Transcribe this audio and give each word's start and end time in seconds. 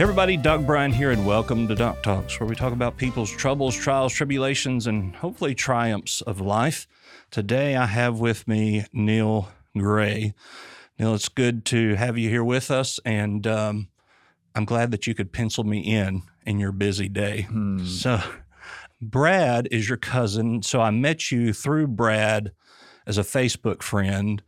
Hey 0.00 0.04
everybody, 0.04 0.38
Doug 0.38 0.66
Bryan 0.66 0.92
here, 0.92 1.10
and 1.10 1.26
welcome 1.26 1.68
to 1.68 1.74
Doc 1.74 2.02
Talks, 2.02 2.40
where 2.40 2.48
we 2.48 2.56
talk 2.56 2.72
about 2.72 2.96
people's 2.96 3.30
troubles, 3.30 3.76
trials, 3.76 4.14
tribulations, 4.14 4.86
and 4.86 5.14
hopefully 5.14 5.54
triumphs 5.54 6.22
of 6.22 6.40
life. 6.40 6.86
Today 7.30 7.76
I 7.76 7.84
have 7.84 8.18
with 8.18 8.48
me 8.48 8.86
Neil 8.94 9.50
Gray. 9.76 10.32
Neil, 10.98 11.12
it's 11.12 11.28
good 11.28 11.66
to 11.66 11.96
have 11.96 12.16
you 12.16 12.30
here 12.30 12.42
with 12.42 12.70
us, 12.70 12.98
and 13.04 13.46
um, 13.46 13.88
I'm 14.54 14.64
glad 14.64 14.90
that 14.92 15.06
you 15.06 15.14
could 15.14 15.34
pencil 15.34 15.64
me 15.64 15.80
in 15.80 16.22
in 16.46 16.58
your 16.58 16.72
busy 16.72 17.10
day. 17.10 17.46
So, 17.84 18.22
Brad 19.02 19.68
is 19.70 19.86
your 19.86 19.98
cousin. 19.98 20.62
So 20.62 20.80
I 20.80 20.92
met 20.92 21.30
you 21.30 21.52
through 21.52 21.88
Brad 21.88 22.52
as 23.06 23.18
a 23.18 23.22
Facebook 23.22 23.82
friend, 23.82 24.42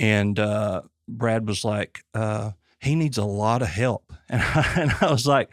and 0.00 0.40
uh, 0.40 0.82
Brad 1.06 1.46
was 1.46 1.64
like, 1.64 2.00
uh, 2.14 2.50
he 2.80 2.94
needs 2.94 3.18
a 3.18 3.24
lot 3.24 3.62
of 3.62 3.68
help. 3.68 4.12
And 4.30 4.42
I, 4.42 4.72
and 4.76 4.92
I 5.00 5.10
was 5.10 5.26
like, 5.26 5.50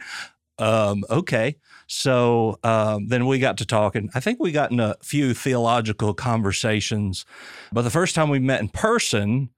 um, 0.58 1.02
okay. 1.08 1.56
So 1.86 2.58
um, 2.62 3.08
then 3.08 3.26
we 3.26 3.38
got 3.38 3.56
to 3.58 3.64
talking. 3.64 4.10
I 4.14 4.20
think 4.20 4.38
we 4.38 4.52
got 4.52 4.70
in 4.70 4.80
a 4.80 4.96
few 5.02 5.32
theological 5.32 6.12
conversations. 6.12 7.24
But 7.72 7.82
the 7.82 7.90
first 7.90 8.14
time 8.14 8.28
we 8.28 8.38
met 8.38 8.60
in 8.60 8.68
person 8.68 9.48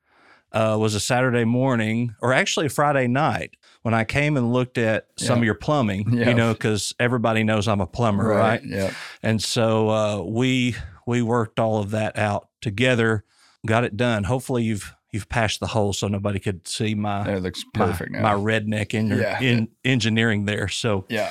uh, 0.52 0.76
was 0.80 0.94
a 0.94 1.00
Saturday 1.00 1.44
morning, 1.44 2.14
or 2.22 2.32
actually 2.32 2.66
a 2.66 2.70
Friday 2.70 3.08
night, 3.08 3.56
when 3.82 3.92
I 3.92 4.04
came 4.04 4.36
and 4.36 4.52
looked 4.52 4.78
at 4.78 5.06
some 5.18 5.36
Yeah. 5.36 5.40
of 5.40 5.44
your 5.46 5.54
plumbing, 5.54 6.12
Yeah. 6.14 6.28
you 6.28 6.34
know, 6.34 6.52
because 6.52 6.94
everybody 7.00 7.42
knows 7.42 7.66
I'm 7.68 7.80
a 7.80 7.86
plumber, 7.86 8.28
right? 8.28 8.60
Yeah. 8.64 8.92
And 9.22 9.42
so 9.42 9.88
uh, 9.90 10.22
we 10.22 10.76
we 11.06 11.22
worked 11.22 11.58
all 11.58 11.78
of 11.78 11.90
that 11.90 12.16
out 12.16 12.48
together, 12.60 13.24
got 13.66 13.82
it 13.84 13.96
done. 13.96 14.24
Hopefully 14.24 14.62
you've 14.62 14.94
you've 15.10 15.28
patched 15.28 15.60
the 15.60 15.68
hole 15.68 15.92
so 15.92 16.08
nobody 16.08 16.38
could 16.38 16.66
see 16.68 16.94
my 16.94 17.24
That 17.24 17.42
looks 17.42 17.64
my, 17.74 17.86
perfect 17.86 18.12
now. 18.12 18.22
my 18.22 18.34
redneck 18.34 18.94
in, 18.94 19.08
Yeah. 19.08 19.40
in 19.40 19.68
engineering 19.84 20.44
there. 20.44 20.68
So 20.68 21.04
yeah. 21.08 21.30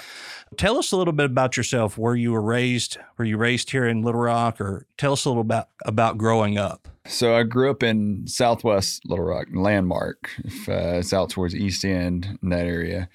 tell 0.57 0.77
us 0.77 0.91
a 0.91 0.97
little 0.97 1.13
bit 1.13 1.25
about 1.27 1.57
yourself. 1.57 1.97
Where 1.97 2.15
you 2.15 2.31
were 2.31 2.41
raised? 2.41 2.97
Were 3.17 3.25
you 3.25 3.37
raised 3.37 3.69
here 3.71 3.85
in 3.87 4.01
Little 4.01 4.21
Rock, 4.21 4.59
or 4.61 4.85
tell 4.97 5.13
us 5.13 5.25
a 5.25 5.29
little 5.29 5.41
about 5.41 5.69
about 5.85 6.17
growing 6.17 6.57
up? 6.57 6.87
So 7.05 7.35
I 7.35 7.43
grew 7.43 7.69
up 7.71 7.83
in 7.83 8.27
Southwest 8.27 9.01
Little 9.05 9.23
Rock, 9.25 9.47
Landmark. 9.53 10.29
If 10.43 10.67
uh, 10.67 10.97
it's 10.99 11.13
out 11.13 11.29
towards 11.29 11.55
East 11.55 11.85
End 11.85 12.37
in 12.43 12.49
that 12.49 12.65
area, 12.65 13.07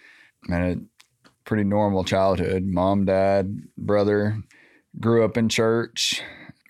and 0.49 0.65
a 0.65 0.77
pretty 1.45 1.65
normal 1.65 2.05
childhood. 2.05 2.65
Mom, 2.65 3.05
dad, 3.05 3.59
brother. 3.77 4.39
Grew 5.01 5.25
up 5.25 5.37
in 5.37 5.49
church. 5.49 6.23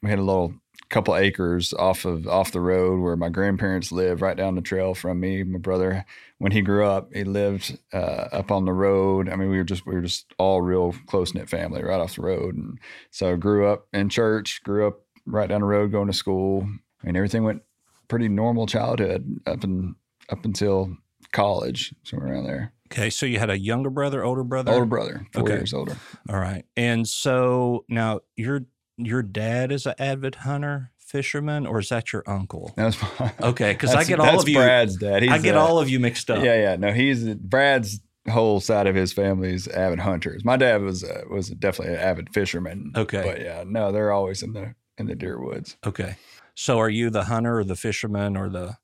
We 0.03 0.11
had 0.11 0.19
a 0.19 0.23
little 0.23 0.55
couple 0.93 1.17
acres 1.17 1.73
off 1.73 2.05
of 2.05 2.29
off 2.29 2.53
the 2.53 2.61
road 2.61 3.01
where 3.01 3.17
my 3.17 3.29
grandparents 3.31 3.91
lived, 3.91 4.21
right 4.21 4.37
down 4.37 4.55
the 4.55 4.61
trail 4.61 4.95
from 4.95 5.19
me. 5.19 5.43
My 5.43 5.59
brother, 5.59 6.05
when 6.39 6.53
he 6.53 6.61
grew 6.61 6.87
up, 6.87 7.13
he 7.13 7.25
lived 7.25 7.79
uh, 7.93 8.29
up 8.31 8.51
on 8.53 8.65
the 8.67 8.73
road. 8.73 9.29
I 9.29 9.37
mean, 9.37 9.49
we 9.51 9.57
were 9.57 9.65
just 9.65 9.87
we 9.87 9.95
were 9.95 10.03
just 10.03 10.33
all 10.39 10.63
real 10.63 10.95
close 11.07 11.35
knit 11.35 11.49
family 11.49 11.83
right 11.83 11.99
off 12.01 12.17
the 12.17 12.23
road, 12.23 12.55
and 12.57 12.79
so 13.11 13.33
I 13.33 13.37
grew 13.37 13.67
up 13.67 13.89
in 13.93 14.09
church. 14.09 14.63
Grew 14.63 14.87
up 14.87 15.01
right 15.27 15.49
down 15.49 15.61
the 15.61 15.67
road 15.67 15.93
going 15.93 16.09
to 16.09 16.13
school 16.13 16.69
and 17.05 17.17
everything 17.17 17.45
went 17.45 17.63
pretty 18.09 18.29
normal 18.29 18.67
childhood 18.67 19.41
up 19.47 19.63
and 19.65 19.95
up 20.29 20.45
until 20.45 20.97
college, 21.33 21.95
somewhere 22.03 22.33
around 22.33 22.45
there. 22.45 22.73
Okay, 22.93 23.09
so 23.09 23.25
you 23.25 23.39
had 23.39 23.49
a 23.49 23.59
younger 23.59 23.89
brother, 23.89 24.23
older 24.25 24.45
brother, 24.45 24.73
Older 24.73 24.85
brother, 24.85 25.27
four 25.33 25.45
Okay. 25.45 25.55
years 25.55 25.73
older. 25.73 25.97
All 26.29 26.39
right, 26.39 26.65
and 26.77 27.09
so 27.09 27.85
now 27.89 28.21
your 28.37 28.67
your 29.05 29.23
dad 29.23 29.73
is 29.73 29.87
an 29.87 29.95
avid 29.99 30.37
hunter, 30.37 30.91
fisherman, 30.99 31.67
or 31.67 31.81
is 31.81 31.89
that 31.91 32.13
your 32.13 32.23
uncle? 32.27 32.73
That 32.77 32.87
was 32.87 33.03
my, 33.03 33.33
Okay, 33.49 33.73
because 33.73 33.95
I 33.95 34.05
get 34.05 34.21
all 34.21 34.27
that's 34.27 34.43
of 34.43 34.49
you. 34.49 34.57
Brad's 34.57 34.97
dad. 34.97 35.23
He's 35.23 35.33
I 35.33 35.39
get 35.39 35.57
uh, 35.57 35.61
all 35.61 35.79
of 35.79 35.89
you 35.89 36.01
mixed 36.01 36.31
up. 36.31 36.43
Yeah, 36.43 36.61
yeah. 36.61 36.77
No, 36.77 36.93
he's 36.93 37.25
Brad's 37.35 38.01
whole 38.31 38.61
side 38.61 38.87
of 38.87 38.95
his 38.95 39.13
family's 39.13 39.69
avid 39.69 39.99
hunters. 39.99 40.45
My 40.45 40.57
dad 40.57 40.83
was 40.83 41.05
uh, 41.05 41.23
was 41.31 41.49
definitely 41.51 41.95
an 41.95 42.01
avid 42.01 42.33
fisherman. 42.33 42.93
Okay. 42.97 43.23
but 43.23 43.41
yeah, 43.41 43.65
no, 43.67 43.93
they're 43.93 44.13
always 44.13 44.43
in 44.43 44.53
the 44.53 44.75
in 44.99 45.07
the 45.07 45.15
deer 45.15 45.41
woods. 45.41 45.77
Okay. 45.87 46.17
So 46.55 46.79
are 46.79 46.91
you 46.91 47.11
the 47.11 47.25
hunter 47.25 47.59
or 47.59 47.65
the 47.65 47.77
fisherman 47.77 48.37
or 48.37 48.49
the 48.49 48.77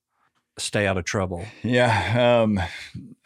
stay 0.58 0.86
out 0.86 0.96
of 0.96 1.04
trouble? 1.04 1.44
Yeah, 1.62 2.42
um, 2.42 2.60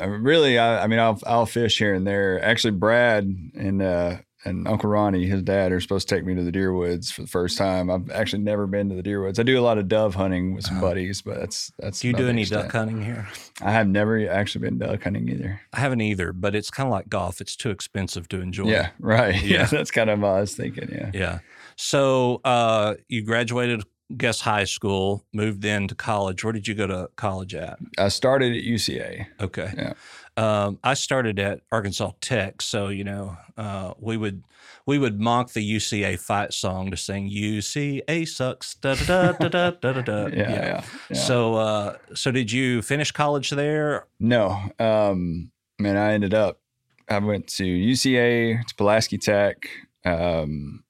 really, 0.01 0.59
I, 0.59 0.85
I 0.85 0.87
mean, 0.87 0.99
I'll 0.99 1.21
I'll 1.27 1.47
fish 1.47 1.79
here 1.79 1.95
and 1.95 2.07
there. 2.07 2.43
Actually, 2.43 2.73
Brad 2.73 3.25
and 3.25 3.83
uh, 3.83 4.17
and 4.45 4.67
Uncle 4.67 4.91
Ronnie, 4.91 5.27
his 5.27 5.43
dad, 5.43 5.73
are 5.73 5.81
supposed 5.81 6.09
to 6.09 6.15
take 6.15 6.25
me 6.25 6.35
to 6.35 6.43
the 6.43 6.51
deer 6.53 6.73
woods 6.73 7.11
for 7.13 7.23
the 7.23 7.29
first 7.29 7.57
time. 7.59 7.91
I've 7.91 8.11
actually 8.11 8.43
never 8.43 8.67
been 8.67 8.89
to 8.89 8.95
the 8.95 9.03
deer 9.03 9.23
woods. 9.23 9.39
I 9.39 9.43
do 9.45 9.59
a 9.59 9.63
lot 9.63 9.79
of 9.79 9.89
dove 9.89 10.15
hunting 10.15 10.55
with 10.55 10.65
some 10.65 10.79
Uh-huh. 10.79 10.87
buddies, 10.89 11.23
but 11.23 11.39
that's 11.39 11.73
that's. 11.79 12.01
Do 12.01 12.09
you 12.09 12.15
do 12.15 12.29
any 12.29 12.43
extent. 12.43 12.63
duck 12.65 12.73
hunting 12.73 13.03
here? 13.03 13.29
I 13.61 13.71
have 13.73 13.87
never 13.89 14.29
actually 14.29 14.69
been 14.69 14.79
duck 14.79 15.03
hunting 15.03 15.29
either. 15.29 15.61
I 15.73 15.81
haven't 15.81 16.01
either, 16.01 16.33
but 16.33 16.55
it's 16.55 16.71
kind 16.71 16.87
of 16.89 16.91
like 16.93 17.09
golf. 17.09 17.41
It's 17.41 17.55
too 17.57 17.71
expensive 17.71 18.29
to 18.29 18.41
enjoy. 18.41 18.69
Yeah, 18.69 18.91
right. 18.99 19.35
Yeah. 19.43 19.59
Yeah, 19.63 19.65
that's 19.67 19.91
kind 19.91 20.11
of 20.11 20.21
what 20.21 20.29
I 20.29 20.41
was 20.41 20.55
thinking. 20.57 20.89
Yeah. 20.91 21.11
Yeah. 21.15 21.39
So 21.77 22.41
uh, 22.45 22.95
you 23.09 23.23
graduated, 23.23 23.83
guess 24.17 24.41
high 24.41 24.65
school, 24.65 25.25
moved 25.33 25.65
into 25.65 25.95
college. 25.95 26.45
Where 26.45 26.53
did 26.53 26.69
you 26.69 26.75
go 26.75 26.87
to 26.87 27.11
college 27.17 27.55
at? 27.55 27.79
I 27.99 28.09
started 28.09 28.57
at 28.57 28.63
UCA. 28.63 29.27
Okay. 29.41 29.73
Yeah. 29.77 29.93
Um, 30.37 30.79
I 30.83 30.95
started 30.95 31.39
at 31.39 31.61
Arkansas 31.71 32.13
Tech, 32.21 32.63
so 32.63 32.89
you 32.89 33.05
know 33.05 33.37
uh, 33.57 33.93
we 33.99 34.17
would 34.17 34.43
we 34.87 34.99
would 34.99 35.21
mock 35.21 35.53
the 35.53 35.77
UCA 35.77 36.19
fight 36.19 36.55
song 36.55 36.91
to 36.91 36.97
sing 36.97 37.31
"UCA 37.31 38.27
sucks." 38.27 38.75
Da 38.75 38.95
da 38.95 39.33
da 39.33 39.49
da 39.49 39.71
da 39.71 39.93
da 39.93 40.03
da. 40.03 40.27
Yeah, 40.33 40.51
yeah. 40.51 40.85
yeah. 41.11 41.17
So 41.17 41.55
uh, 41.57 41.97
so 42.15 42.31
did 42.31 42.51
you 42.51 42.81
finish 42.81 43.13
college 43.13 43.51
there? 43.51 44.07
No, 44.19 44.59
um, 44.79 45.51
man, 45.79 45.97
I 45.97 46.13
ended 46.13 46.35
up. 46.35 46.61
I 47.09 47.19
went 47.19 47.47
to 47.49 47.65
UCA, 47.65 48.65
to 48.65 48.75
Pulaski 48.75 49.19
Tech, 49.19 49.69
um, 50.07 50.83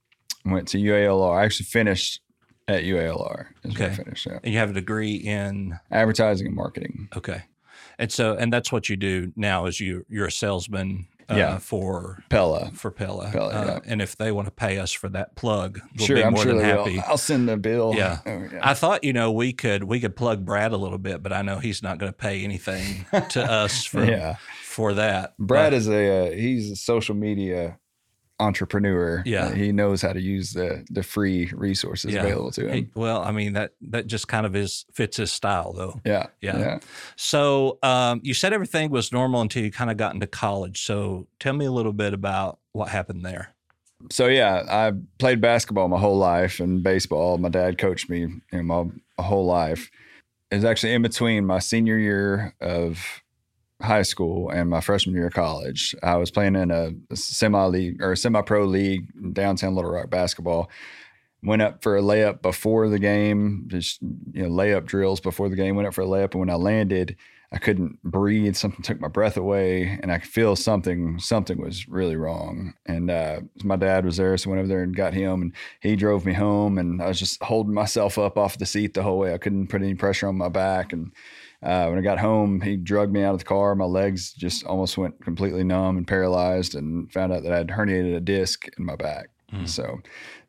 went 0.44 0.68
to 0.68 0.78
UALR. 0.78 1.36
I 1.36 1.44
actually 1.44 1.66
finished 1.66 2.21
at 2.72 2.84
UALR. 2.84 3.46
Is 3.64 3.78
where 3.78 3.88
I 3.88 3.92
Okay. 3.92 4.02
finished. 4.02 4.26
And 4.26 4.52
you 4.52 4.58
have 4.58 4.70
a 4.70 4.74
degree 4.74 5.14
in 5.16 5.78
Advertising 5.90 6.46
and 6.46 6.56
marketing. 6.56 7.08
okay, 7.16 7.42
and 7.98 8.10
so 8.12 8.34
and 8.34 8.52
that's 8.52 8.72
what 8.72 8.88
you 8.88 8.96
do 8.96 9.32
now 9.36 9.66
is 9.66 9.80
you 9.80 10.04
you're 10.08 10.26
a 10.26 10.32
salesman 10.32 11.06
uh, 11.30 11.36
Yeah. 11.36 11.58
for 11.58 12.24
Pella. 12.30 12.72
for 12.74 12.90
Pella. 12.90 13.30
Pella, 13.30 13.48
Uh, 13.54 13.64
yeah. 13.66 13.78
And 13.92 14.02
if 14.02 14.16
they 14.16 14.32
want 14.32 14.48
to 14.48 14.50
pay 14.52 14.78
us 14.78 14.90
for 14.92 15.08
that 15.10 15.36
plug, 15.36 15.80
we'll 15.96 16.06
sure, 16.06 16.16
be 16.16 16.24
I'm 16.24 16.32
more 16.34 16.42
sure 16.42 16.54
than 16.54 16.64
happy. 16.64 16.96
will. 16.96 17.04
I'll 17.06 17.16
send 17.16 17.48
the 17.48 17.56
bill. 17.56 17.94
Yeah. 17.96 18.18
Oh, 18.26 18.30
yeah. 18.52 18.58
I 18.60 18.74
thought 18.74 19.04
you 19.04 19.12
know 19.12 19.30
we 19.30 19.52
could 19.52 19.84
we 19.84 20.00
could 20.00 20.16
plug 20.16 20.44
Brad 20.44 20.72
a 20.72 20.76
little 20.76 20.98
bit, 20.98 21.22
but 21.22 21.32
I 21.32 21.42
know 21.42 21.58
he's 21.60 21.80
not 21.82 21.98
going 21.98 22.10
to 22.12 22.16
pay 22.16 22.42
anything 22.42 23.06
to 23.30 23.42
us 23.62 23.84
for 23.84 24.04
yeah. 24.04 24.36
for 24.64 24.94
that. 24.94 25.34
Brad 25.38 25.70
But- 25.70 25.76
is 25.76 25.88
a 25.88 26.26
uh, 26.26 26.30
he's 26.32 26.70
a 26.72 26.76
social 26.76 27.14
media 27.14 27.78
entrepreneur. 28.42 29.22
Yeah. 29.24 29.54
He 29.54 29.72
knows 29.72 30.02
how 30.02 30.12
to 30.12 30.20
use 30.20 30.52
the 30.52 30.84
the 30.90 31.02
free 31.02 31.50
resources 31.54 32.12
Yeah. 32.12 32.22
available 32.24 32.50
to 32.52 32.68
him. 32.68 32.90
well, 32.94 33.22
I 33.22 33.32
mean 33.32 33.54
that 33.54 33.72
that 33.90 34.06
just 34.06 34.28
kind 34.28 34.44
of 34.44 34.54
is 34.54 34.84
fits 34.92 35.16
his 35.16 35.32
style 35.32 35.72
though. 35.72 36.00
yeah, 36.04 36.26
Yeah. 36.40 36.58
yeah. 36.58 36.78
So 37.16 37.78
um, 37.82 38.20
you 38.22 38.34
said 38.34 38.52
everything 38.52 38.90
was 38.90 39.12
normal 39.12 39.40
until 39.40 39.62
you 39.64 39.70
kind 39.72 39.90
of 39.90 39.96
got 39.96 40.14
into 40.14 40.26
college. 40.26 40.82
So 40.84 41.26
tell 41.40 41.54
me 41.54 41.64
a 41.64 41.72
little 41.72 41.92
bit 41.92 42.12
about 42.14 42.58
what 42.72 42.88
happened 42.88 43.24
there. 43.24 43.54
so 44.10 44.26
yeah, 44.26 44.64
I 44.68 44.92
played 45.18 45.40
basketball 45.40 45.88
my 45.88 45.98
whole 45.98 46.18
life 46.18 46.58
and 46.60 46.82
baseball. 46.82 47.38
My 47.38 47.48
dad 47.48 47.78
coached 47.78 48.10
me 48.10 48.20
you 48.20 48.40
know, 48.52 48.62
my, 48.62 48.82
my 49.18 49.24
whole 49.24 49.46
life. 49.46 49.90
It 50.50 50.56
was 50.56 50.64
actually 50.64 50.92
in 50.92 51.02
between 51.02 51.46
my 51.46 51.60
senior 51.60 51.96
year 51.98 52.54
of 52.60 53.21
high 53.82 54.02
school 54.02 54.50
and 54.50 54.70
my 54.70 54.80
freshman 54.80 55.14
year 55.14 55.26
of 55.26 55.34
college. 55.34 55.94
I 56.02 56.16
was 56.16 56.30
playing 56.30 56.56
in 56.56 56.70
a 56.70 56.92
semi 57.14 57.64
league 57.66 58.02
or 58.02 58.14
semi 58.16 58.42
pro 58.42 58.64
league 58.64 59.06
downtown 59.34 59.74
Little 59.74 59.90
Rock 59.90 60.10
basketball. 60.10 60.70
Went 61.42 61.62
up 61.62 61.82
for 61.82 61.96
a 61.96 62.02
layup 62.02 62.40
before 62.40 62.88
the 62.88 63.00
game, 63.00 63.64
just 63.66 64.00
you 64.32 64.44
know, 64.44 64.48
layup 64.48 64.84
drills 64.86 65.20
before 65.20 65.48
the 65.48 65.56
game. 65.56 65.74
Went 65.74 65.88
up 65.88 65.94
for 65.94 66.02
a 66.02 66.06
layup, 66.06 66.32
and 66.32 66.40
when 66.40 66.50
I 66.50 66.54
landed, 66.54 67.16
I 67.52 67.58
couldn't 67.58 68.02
breathe. 68.02 68.56
Something 68.56 68.82
took 68.82 69.00
my 69.00 69.08
breath 69.08 69.36
away, 69.36 69.98
and 70.02 70.10
I 70.10 70.18
could 70.18 70.30
feel 70.30 70.56
something. 70.56 71.18
Something 71.18 71.60
was 71.60 71.86
really 71.86 72.16
wrong. 72.16 72.74
And 72.86 73.10
uh, 73.10 73.40
my 73.62 73.76
dad 73.76 74.04
was 74.04 74.16
there, 74.16 74.36
so 74.36 74.48
I 74.48 74.50
went 74.50 74.60
over 74.60 74.68
there 74.68 74.82
and 74.82 74.96
got 74.96 75.12
him, 75.12 75.42
and 75.42 75.52
he 75.80 75.94
drove 75.94 76.24
me 76.24 76.32
home. 76.32 76.78
And 76.78 77.02
I 77.02 77.08
was 77.08 77.18
just 77.18 77.42
holding 77.42 77.74
myself 77.74 78.18
up 78.18 78.38
off 78.38 78.58
the 78.58 78.66
seat 78.66 78.94
the 78.94 79.02
whole 79.02 79.18
way. 79.18 79.34
I 79.34 79.38
couldn't 79.38 79.68
put 79.68 79.82
any 79.82 79.94
pressure 79.94 80.28
on 80.28 80.36
my 80.36 80.48
back, 80.48 80.92
and 80.92 81.12
Uh, 81.62 81.86
when 81.86 81.96
I 81.96 82.02
got 82.02 82.18
home, 82.18 82.60
he 82.60 82.76
drugged 82.76 83.12
me 83.12 83.22
out 83.22 83.34
of 83.34 83.38
the 83.38 83.44
car. 83.44 83.76
My 83.76 83.84
legs 83.84 84.32
just 84.32 84.64
almost 84.64 84.98
went 84.98 85.22
completely 85.22 85.62
numb 85.62 85.96
and 85.96 86.08
paralyzed, 86.08 86.74
and 86.74 87.12
found 87.12 87.32
out 87.32 87.44
that 87.44 87.52
I 87.52 87.58
had 87.58 87.68
herniated 87.68 88.16
a 88.16 88.20
disc 88.20 88.66
in 88.76 88.84
my 88.84 88.96
back. 88.96 89.28
Mm. 89.52 89.68
So 89.68 90.00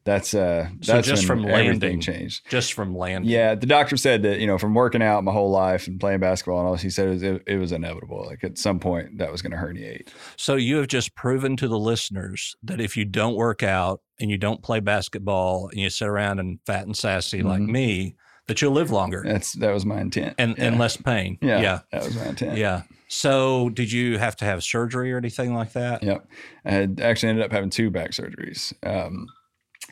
that's 0.05 0.33
uh 0.33 0.67
so 0.81 0.94
that's 0.94 1.07
just 1.07 1.25
from 1.25 1.44
landing 1.44 2.01
changed. 2.01 2.50
Just 2.50 2.73
from 2.73 2.95
landing. 2.95 3.31
Yeah, 3.31 3.55
the 3.55 3.65
doctor 3.65 3.95
said 3.95 4.23
that 4.23 4.39
you 4.39 4.47
know 4.47 4.57
from 4.57 4.73
working 4.73 5.01
out 5.01 5.23
my 5.23 5.31
whole 5.31 5.50
life 5.50 5.88
and 5.88 6.00
playing 6.00 6.19
basketball 6.19 6.59
and 6.59 6.67
all, 6.67 6.75
he 6.75 6.89
said 6.89 7.07
it 7.07 7.11
was, 7.11 7.23
it, 7.23 7.44
it 7.47 7.57
was 7.57 7.71
inevitable. 7.71 8.25
Like 8.25 8.44
at 8.44 8.57
some 8.57 8.79
point 8.79 9.17
that 9.19 9.31
was 9.31 9.41
going 9.41 9.51
to 9.51 9.57
herniate. 9.57 10.09
So 10.35 10.55
you 10.55 10.77
have 10.77 10.88
just 10.88 11.15
proven 11.15 11.55
to 11.57 11.67
the 11.67 11.79
listeners 11.79 12.55
that 12.63 12.81
if 12.81 12.97
you 12.97 13.05
don't 13.05 13.35
work 13.35 13.63
out 13.63 14.01
and 14.19 14.29
you 14.29 14.38
don't 14.38 14.61
play 14.61 14.79
basketball 14.79 15.69
and 15.69 15.79
you 15.79 15.89
sit 15.89 16.07
around 16.07 16.39
and 16.39 16.59
fat 16.65 16.85
and 16.85 16.95
sassy 16.95 17.39
mm-hmm. 17.39 17.47
like 17.47 17.61
me, 17.61 18.15
that 18.47 18.61
you'll 18.61 18.73
live 18.73 18.91
longer. 18.91 19.23
That's 19.25 19.53
that 19.53 19.73
was 19.73 19.85
my 19.85 20.01
intent, 20.01 20.35
and 20.38 20.57
yeah. 20.57 20.65
and 20.65 20.79
less 20.79 20.97
pain. 20.97 21.38
Yeah, 21.41 21.61
yeah, 21.61 21.79
that 21.91 22.03
was 22.03 22.15
my 22.15 22.25
intent. 22.25 22.57
Yeah. 22.57 22.83
So 23.07 23.69
did 23.69 23.91
you 23.91 24.17
have 24.17 24.35
to 24.38 24.45
have 24.45 24.63
surgery 24.63 25.13
or 25.13 25.17
anything 25.17 25.53
like 25.53 25.73
that? 25.73 26.01
Yep. 26.01 26.27
I 26.65 26.71
had 26.71 27.00
actually 27.00 27.29
ended 27.29 27.45
up 27.45 27.51
having 27.51 27.69
two 27.69 27.91
back 27.91 28.09
surgeries. 28.09 28.73
Um, 28.83 29.27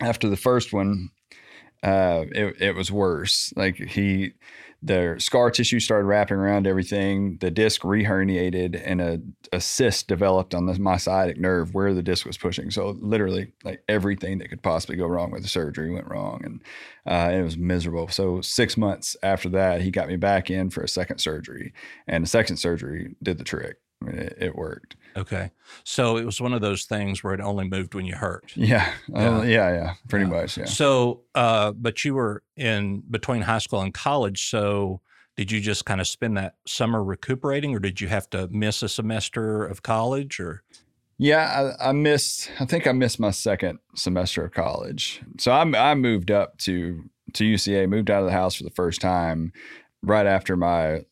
after 0.01 0.29
the 0.29 0.37
first 0.37 0.73
one, 0.73 1.09
uh, 1.83 2.25
it, 2.31 2.61
it 2.61 2.75
was 2.75 2.91
worse. 2.91 3.53
Like 3.55 3.75
he, 3.77 4.33
the 4.83 5.15
scar 5.19 5.51
tissue 5.51 5.79
started 5.79 6.05
wrapping 6.05 6.37
around 6.37 6.67
everything. 6.67 7.37
The 7.39 7.51
disc 7.51 7.81
reherniated, 7.81 8.81
and 8.83 9.01
a, 9.01 9.19
a 9.51 9.61
cyst 9.61 10.07
developed 10.07 10.53
on 10.55 10.65
the 10.65 10.97
sciatic 10.97 11.39
nerve 11.39 11.73
where 11.73 11.93
the 11.93 12.03
disc 12.03 12.25
was 12.25 12.37
pushing. 12.37 12.71
So 12.71 12.97
literally, 12.99 13.53
like 13.63 13.83
everything 13.87 14.39
that 14.39 14.49
could 14.49 14.63
possibly 14.63 14.95
go 14.95 15.05
wrong 15.05 15.31
with 15.31 15.43
the 15.43 15.49
surgery 15.49 15.91
went 15.91 16.07
wrong, 16.07 16.41
and 16.43 16.63
uh, 17.05 17.31
it 17.31 17.43
was 17.43 17.57
miserable. 17.57 18.07
So 18.07 18.41
six 18.41 18.77
months 18.77 19.15
after 19.21 19.49
that, 19.49 19.81
he 19.81 19.91
got 19.91 20.07
me 20.07 20.15
back 20.17 20.49
in 20.49 20.69
for 20.69 20.81
a 20.81 20.89
second 20.89 21.19
surgery, 21.19 21.73
and 22.07 22.23
the 22.23 22.29
second 22.29 22.57
surgery 22.57 23.15
did 23.21 23.37
the 23.37 23.43
trick. 23.43 23.77
It, 24.07 24.37
it, 24.39 24.55
worked. 24.55 24.95
Okay. 25.15 25.51
So 25.83 26.17
it 26.17 26.25
was 26.25 26.41
one 26.41 26.53
of 26.53 26.61
those 26.61 26.85
things 26.85 27.23
where 27.23 27.33
it 27.33 27.39
only 27.39 27.67
moved 27.67 27.93
when 27.93 28.05
you 28.05 28.15
hurt. 28.15 28.51
Yeah. 28.55 28.91
Yeah. 29.07 29.37
Uh, 29.37 29.41
yeah, 29.43 29.73
yeah. 29.73 29.93
Pretty 30.07 30.25
yeah. 30.25 30.31
much. 30.31 30.57
Yeah. 30.57 30.65
So, 30.65 31.21
uh, 31.35 31.71
but 31.71 32.03
you 32.03 32.15
were 32.15 32.43
in 32.55 33.03
between 33.09 33.41
high 33.41 33.59
school 33.59 33.81
and 33.81 33.93
college. 33.93 34.49
So 34.49 35.01
did 35.37 35.51
you 35.51 35.59
just 35.59 35.85
kind 35.85 36.01
of 36.01 36.07
spend 36.07 36.37
that 36.37 36.55
summer 36.65 37.03
recuperating 37.03 37.75
or 37.75 37.79
did 37.79 38.01
you 38.01 38.07
have 38.07 38.29
to 38.31 38.47
miss 38.49 38.81
a 38.81 38.89
semester 38.89 39.65
of 39.65 39.83
college 39.83 40.39
or? 40.39 40.63
Yeah, 41.17 41.73
I, 41.79 41.89
I 41.89 41.91
missed, 41.91 42.49
I 42.59 42.65
think 42.65 42.87
I 42.87 42.91
missed 42.93 43.19
my 43.19 43.31
second 43.31 43.77
semester 43.95 44.43
of 44.45 44.53
college. 44.53 45.21
So 45.37 45.51
I, 45.51 45.91
I 45.91 45.93
moved 45.93 46.31
up 46.31 46.57
to, 46.59 47.03
to 47.33 47.43
UCA, 47.43 47.87
moved 47.87 48.09
out 48.09 48.21
of 48.21 48.25
the 48.25 48.33
house 48.33 48.55
for 48.55 48.63
the 48.63 48.71
first 48.71 49.01
time 49.01 49.53
right 50.01 50.25
after 50.25 50.57
my 50.57 51.05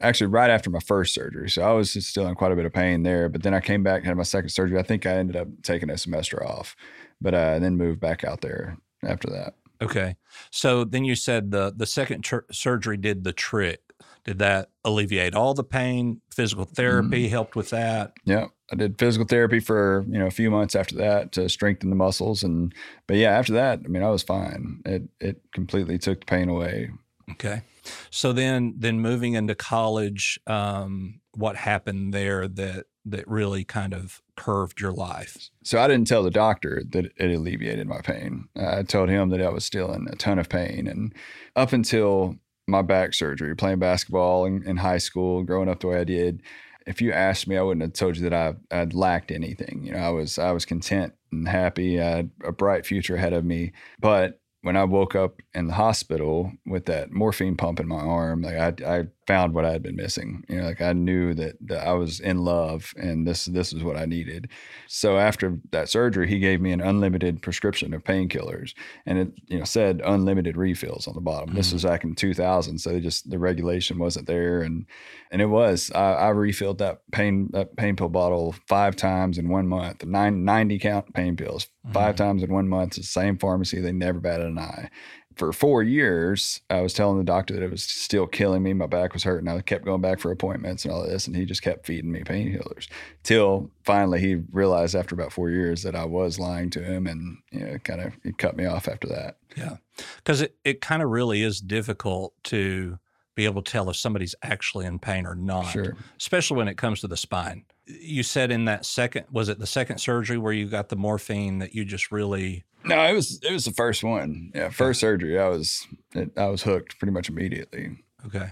actually 0.00 0.28
right 0.28 0.50
after 0.50 0.70
my 0.70 0.80
first 0.80 1.14
surgery. 1.14 1.48
So 1.50 1.62
I 1.62 1.72
was 1.72 1.92
still 2.06 2.26
in 2.26 2.34
quite 2.34 2.52
a 2.52 2.56
bit 2.56 2.66
of 2.66 2.72
pain 2.72 3.02
there. 3.02 3.28
But 3.28 3.42
then 3.42 3.54
I 3.54 3.60
came 3.60 3.82
back, 3.82 4.04
had 4.04 4.16
my 4.16 4.22
second 4.22 4.50
surgery. 4.50 4.78
I 4.78 4.82
think 4.82 5.06
I 5.06 5.12
ended 5.12 5.36
up 5.36 5.48
taking 5.62 5.90
a 5.90 5.98
semester 5.98 6.44
off, 6.46 6.76
but 7.20 7.34
uh, 7.34 7.58
then 7.58 7.76
moved 7.76 8.00
back 8.00 8.24
out 8.24 8.40
there 8.40 8.78
after 9.02 9.28
that. 9.30 9.54
Okay. 9.82 10.16
So 10.50 10.84
then 10.84 11.04
you 11.04 11.14
said 11.14 11.50
the 11.50 11.72
the 11.76 11.86
second 11.86 12.22
tr- 12.22 12.48
surgery 12.50 12.96
did 12.96 13.24
the 13.24 13.32
trick. 13.32 13.80
Did 14.24 14.38
that 14.40 14.70
alleviate 14.84 15.34
all 15.34 15.54
the 15.54 15.62
pain? 15.62 16.20
Physical 16.34 16.64
therapy 16.64 17.24
mm-hmm. 17.24 17.30
helped 17.30 17.54
with 17.54 17.70
that. 17.70 18.14
Yeah, 18.24 18.46
I 18.72 18.76
did 18.76 18.98
physical 18.98 19.26
therapy 19.26 19.60
for 19.60 20.04
you 20.08 20.18
know 20.18 20.26
a 20.26 20.32
few 20.32 20.50
months 20.50 20.74
after 20.74 20.96
that 20.96 21.32
to 21.32 21.48
strengthen 21.48 21.90
the 21.90 21.96
muscles, 21.96 22.42
and 22.42 22.74
but 23.06 23.18
yeah, 23.18 23.30
after 23.30 23.52
that, 23.52 23.82
I 23.84 23.88
mean, 23.88 24.02
I 24.02 24.10
was 24.10 24.22
fine. 24.22 24.80
It 24.84 25.02
it 25.20 25.42
completely 25.54 25.98
took 25.98 26.20
the 26.20 26.26
pain 26.26 26.48
away. 26.48 26.90
Okay. 27.30 27.62
So 28.10 28.32
then, 28.32 28.74
then 28.78 29.00
moving 29.00 29.34
into 29.34 29.54
college, 29.54 30.38
um, 30.46 31.20
what 31.34 31.56
happened 31.56 32.14
there 32.14 32.48
that 32.48 32.86
that 33.08 33.28
really 33.28 33.62
kind 33.62 33.94
of 33.94 34.20
curved 34.36 34.80
your 34.80 34.92
life? 34.92 35.50
So 35.62 35.80
I 35.80 35.86
didn't 35.86 36.08
tell 36.08 36.22
the 36.22 36.30
doctor 36.30 36.82
that 36.90 37.06
it 37.16 37.34
alleviated 37.34 37.86
my 37.86 38.00
pain. 38.00 38.48
I 38.56 38.82
told 38.82 39.08
him 39.08 39.28
that 39.30 39.42
I 39.42 39.48
was 39.48 39.64
still 39.64 39.92
in 39.92 40.08
a 40.08 40.16
ton 40.16 40.38
of 40.38 40.48
pain, 40.48 40.86
and 40.86 41.14
up 41.54 41.72
until 41.72 42.36
my 42.66 42.82
back 42.82 43.14
surgery, 43.14 43.54
playing 43.54 43.78
basketball 43.78 44.44
in, 44.44 44.62
in 44.66 44.78
high 44.78 44.98
school, 44.98 45.44
growing 45.44 45.68
up 45.68 45.80
the 45.80 45.86
way 45.86 46.00
I 46.00 46.04
did, 46.04 46.42
if 46.86 47.00
you 47.00 47.12
asked 47.12 47.46
me, 47.46 47.56
I 47.56 47.62
wouldn't 47.62 47.82
have 47.82 47.92
told 47.92 48.16
you 48.16 48.28
that 48.28 48.34
I 48.34 48.54
I'd 48.76 48.94
lacked 48.94 49.30
anything. 49.30 49.82
You 49.84 49.92
know, 49.92 49.98
I 49.98 50.10
was 50.10 50.38
I 50.38 50.52
was 50.52 50.64
content 50.64 51.14
and 51.32 51.48
happy. 51.48 52.00
I 52.00 52.04
had 52.04 52.30
a 52.44 52.52
bright 52.52 52.86
future 52.86 53.16
ahead 53.16 53.32
of 53.32 53.44
me, 53.44 53.72
but 54.00 54.40
when 54.62 54.76
I 54.76 54.84
woke 54.84 55.14
up 55.14 55.40
in 55.54 55.68
the 55.68 55.74
hospital 55.74 56.52
with 56.64 56.86
that 56.86 57.10
morphine 57.12 57.56
pump 57.56 57.80
in 57.80 57.88
my 57.88 58.00
arm, 58.00 58.42
like 58.42 58.56
I, 58.56 58.98
I 58.98 59.04
found 59.26 59.54
what 59.54 59.64
I 59.64 59.72
had 59.72 59.82
been 59.82 59.96
missing. 59.96 60.44
You 60.48 60.60
know, 60.60 60.66
like 60.66 60.80
I 60.80 60.92
knew 60.92 61.34
that, 61.34 61.56
that 61.66 61.86
I 61.86 61.92
was 61.92 62.20
in 62.20 62.38
love 62.38 62.94
and 62.96 63.26
this 63.26 63.46
this 63.46 63.72
is 63.72 63.82
what 63.82 63.96
I 63.96 64.06
needed. 64.06 64.50
So 64.86 65.18
after 65.18 65.58
that 65.72 65.88
surgery, 65.88 66.28
he 66.28 66.38
gave 66.38 66.60
me 66.60 66.72
an 66.72 66.80
unlimited 66.80 67.42
prescription 67.42 67.92
of 67.92 68.04
painkillers, 68.04 68.74
and 69.04 69.18
it 69.18 69.32
you 69.46 69.58
know 69.58 69.64
said 69.64 70.00
unlimited 70.04 70.56
refills 70.56 71.06
on 71.06 71.14
the 71.14 71.20
bottom. 71.20 71.48
Mm-hmm. 71.48 71.56
This 71.56 71.72
was 71.72 71.84
back 71.84 72.04
in 72.04 72.14
2000, 72.14 72.78
so 72.78 72.90
they 72.90 73.00
just 73.00 73.28
the 73.28 73.38
regulation 73.38 73.98
wasn't 73.98 74.26
there, 74.26 74.60
and 74.62 74.86
and 75.30 75.42
it 75.42 75.46
was. 75.46 75.90
I, 75.94 76.12
I 76.12 76.28
refilled 76.28 76.78
that 76.78 77.00
pain 77.12 77.48
that 77.52 77.76
pain 77.76 77.96
pill 77.96 78.08
bottle 78.08 78.54
five 78.68 78.96
times 78.96 79.38
in 79.38 79.48
one 79.48 79.66
month. 79.66 80.04
Nine, 80.04 80.44
90 80.44 80.78
count 80.78 81.14
pain 81.14 81.36
pills 81.36 81.68
five 81.92 82.14
mm-hmm. 82.14 82.24
times 82.24 82.42
in 82.42 82.52
one 82.52 82.68
month. 82.68 82.94
The 82.94 83.02
same 83.02 83.38
pharmacy. 83.38 83.80
They 83.80 83.92
never 83.92 84.20
batted 84.20 84.46
an 84.46 84.58
eye 84.58 84.90
for 85.36 85.52
four 85.52 85.82
years, 85.82 86.62
I 86.70 86.80
was 86.80 86.94
telling 86.94 87.18
the 87.18 87.24
doctor 87.24 87.54
that 87.54 87.62
it 87.62 87.70
was 87.70 87.82
still 87.82 88.26
killing 88.26 88.62
me. 88.62 88.72
My 88.72 88.86
back 88.86 89.12
was 89.12 89.22
hurting. 89.22 89.48
I 89.48 89.60
kept 89.60 89.84
going 89.84 90.00
back 90.00 90.18
for 90.18 90.32
appointments 90.32 90.84
and 90.84 90.92
all 90.92 91.06
this, 91.06 91.26
and 91.26 91.36
he 91.36 91.44
just 91.44 91.62
kept 91.62 91.86
feeding 91.86 92.10
me 92.10 92.22
painkillers 92.22 92.88
till 93.22 93.70
finally 93.84 94.20
he 94.20 94.36
realized 94.50 94.94
after 94.94 95.14
about 95.14 95.32
four 95.32 95.50
years 95.50 95.82
that 95.82 95.94
I 95.94 96.06
was 96.06 96.38
lying 96.38 96.70
to 96.70 96.82
him, 96.82 97.06
and 97.06 97.38
you 97.52 97.60
know, 97.60 97.78
kind 97.78 98.00
of 98.00 98.14
he 98.22 98.32
cut 98.32 98.56
me 98.56 98.64
off 98.64 98.88
after 98.88 99.08
that. 99.08 99.36
Yeah, 99.56 99.76
because 100.16 100.40
it 100.40 100.56
it 100.64 100.80
kind 100.80 101.02
of 101.02 101.10
really 101.10 101.42
is 101.42 101.60
difficult 101.60 102.32
to 102.44 102.98
be 103.34 103.44
able 103.44 103.62
to 103.62 103.70
tell 103.70 103.90
if 103.90 103.96
somebody's 103.96 104.34
actually 104.42 104.86
in 104.86 104.98
pain 104.98 105.26
or 105.26 105.34
not, 105.34 105.70
sure. 105.70 105.96
especially 106.18 106.56
when 106.56 106.68
it 106.68 106.78
comes 106.78 107.00
to 107.02 107.08
the 107.08 107.16
spine. 107.16 107.64
You 107.86 108.22
said 108.22 108.50
in 108.50 108.64
that 108.64 108.84
second, 108.84 109.26
was 109.30 109.48
it 109.48 109.58
the 109.58 109.66
second 109.66 109.98
surgery 109.98 110.38
where 110.38 110.52
you 110.52 110.68
got 110.68 110.88
the 110.88 110.96
morphine 110.96 111.58
that 111.58 111.74
you 111.74 111.84
just 111.84 112.10
really 112.10 112.64
no, 112.86 113.02
it 113.02 113.12
was 113.12 113.40
it 113.42 113.52
was 113.52 113.64
the 113.64 113.72
first 113.72 114.04
one. 114.04 114.52
Yeah, 114.54 114.68
first 114.68 115.00
surgery. 115.00 115.38
I 115.38 115.48
was 115.48 115.86
it, 116.14 116.30
I 116.36 116.46
was 116.46 116.62
hooked 116.62 116.98
pretty 116.98 117.12
much 117.12 117.28
immediately. 117.28 117.98
Okay. 118.24 118.50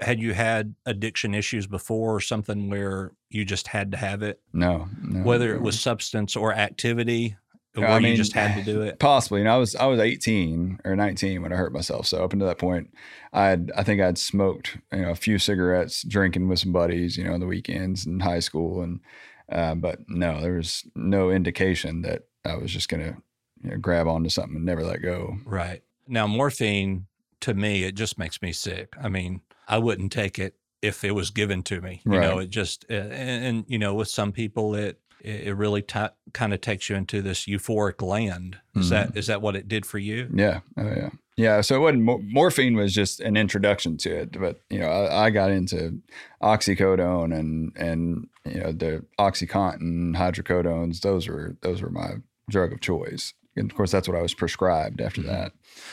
Had 0.00 0.20
you 0.20 0.34
had 0.34 0.74
addiction 0.86 1.34
issues 1.34 1.66
before 1.66 2.14
or 2.14 2.20
something 2.20 2.70
where 2.70 3.12
you 3.28 3.44
just 3.44 3.68
had 3.68 3.90
to 3.90 3.96
have 3.96 4.22
it? 4.22 4.40
No, 4.52 4.88
no 5.02 5.22
Whether 5.22 5.54
it 5.54 5.60
was 5.60 5.80
substance 5.80 6.36
or 6.36 6.54
activity, 6.54 7.36
where 7.74 7.88
I 7.88 7.98
mean, 7.98 8.12
you 8.12 8.16
just 8.16 8.32
had 8.32 8.54
to 8.56 8.62
do 8.62 8.82
it? 8.82 8.98
Possibly. 8.98 9.40
You 9.40 9.44
know, 9.44 9.54
I 9.54 9.58
was 9.58 9.74
I 9.74 9.86
was 9.86 10.00
18 10.00 10.80
or 10.84 10.96
19 10.96 11.42
when 11.42 11.52
I 11.52 11.56
hurt 11.56 11.72
myself. 11.72 12.06
So 12.06 12.24
up 12.24 12.32
until 12.32 12.48
that 12.48 12.58
point, 12.58 12.94
I 13.32 13.46
had 13.46 13.72
I 13.76 13.82
think 13.82 14.00
I'd 14.00 14.18
smoked 14.18 14.78
you 14.92 15.02
know 15.02 15.10
a 15.10 15.16
few 15.16 15.38
cigarettes, 15.38 16.02
drinking 16.02 16.48
with 16.48 16.60
some 16.60 16.72
buddies, 16.72 17.16
you 17.16 17.24
know, 17.24 17.34
on 17.34 17.40
the 17.40 17.46
weekends 17.46 18.06
in 18.06 18.20
high 18.20 18.40
school, 18.40 18.82
and 18.82 19.00
uh, 19.50 19.74
but 19.74 20.00
no, 20.08 20.40
there 20.40 20.54
was 20.54 20.84
no 20.94 21.30
indication 21.30 22.02
that 22.02 22.22
I 22.44 22.56
was 22.56 22.72
just 22.72 22.88
gonna 22.88 23.16
you 23.62 23.70
know, 23.70 23.76
grab 23.78 24.06
onto 24.06 24.28
something 24.28 24.56
and 24.56 24.64
never 24.64 24.84
let 24.84 25.02
go. 25.02 25.36
Right. 25.44 25.82
Now, 26.06 26.26
morphine 26.26 27.06
to 27.40 27.54
me, 27.54 27.84
it 27.84 27.94
just 27.94 28.18
makes 28.18 28.40
me 28.40 28.52
sick. 28.52 28.94
I 29.00 29.08
mean, 29.08 29.40
I 29.66 29.78
wouldn't 29.78 30.12
take 30.12 30.38
it 30.38 30.56
if 30.82 31.02
it 31.02 31.12
was 31.12 31.30
given 31.30 31.62
to 31.64 31.80
me. 31.80 32.02
You 32.04 32.12
right. 32.12 32.20
know, 32.20 32.38
it 32.38 32.50
just, 32.50 32.84
and, 32.90 33.12
and, 33.12 33.64
you 33.68 33.78
know, 33.78 33.94
with 33.94 34.08
some 34.08 34.32
people, 34.32 34.74
it, 34.74 35.00
it 35.24 35.56
really 35.56 35.82
t- 35.82 36.06
kind 36.32 36.52
of 36.52 36.60
takes 36.60 36.88
you 36.88 36.96
into 36.96 37.22
this 37.22 37.46
euphoric 37.46 38.02
land. 38.02 38.58
Is 38.76 38.86
mm-hmm. 38.86 38.90
that 38.90 39.16
is 39.16 39.26
that 39.28 39.42
what 39.42 39.56
it 39.56 39.68
did 39.68 39.86
for 39.86 39.98
you? 39.98 40.28
Yeah, 40.34 40.60
oh 40.76 40.88
yeah, 40.88 41.10
yeah. 41.36 41.60
So 41.60 41.76
it 41.76 41.80
wasn't 41.80 42.32
morphine 42.32 42.76
was 42.76 42.94
just 42.94 43.20
an 43.20 43.36
introduction 43.36 43.96
to 43.98 44.10
it, 44.14 44.38
but 44.38 44.60
you 44.70 44.78
know 44.78 44.88
I, 44.88 45.26
I 45.26 45.30
got 45.30 45.50
into 45.50 46.00
oxycodone 46.42 47.36
and 47.36 47.72
and 47.76 48.28
you 48.44 48.60
know 48.60 48.72
the 48.72 49.04
OxyContin, 49.18 50.16
hydrocodones. 50.16 51.00
Those 51.00 51.28
were 51.28 51.56
those 51.62 51.80
were 51.80 51.90
my 51.90 52.16
drug 52.48 52.72
of 52.72 52.80
choice. 52.80 53.32
And 53.56 53.70
of 53.70 53.76
course, 53.76 53.92
that's 53.92 54.08
what 54.08 54.16
I 54.16 54.22
was 54.22 54.34
prescribed 54.34 55.00
after 55.00 55.20
mm-hmm. 55.20 55.30
that. 55.30 55.52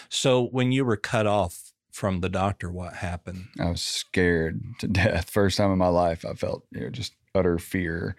So 0.09 0.47
when 0.47 0.71
you 0.71 0.83
were 0.83 0.97
cut 0.97 1.27
off 1.27 1.73
from 1.91 2.21
the 2.21 2.29
doctor, 2.29 2.71
what 2.71 2.95
happened? 2.95 3.47
I 3.59 3.69
was 3.69 3.81
scared 3.81 4.61
to 4.79 4.87
death. 4.87 5.29
First 5.29 5.57
time 5.57 5.71
in 5.71 5.77
my 5.77 5.87
life, 5.87 6.25
I 6.25 6.33
felt 6.33 6.65
you 6.71 6.81
know 6.81 6.89
just 6.89 7.13
utter 7.35 7.57
fear. 7.57 8.15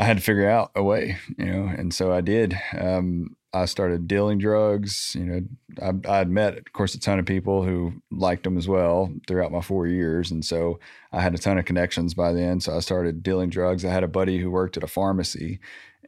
I 0.00 0.04
had 0.04 0.16
to 0.16 0.22
figure 0.22 0.48
out 0.48 0.70
a 0.74 0.82
way, 0.82 1.18
you 1.36 1.46
know, 1.46 1.66
and 1.66 1.92
so 1.92 2.12
I 2.12 2.20
did. 2.20 2.58
Um, 2.78 3.36
I 3.52 3.64
started 3.66 4.08
dealing 4.08 4.38
drugs. 4.38 5.14
You 5.18 5.24
know, 5.24 5.42
I, 5.82 6.20
I'd 6.20 6.30
met, 6.30 6.56
of 6.56 6.72
course, 6.72 6.94
a 6.94 7.00
ton 7.00 7.18
of 7.18 7.26
people 7.26 7.64
who 7.64 7.94
liked 8.10 8.44
them 8.44 8.56
as 8.56 8.66
well 8.66 9.12
throughout 9.26 9.52
my 9.52 9.60
four 9.60 9.86
years, 9.86 10.30
and 10.30 10.44
so 10.44 10.80
I 11.12 11.20
had 11.20 11.34
a 11.34 11.38
ton 11.38 11.58
of 11.58 11.64
connections 11.64 12.14
by 12.14 12.32
then. 12.32 12.60
So 12.60 12.76
I 12.76 12.80
started 12.80 13.22
dealing 13.22 13.50
drugs. 13.50 13.84
I 13.84 13.92
had 13.92 14.04
a 14.04 14.08
buddy 14.08 14.38
who 14.38 14.50
worked 14.50 14.76
at 14.76 14.84
a 14.84 14.88
pharmacy, 14.88 15.60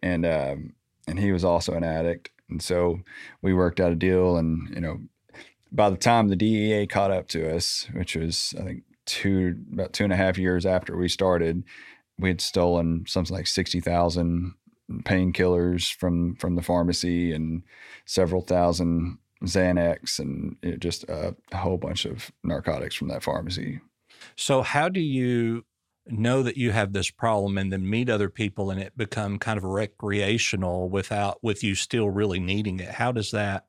and 0.02 0.24
um, 0.24 0.72
and 1.06 1.18
he 1.18 1.32
was 1.32 1.44
also 1.44 1.74
an 1.74 1.84
addict. 1.84 2.30
And 2.48 2.62
so 2.62 3.00
we 3.40 3.54
worked 3.54 3.80
out 3.80 3.92
a 3.92 3.96
deal. 3.96 4.36
And, 4.36 4.68
you 4.74 4.80
know, 4.80 5.00
by 5.70 5.90
the 5.90 5.96
time 5.96 6.28
the 6.28 6.36
DEA 6.36 6.86
caught 6.86 7.10
up 7.10 7.28
to 7.28 7.54
us, 7.54 7.88
which 7.92 8.14
was, 8.14 8.54
I 8.58 8.62
think, 8.62 8.82
two 9.04 9.56
about 9.72 9.92
two 9.92 10.04
and 10.04 10.12
a 10.12 10.16
half 10.16 10.38
years 10.38 10.64
after 10.64 10.96
we 10.96 11.08
started, 11.08 11.64
we 12.22 12.28
had 12.30 12.40
stolen 12.40 13.04
something 13.06 13.34
like 13.34 13.46
sixty 13.46 13.80
thousand 13.80 14.54
painkillers 15.04 15.92
from 15.94 16.36
from 16.36 16.54
the 16.54 16.62
pharmacy 16.62 17.32
and 17.32 17.62
several 18.06 18.42
thousand 18.42 19.18
Xanax 19.44 20.18
and 20.18 20.56
you 20.62 20.72
know, 20.72 20.76
just 20.76 21.04
a, 21.04 21.34
a 21.50 21.56
whole 21.56 21.78
bunch 21.78 22.04
of 22.04 22.30
narcotics 22.44 22.94
from 22.94 23.08
that 23.08 23.22
pharmacy. 23.22 23.80
So, 24.36 24.62
how 24.62 24.88
do 24.88 25.00
you 25.00 25.64
know 26.06 26.42
that 26.42 26.56
you 26.56 26.72
have 26.72 26.92
this 26.92 27.10
problem 27.10 27.58
and 27.58 27.72
then 27.72 27.88
meet 27.88 28.08
other 28.08 28.28
people 28.28 28.70
and 28.70 28.80
it 28.80 28.96
become 28.96 29.38
kind 29.38 29.56
of 29.56 29.64
recreational 29.64 30.88
without 30.88 31.38
with 31.42 31.62
you 31.62 31.74
still 31.74 32.10
really 32.10 32.40
needing 32.40 32.80
it? 32.80 32.90
How 32.90 33.12
does 33.12 33.30
that 33.32 33.66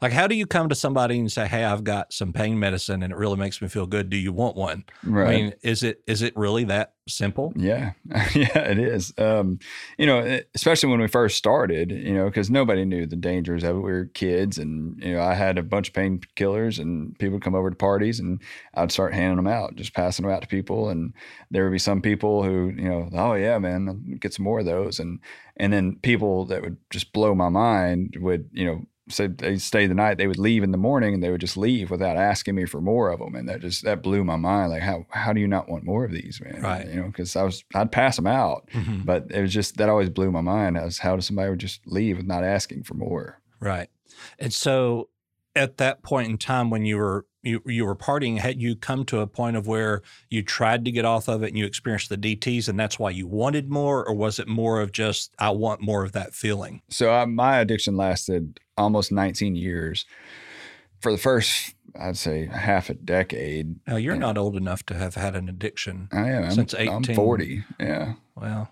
like, 0.00 0.12
how 0.12 0.26
do 0.26 0.34
you 0.34 0.46
come 0.46 0.68
to 0.68 0.74
somebody 0.74 1.18
and 1.18 1.30
say, 1.30 1.46
"Hey, 1.46 1.64
I've 1.64 1.84
got 1.84 2.12
some 2.12 2.32
pain 2.32 2.58
medicine 2.58 3.02
and 3.02 3.12
it 3.12 3.16
really 3.16 3.36
makes 3.36 3.62
me 3.62 3.68
feel 3.68 3.86
good. 3.86 4.10
Do 4.10 4.16
you 4.16 4.32
want 4.32 4.56
one?" 4.56 4.84
Right. 5.02 5.28
I 5.28 5.36
mean, 5.36 5.54
is 5.62 5.82
it 5.82 6.02
is 6.06 6.22
it 6.22 6.36
really 6.36 6.64
that 6.64 6.92
simple? 7.08 7.52
Yeah, 7.56 7.92
yeah, 8.34 8.58
it 8.58 8.78
is. 8.78 9.14
Um, 9.16 9.58
you 9.96 10.06
know, 10.06 10.24
e, 10.24 10.42
especially 10.54 10.90
when 10.90 11.00
we 11.00 11.06
first 11.06 11.38
started, 11.38 11.90
you 11.90 12.12
know, 12.12 12.26
because 12.26 12.50
nobody 12.50 12.84
knew 12.84 13.06
the 13.06 13.16
dangers 13.16 13.64
of 13.64 13.76
it. 13.76 13.80
We 13.80 13.92
were 13.92 14.10
kids, 14.12 14.58
and 14.58 15.02
you 15.02 15.14
know, 15.14 15.22
I 15.22 15.34
had 15.34 15.56
a 15.56 15.62
bunch 15.62 15.88
of 15.88 15.94
painkillers, 15.94 16.78
and 16.78 17.18
people 17.18 17.34
would 17.34 17.44
come 17.44 17.54
over 17.54 17.70
to 17.70 17.76
parties, 17.76 18.20
and 18.20 18.42
I'd 18.74 18.92
start 18.92 19.14
handing 19.14 19.36
them 19.36 19.46
out, 19.46 19.76
just 19.76 19.94
passing 19.94 20.24
them 20.24 20.34
out 20.34 20.42
to 20.42 20.48
people, 20.48 20.90
and 20.90 21.14
there 21.50 21.64
would 21.64 21.72
be 21.72 21.78
some 21.78 22.02
people 22.02 22.42
who, 22.42 22.72
you 22.76 22.88
know, 22.88 23.08
oh 23.14 23.34
yeah, 23.34 23.58
man, 23.58 24.18
get 24.20 24.34
some 24.34 24.44
more 24.44 24.60
of 24.60 24.66
those, 24.66 24.98
and 24.98 25.20
and 25.56 25.72
then 25.72 25.96
people 26.02 26.44
that 26.46 26.60
would 26.60 26.76
just 26.90 27.12
blow 27.12 27.34
my 27.34 27.48
mind 27.48 28.16
would, 28.20 28.50
you 28.52 28.66
know, 28.66 28.82
said 29.08 29.38
they'd 29.38 29.60
stay 29.60 29.86
the 29.86 29.94
night. 29.94 30.18
They 30.18 30.26
would 30.26 30.38
leave 30.38 30.62
in 30.64 30.72
the 30.72 30.78
morning 30.78 31.14
and 31.14 31.22
they 31.22 31.30
would 31.30 31.40
just 31.40 31.56
leave 31.56 31.90
without 31.90 32.16
asking 32.16 32.54
me 32.56 32.64
for 32.66 32.80
more 32.80 33.10
of 33.10 33.20
them. 33.20 33.34
And 33.34 33.48
that 33.48 33.60
just 33.60 33.84
that 33.84 34.02
blew 34.02 34.24
my 34.24 34.36
mind. 34.36 34.70
Like 34.72 34.82
how 34.82 35.06
how 35.10 35.32
do 35.32 35.40
you 35.40 35.46
not 35.48 35.68
want 35.68 35.84
more 35.84 36.04
of 36.04 36.10
these, 36.12 36.40
man? 36.42 36.60
Right. 36.62 36.88
You 36.88 36.96
know, 37.02 37.06
because 37.06 37.36
I 37.36 37.42
was 37.44 37.64
I'd 37.74 37.92
pass 37.92 38.16
them 38.16 38.26
out, 38.26 38.68
Mhm. 38.72 39.04
but 39.06 39.26
it 39.30 39.40
was 39.40 39.52
just 39.54 39.76
that 39.76 39.88
always 39.88 40.10
blew 40.10 40.30
my 40.32 40.40
mind. 40.40 40.76
As 40.76 40.98
how 40.98 41.14
does 41.16 41.26
somebody 41.26 41.50
would 41.50 41.60
just 41.60 41.86
leave 41.86 42.16
with 42.16 42.26
not 42.26 42.42
asking 42.44 42.82
for 42.82 42.94
more? 42.94 43.40
Right. 43.60 43.88
And 44.38 44.52
so, 44.52 45.08
at 45.54 45.78
that 45.78 46.02
point 46.02 46.28
in 46.30 46.36
time 46.36 46.68
when 46.70 46.84
you 46.84 46.96
were 46.98 47.26
you, 47.46 47.62
you 47.64 47.86
were 47.86 47.96
partying, 47.96 48.38
had 48.38 48.60
you 48.60 48.74
come 48.76 49.04
to 49.06 49.20
a 49.20 49.26
point 49.26 49.56
of 49.56 49.66
where 49.66 50.02
you 50.28 50.42
tried 50.42 50.84
to 50.84 50.90
get 50.90 51.04
off 51.04 51.28
of 51.28 51.42
it 51.42 51.48
and 51.48 51.56
you 51.58 51.64
experienced 51.64 52.08
the 52.08 52.18
DTS, 52.18 52.68
and 52.68 52.78
that's 52.78 52.98
why 52.98 53.10
you 53.10 53.26
wanted 53.26 53.70
more, 53.70 54.06
or 54.06 54.14
was 54.14 54.38
it 54.38 54.48
more 54.48 54.80
of 54.80 54.92
just 54.92 55.32
I 55.38 55.50
want 55.50 55.80
more 55.80 56.04
of 56.04 56.12
that 56.12 56.34
feeling? 56.34 56.82
So 56.90 57.12
I, 57.12 57.24
my 57.24 57.58
addiction 57.58 57.96
lasted 57.96 58.60
almost 58.76 59.12
19 59.12 59.54
years. 59.56 60.04
For 61.00 61.12
the 61.12 61.18
first, 61.18 61.74
I'd 61.98 62.16
say 62.16 62.46
half 62.46 62.90
a 62.90 62.94
decade. 62.94 63.76
Now 63.86 63.96
you're 63.96 64.14
Yeah. 64.14 64.20
not 64.20 64.38
old 64.38 64.56
enough 64.56 64.84
to 64.86 64.94
have 64.94 65.14
had 65.14 65.36
an 65.36 65.48
addiction. 65.48 66.08
I 66.12 66.30
am. 66.30 66.50
Since 66.50 66.74
I'm 66.74 67.04
40. 67.04 67.64
Yeah. 67.78 68.14
Well, 68.34 68.68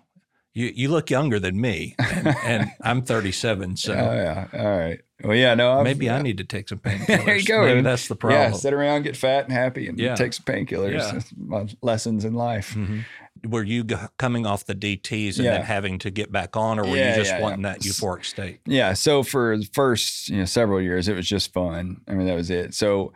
you 0.52 0.73
you 0.75 0.88
look 0.88 1.11
younger 1.11 1.38
than 1.40 1.61
me, 1.61 1.95
and, 1.99 2.28
and 2.45 2.71
I'm 2.81 3.02
37, 3.02 3.76
so 3.76 3.93
oh 3.95 3.97
yeah. 4.14 4.47
All 4.52 4.78
right. 4.78 5.00
Well, 5.23 5.37
yeah. 5.37 5.54
No. 5.54 5.73
I've- 5.75 5.85
maybe 5.85 6.11
I 6.11 6.21
need 6.23 6.38
to 6.38 6.44
take 6.44 6.68
some 6.68 6.78
painkillers. 6.78 7.06
There 7.25 7.37
you 7.37 7.44
go. 7.44 7.62
Maybe 7.64 7.80
that's 7.83 8.09
the 8.09 8.16
problem. 8.16 8.40
Yeah, 8.52 8.56
sit 8.56 8.73
around, 8.73 9.02
get 9.02 9.16
fat 9.16 9.44
and 9.44 9.52
happy, 9.52 9.87
and 9.88 9.99
Yeah. 9.99 10.14
take 10.16 10.33
some 10.33 10.44
painkillers. 10.44 10.92
Yeah. 10.99 11.12
That's 11.12 11.33
my 11.37 11.66
lessons 11.83 12.25
in 12.25 12.35
life. 12.35 12.75
Mhm. 12.75 13.04
Were 13.47 13.62
you 13.62 13.85
g- 13.85 13.94
coming 14.18 14.47
off 14.47 14.64
the 14.64 14.75
DTS 14.75 15.37
and 15.37 15.44
Yeah. 15.44 15.52
then 15.59 15.62
having 15.62 15.99
to 16.00 16.11
get 16.11 16.33
back 16.33 16.56
on, 16.56 16.78
or 16.78 16.83
were 16.83 16.97
you 16.97 17.14
just 17.14 17.38
wanting 17.40 17.62
that 17.62 17.80
euphoric 17.80 18.25
state? 18.25 18.61
Yeah. 18.66 18.94
So 18.94 19.23
for 19.23 19.56
the 19.59 19.68
first, 19.73 20.30
you 20.30 20.38
know, 20.38 20.44
several 20.47 20.80
years, 20.80 21.09
it 21.09 21.14
was 21.14 21.28
just 21.28 21.52
fun. 21.52 22.00
I 22.09 22.14
mean, 22.14 22.26
that 22.26 22.35
was 22.35 22.50
it. 22.50 22.75
So 22.75 23.12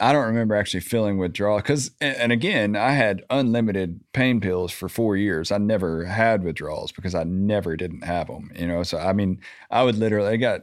I 0.00 0.12
don't 0.12 0.26
remember 0.26 0.54
actually 0.56 0.80
feeling 0.80 1.16
withdrawal 1.18 1.58
because, 1.58 1.90
and 2.00 2.32
again, 2.32 2.74
I 2.76 2.92
had 2.92 3.22
unlimited 3.30 4.00
pain 4.12 4.40
pills 4.40 4.72
for 4.72 4.88
four 4.88 5.16
years. 5.16 5.50
I 5.52 5.58
never 5.58 6.04
had 6.06 6.42
withdrawals 6.42 6.90
because 6.92 7.14
I 7.14 7.24
never 7.24 7.76
didn't 7.76 8.04
have 8.04 8.26
them. 8.26 8.50
You 8.56 8.66
know, 8.66 8.82
so 8.82 8.98
I 8.98 9.12
mean, 9.12 9.40
I 9.70 9.82
would 9.84 9.96
literally, 9.96 10.30
I 10.30 10.36
got 10.36 10.62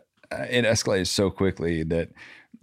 it 0.49 0.65
escalated 0.65 1.07
so 1.07 1.29
quickly 1.29 1.83
that. 1.83 2.09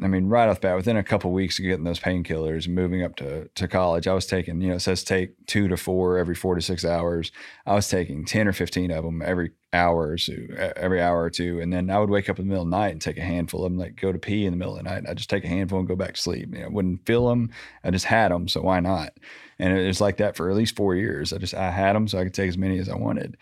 I 0.02 0.06
mean, 0.06 0.28
right 0.28 0.48
off 0.48 0.60
the 0.60 0.68
bat, 0.68 0.76
within 0.76 0.96
a 0.96 1.02
couple 1.02 1.30
weeks 1.30 1.58
of 1.58 1.64
getting 1.64 1.84
those 1.84 2.00
painkillers 2.00 2.66
moving 2.68 3.02
up 3.02 3.16
to, 3.16 3.48
to 3.48 3.68
college, 3.68 4.06
I 4.06 4.14
was 4.14 4.24
taking, 4.24 4.60
you 4.62 4.68
know, 4.68 4.76
it 4.76 4.80
says 4.80 5.04
take 5.04 5.34
two 5.46 5.68
to 5.68 5.76
four 5.76 6.16
every 6.16 6.34
four 6.34 6.54
to 6.54 6.62
six 6.62 6.86
hours. 6.86 7.30
I 7.66 7.74
was 7.74 7.86
taking 7.88 8.24
10 8.24 8.48
or 8.48 8.54
15 8.54 8.90
of 8.92 9.04
them 9.04 9.20
every 9.20 9.50
hour 9.72 10.08
or 10.08 10.16
two, 10.16 10.54
every 10.76 11.02
hour 11.02 11.22
or 11.22 11.30
two. 11.30 11.60
And 11.60 11.72
then 11.72 11.90
I 11.90 11.98
would 11.98 12.08
wake 12.08 12.28
up 12.30 12.38
in 12.38 12.46
the 12.46 12.48
middle 12.48 12.64
of 12.64 12.70
the 12.70 12.76
night 12.76 12.92
and 12.92 13.00
take 13.00 13.18
a 13.18 13.22
handful 13.22 13.64
of 13.64 13.72
them, 13.72 13.78
like 13.78 13.96
go 13.96 14.10
to 14.10 14.18
pee 14.18 14.46
in 14.46 14.52
the 14.52 14.56
middle 14.56 14.76
of 14.76 14.82
the 14.82 14.88
night. 14.88 15.04
I 15.08 15.14
just 15.14 15.30
take 15.30 15.44
a 15.44 15.48
handful 15.48 15.78
and 15.78 15.88
go 15.88 15.96
back 15.96 16.14
to 16.14 16.20
sleep. 16.20 16.54
You 16.54 16.60
know, 16.60 16.66
I 16.66 16.70
wouldn't 16.70 17.04
feel 17.04 17.28
them. 17.28 17.50
I 17.84 17.90
just 17.90 18.06
had 18.06 18.30
them. 18.30 18.48
So 18.48 18.62
why 18.62 18.80
not? 18.80 19.12
And 19.58 19.76
it 19.76 19.86
was 19.86 20.00
like 20.00 20.16
that 20.16 20.36
for 20.36 20.50
at 20.50 20.56
least 20.56 20.76
four 20.76 20.94
years. 20.94 21.32
I 21.32 21.38
just, 21.38 21.54
I 21.54 21.70
had 21.70 21.94
them 21.94 22.08
so 22.08 22.18
I 22.18 22.24
could 22.24 22.34
take 22.34 22.48
as 22.48 22.58
many 22.58 22.78
as 22.78 22.88
I 22.88 22.96
wanted. 22.96 23.36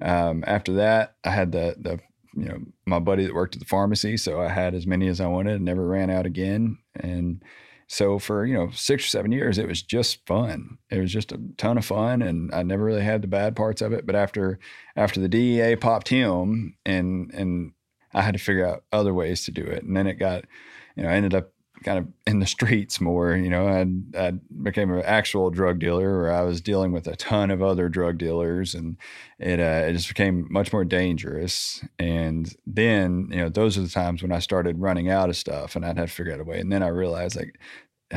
Um, 0.00 0.44
after 0.46 0.74
that, 0.74 1.14
I 1.24 1.30
had 1.30 1.52
the, 1.52 1.76
the, 1.78 2.00
you 2.34 2.46
know, 2.46 2.58
my 2.86 2.98
buddy 2.98 3.24
that 3.24 3.34
worked 3.34 3.54
at 3.54 3.60
the 3.60 3.66
pharmacy. 3.66 4.16
So 4.16 4.40
I 4.40 4.48
had 4.48 4.74
as 4.74 4.86
many 4.86 5.08
as 5.08 5.20
I 5.20 5.26
wanted 5.26 5.56
and 5.56 5.64
never 5.64 5.86
ran 5.86 6.10
out 6.10 6.26
again. 6.26 6.78
And 6.94 7.42
so 7.86 8.18
for, 8.18 8.46
you 8.46 8.54
know, 8.54 8.70
six 8.72 9.04
or 9.04 9.08
seven 9.08 9.32
years, 9.32 9.58
it 9.58 9.68
was 9.68 9.82
just 9.82 10.26
fun. 10.26 10.78
It 10.90 10.98
was 10.98 11.12
just 11.12 11.32
a 11.32 11.40
ton 11.58 11.78
of 11.78 11.84
fun. 11.84 12.22
And 12.22 12.54
I 12.54 12.62
never 12.62 12.84
really 12.84 13.02
had 13.02 13.22
the 13.22 13.28
bad 13.28 13.54
parts 13.54 13.82
of 13.82 13.92
it. 13.92 14.06
But 14.06 14.14
after, 14.14 14.58
after 14.96 15.20
the 15.20 15.28
DEA 15.28 15.76
popped 15.76 16.08
him 16.08 16.76
and, 16.86 17.30
and 17.34 17.72
I 18.14 18.22
had 18.22 18.34
to 18.34 18.40
figure 18.40 18.66
out 18.66 18.84
other 18.92 19.12
ways 19.12 19.44
to 19.44 19.50
do 19.50 19.62
it. 19.62 19.82
And 19.82 19.96
then 19.96 20.06
it 20.06 20.14
got, 20.14 20.44
you 20.96 21.02
know, 21.02 21.10
I 21.10 21.14
ended 21.14 21.34
up 21.34 21.52
kind 21.82 21.98
of 21.98 22.06
in 22.26 22.40
the 22.40 22.46
streets 22.46 23.00
more. 23.00 23.34
You 23.34 23.50
know, 23.50 23.66
I, 23.66 23.86
I 24.18 24.32
became 24.62 24.92
an 24.92 25.02
actual 25.04 25.50
drug 25.50 25.78
dealer 25.78 26.18
where 26.18 26.32
I 26.32 26.42
was 26.42 26.60
dealing 26.60 26.92
with 26.92 27.06
a 27.06 27.16
ton 27.16 27.50
of 27.50 27.62
other 27.62 27.88
drug 27.88 28.18
dealers, 28.18 28.74
and 28.74 28.96
it 29.38 29.60
uh, 29.60 29.86
it 29.88 29.92
just 29.92 30.08
became 30.08 30.46
much 30.50 30.72
more 30.72 30.84
dangerous. 30.84 31.84
And 31.98 32.54
then, 32.66 33.28
you 33.30 33.38
know, 33.38 33.48
those 33.48 33.76
are 33.76 33.82
the 33.82 33.88
times 33.88 34.22
when 34.22 34.32
I 34.32 34.38
started 34.38 34.80
running 34.80 35.10
out 35.10 35.28
of 35.28 35.36
stuff, 35.36 35.76
and 35.76 35.84
I'd 35.84 35.98
have 35.98 36.08
to 36.08 36.14
figure 36.14 36.32
out 36.32 36.40
a 36.40 36.44
way. 36.44 36.60
And 36.60 36.72
then 36.72 36.82
I 36.82 36.88
realized 36.88 37.36
like 37.36 37.58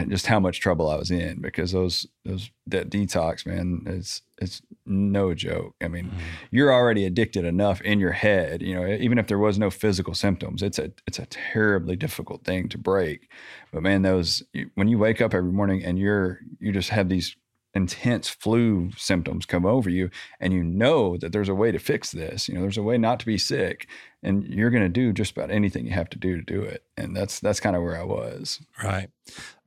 just 0.03 0.27
how 0.27 0.39
much 0.39 0.59
trouble 0.59 0.89
I 0.89 0.95
was 0.95 1.11
in 1.11 1.41
because 1.41 1.71
those 1.71 2.05
those 2.25 2.49
that 2.67 2.89
detox, 2.89 3.45
man, 3.45 3.83
it's 3.85 4.21
it's 4.37 4.61
no 4.85 5.33
joke. 5.33 5.75
I 5.81 5.87
mean, 5.87 6.05
mm-hmm. 6.05 6.17
you're 6.51 6.73
already 6.73 7.05
addicted 7.05 7.45
enough 7.45 7.81
in 7.81 7.99
your 7.99 8.11
head, 8.11 8.61
you 8.61 8.75
know, 8.75 8.85
even 8.87 9.17
if 9.17 9.27
there 9.27 9.39
was 9.39 9.57
no 9.57 9.69
physical 9.69 10.13
symptoms, 10.13 10.61
it's 10.61 10.79
a 10.79 10.91
it's 11.07 11.19
a 11.19 11.25
terribly 11.27 11.95
difficult 11.95 12.43
thing 12.43 12.67
to 12.69 12.77
break. 12.77 13.29
But 13.71 13.83
man, 13.83 14.01
those 14.01 14.43
when 14.75 14.87
you 14.87 14.97
wake 14.97 15.21
up 15.21 15.33
every 15.33 15.51
morning 15.51 15.83
and 15.83 15.97
you're 15.97 16.39
you 16.59 16.71
just 16.71 16.89
have 16.89 17.09
these 17.09 17.35
intense 17.75 18.29
flu 18.29 18.89
symptoms 18.97 19.45
come 19.45 19.65
over 19.65 19.89
you 19.89 20.09
and 20.39 20.53
you 20.53 20.63
know 20.63 21.17
that 21.17 21.31
there's 21.31 21.49
a 21.49 21.55
way 21.55 21.71
to 21.71 21.79
fix 21.79 22.11
this 22.11 22.47
you 22.47 22.55
know 22.55 22.61
there's 22.61 22.77
a 22.77 22.83
way 22.83 22.97
not 22.97 23.19
to 23.19 23.25
be 23.25 23.37
sick 23.37 23.87
and 24.23 24.45
you're 24.45 24.69
going 24.69 24.81
to 24.81 24.89
do 24.89 25.11
just 25.11 25.35
about 25.35 25.51
anything 25.51 25.85
you 25.85 25.91
have 25.91 26.09
to 26.09 26.17
do 26.17 26.37
to 26.37 26.41
do 26.41 26.61
it 26.61 26.83
and 26.95 27.15
that's 27.15 27.39
that's 27.39 27.59
kind 27.59 27.75
of 27.75 27.81
where 27.83 27.99
i 27.99 28.03
was 28.03 28.61
Right. 28.83 29.09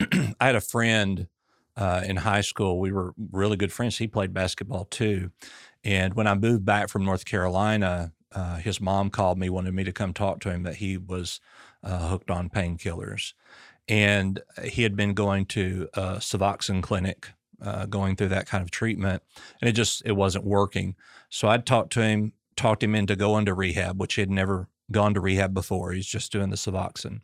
I 0.40 0.46
had 0.46 0.54
a 0.54 0.60
friend 0.60 1.28
uh, 1.76 2.02
in 2.04 2.16
high 2.16 2.40
school. 2.40 2.80
We 2.80 2.92
were 2.92 3.14
really 3.30 3.56
good 3.56 3.72
friends. 3.72 3.98
He 3.98 4.06
played 4.06 4.34
basketball 4.34 4.84
too. 4.84 5.30
And 5.84 6.14
when 6.14 6.26
I 6.26 6.34
moved 6.34 6.64
back 6.64 6.88
from 6.88 7.04
North 7.04 7.24
Carolina, 7.24 8.12
uh, 8.32 8.56
his 8.56 8.80
mom 8.80 9.10
called 9.10 9.38
me, 9.38 9.48
wanted 9.48 9.74
me 9.74 9.84
to 9.84 9.92
come 9.92 10.12
talk 10.12 10.40
to 10.40 10.50
him 10.50 10.64
that 10.64 10.76
he 10.76 10.96
was 10.98 11.40
uh, 11.82 12.08
hooked 12.08 12.30
on 12.30 12.50
painkillers. 12.50 13.32
And 13.88 14.40
he 14.64 14.82
had 14.82 14.96
been 14.96 15.14
going 15.14 15.46
to 15.46 15.88
a 15.94 16.16
Suboxone 16.16 16.82
clinic, 16.82 17.30
uh, 17.62 17.86
going 17.86 18.16
through 18.16 18.28
that 18.28 18.46
kind 18.46 18.62
of 18.62 18.70
treatment, 18.70 19.22
and 19.60 19.68
it 19.68 19.72
just 19.72 20.02
it 20.04 20.12
wasn't 20.12 20.44
working. 20.44 20.94
So 21.30 21.48
I'd 21.48 21.66
talked 21.66 21.92
to 21.94 22.02
him, 22.02 22.32
talked 22.56 22.82
him 22.82 22.94
into 22.94 23.16
going 23.16 23.46
to 23.46 23.54
rehab, 23.54 24.00
which 24.00 24.14
he 24.14 24.22
had 24.22 24.30
never 24.30 24.68
gone 24.90 25.14
to 25.14 25.20
rehab 25.20 25.52
before. 25.54 25.92
He's 25.92 26.06
just 26.06 26.32
doing 26.32 26.50
the 26.50 26.56
Suboxone. 26.56 27.20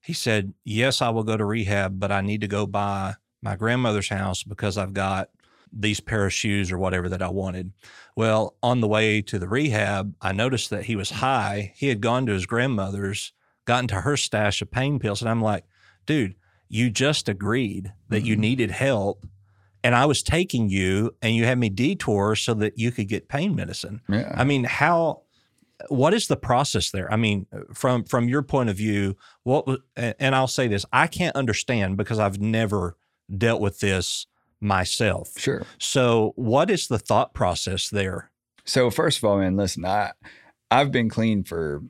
He 0.00 0.12
said, 0.12 0.54
Yes, 0.64 1.02
I 1.02 1.08
will 1.10 1.24
go 1.24 1.36
to 1.36 1.44
rehab, 1.44 1.98
but 1.98 2.10
I 2.12 2.20
need 2.20 2.40
to 2.42 2.48
go 2.48 2.66
by 2.66 3.14
my 3.42 3.56
grandmother's 3.56 4.08
house 4.08 4.42
because 4.42 4.78
I've 4.78 4.94
got 4.94 5.30
these 5.72 6.00
pair 6.00 6.26
of 6.26 6.32
shoes 6.32 6.70
or 6.72 6.78
whatever 6.78 7.08
that 7.08 7.22
I 7.22 7.28
wanted. 7.28 7.72
Well, 8.16 8.56
on 8.62 8.80
the 8.80 8.88
way 8.88 9.20
to 9.22 9.38
the 9.38 9.48
rehab, 9.48 10.14
I 10.22 10.32
noticed 10.32 10.70
that 10.70 10.84
he 10.84 10.96
was 10.96 11.10
high. 11.10 11.72
He 11.76 11.88
had 11.88 12.00
gone 12.00 12.24
to 12.26 12.32
his 12.32 12.46
grandmother's, 12.46 13.32
gotten 13.66 13.88
to 13.88 14.02
her 14.02 14.16
stash 14.16 14.62
of 14.62 14.70
pain 14.70 14.98
pills. 14.98 15.20
And 15.20 15.28
I'm 15.28 15.42
like, 15.42 15.64
dude, 16.06 16.36
you 16.68 16.88
just 16.88 17.28
agreed 17.28 17.92
that 18.08 18.24
you 18.24 18.36
Mhm. 18.36 18.40
needed 18.40 18.70
help. 18.70 19.26
And 19.84 19.94
I 19.94 20.06
was 20.06 20.22
taking 20.22 20.68
you 20.68 21.14
and 21.22 21.34
you 21.36 21.44
had 21.44 21.58
me 21.58 21.68
detour 21.68 22.34
so 22.36 22.54
that 22.54 22.78
you 22.78 22.90
could 22.90 23.08
get 23.08 23.28
pain 23.28 23.54
medicine. 23.54 24.00
yeah 24.08 24.34
I 24.36 24.44
mean, 24.44 24.64
how? 24.64 25.22
What 25.88 26.14
is 26.14 26.26
the 26.26 26.36
process 26.36 26.90
there? 26.90 27.12
I 27.12 27.16
mean, 27.16 27.46
from 27.74 28.04
from 28.04 28.28
your 28.28 28.42
point 28.42 28.70
of 28.70 28.76
view, 28.76 29.16
what? 29.42 29.66
was- 29.66 29.80
And 29.96 30.14
and 30.18 30.34
I'll 30.34 30.48
say 30.48 30.68
this: 30.68 30.84
I 30.92 31.06
can't 31.06 31.36
understand 31.36 31.96
because 31.98 32.18
I've 32.18 32.40
never 32.40 32.96
dealt 33.36 33.60
with 33.60 33.80
this 33.80 34.26
myself. 34.60 35.32
sure 35.36 35.64
So, 35.78 36.32
what 36.36 36.70
is 36.70 36.88
the 36.88 36.98
thought 36.98 37.34
process 37.34 37.88
there? 37.90 38.30
So 38.64 38.90
first 38.90 39.18
of 39.18 39.24
all, 39.24 39.38
man, 39.38 39.56
listen, 39.56 39.84
I 39.84 40.12
I've 40.70 40.90
been 40.90 41.08
clean 41.10 41.44
for 41.44 41.82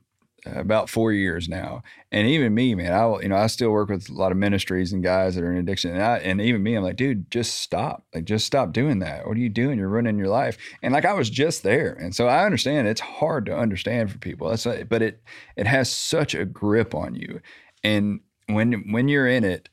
about 0.45 0.89
four 0.89 1.11
years 1.11 1.49
now. 1.49 1.83
And 2.11 2.27
even 2.27 2.53
me, 2.53 2.75
man, 2.75 2.93
I 2.93 3.21
you 3.21 3.29
know 3.29 3.35
I 3.35 3.47
still 3.47 3.71
work 3.71 3.89
with 3.89 4.09
a 4.09 4.13
lot 4.13 4.31
of 4.31 4.37
ministries 4.37 4.93
and 4.93 5.03
guys 5.03 5.35
that 5.35 5.43
are 5.43 5.51
in 5.51 5.57
addiction, 5.57 5.91
and 5.91 6.01
I, 6.01 6.17
and 6.19 6.39
even 6.41 6.63
me, 6.63 6.75
I'm 6.75 6.83
like, 6.83 6.95
dude, 6.95 7.29
just 7.31 7.55
stop, 7.61 8.05
like 8.13 8.25
just 8.25 8.45
stop 8.45 8.71
doing 8.71 8.99
that. 8.99 9.27
What 9.27 9.37
are 9.37 9.41
you 9.41 9.49
doing? 9.49 9.77
You're 9.77 9.89
ruining 9.89 10.17
your 10.17 10.29
life. 10.29 10.57
And 10.81 10.93
like 10.93 11.05
I 11.05 11.13
was 11.13 11.29
just 11.29 11.63
there, 11.63 11.93
and 11.93 12.15
so 12.15 12.27
I 12.27 12.45
understand 12.45 12.87
it's 12.87 13.01
hard 13.01 13.45
to 13.47 13.57
understand 13.57 14.11
for 14.11 14.17
people. 14.17 14.49
That's 14.49 14.65
but 14.65 15.01
it 15.01 15.21
it 15.55 15.67
has 15.67 15.91
such 15.91 16.33
a 16.33 16.45
grip 16.45 16.95
on 16.95 17.15
you, 17.15 17.41
and 17.83 18.21
when 18.47 18.91
when 18.91 19.07
you're 19.07 19.27
in 19.27 19.43
it, 19.43 19.69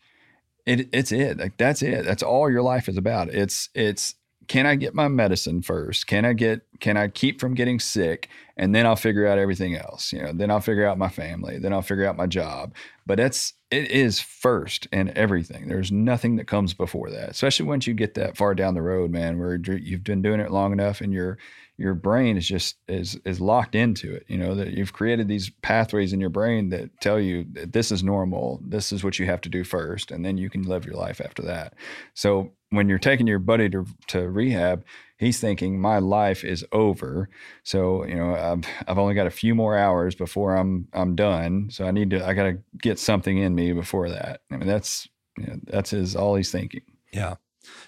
it 0.66 0.88
it's 0.92 1.12
it. 1.12 1.38
Like 1.38 1.56
that's 1.56 1.82
it. 1.82 2.04
That's 2.04 2.22
all 2.22 2.50
your 2.50 2.62
life 2.62 2.88
is 2.88 2.96
about. 2.96 3.28
It's 3.28 3.68
it's 3.74 4.14
can 4.48 4.66
I 4.66 4.74
get 4.74 4.94
my 4.94 5.08
medicine 5.08 5.62
first? 5.62 6.06
Can 6.06 6.24
I 6.24 6.32
get 6.32 6.62
can 6.80 6.96
I 6.96 7.08
keep 7.08 7.40
from 7.40 7.54
getting 7.54 7.78
sick? 7.78 8.28
And 8.56 8.74
then 8.74 8.86
I'll 8.86 8.96
figure 8.96 9.26
out 9.26 9.38
everything 9.38 9.74
else. 9.74 10.12
You 10.12 10.22
know, 10.22 10.32
then 10.32 10.50
I'll 10.50 10.60
figure 10.60 10.86
out 10.86 10.98
my 10.98 11.08
family, 11.08 11.58
then 11.58 11.72
I'll 11.72 11.82
figure 11.82 12.06
out 12.06 12.16
my 12.16 12.26
job. 12.26 12.74
But 13.06 13.20
it's 13.20 13.54
it 13.70 13.90
is 13.90 14.20
first 14.20 14.86
in 14.92 15.16
everything. 15.16 15.68
There's 15.68 15.90
nothing 15.90 16.36
that 16.36 16.46
comes 16.46 16.74
before 16.74 17.10
that. 17.10 17.30
Especially 17.30 17.66
once 17.66 17.86
you 17.86 17.94
get 17.94 18.14
that 18.14 18.36
far 18.36 18.54
down 18.54 18.74
the 18.74 18.82
road, 18.82 19.10
man, 19.10 19.38
where 19.38 19.56
you've 19.56 20.04
been 20.04 20.22
doing 20.22 20.40
it 20.40 20.52
long 20.52 20.72
enough 20.72 21.00
and 21.00 21.12
your 21.12 21.38
your 21.76 21.94
brain 21.94 22.36
is 22.36 22.46
just 22.46 22.76
is 22.88 23.18
is 23.24 23.40
locked 23.40 23.74
into 23.74 24.14
it. 24.14 24.24
You 24.28 24.38
know, 24.38 24.54
that 24.54 24.72
you've 24.72 24.92
created 24.92 25.28
these 25.28 25.50
pathways 25.62 26.12
in 26.12 26.20
your 26.20 26.30
brain 26.30 26.68
that 26.70 27.00
tell 27.00 27.20
you 27.20 27.44
that 27.52 27.72
this 27.72 27.90
is 27.90 28.02
normal, 28.02 28.60
this 28.66 28.92
is 28.92 29.02
what 29.02 29.18
you 29.18 29.26
have 29.26 29.40
to 29.42 29.48
do 29.48 29.64
first, 29.64 30.10
and 30.10 30.24
then 30.24 30.38
you 30.38 30.48
can 30.50 30.62
live 30.62 30.86
your 30.86 30.96
life 30.96 31.20
after 31.20 31.42
that. 31.42 31.74
So 32.14 32.52
when 32.74 32.88
you're 32.88 32.98
taking 32.98 33.26
your 33.26 33.38
buddy 33.38 33.68
to, 33.70 33.86
to 34.08 34.28
rehab, 34.28 34.84
he's 35.18 35.40
thinking 35.40 35.80
my 35.80 35.98
life 35.98 36.44
is 36.44 36.64
over. 36.72 37.28
So, 37.62 38.04
you 38.04 38.16
know, 38.16 38.34
I've, 38.34 38.64
I've 38.88 38.98
only 38.98 39.14
got 39.14 39.26
a 39.26 39.30
few 39.30 39.54
more 39.54 39.78
hours 39.78 40.14
before 40.14 40.56
I'm, 40.56 40.88
I'm 40.92 41.14
done. 41.14 41.68
So 41.70 41.86
I 41.86 41.92
need 41.92 42.10
to, 42.10 42.26
I 42.26 42.34
got 42.34 42.44
to 42.44 42.58
get 42.78 42.98
something 42.98 43.38
in 43.38 43.54
me 43.54 43.72
before 43.72 44.10
that. 44.10 44.40
I 44.50 44.56
mean, 44.56 44.66
that's, 44.66 45.08
you 45.38 45.46
know, 45.46 45.60
that's 45.64 45.90
his, 45.90 46.16
all 46.16 46.34
he's 46.34 46.50
thinking. 46.50 46.82
Yeah. 47.12 47.36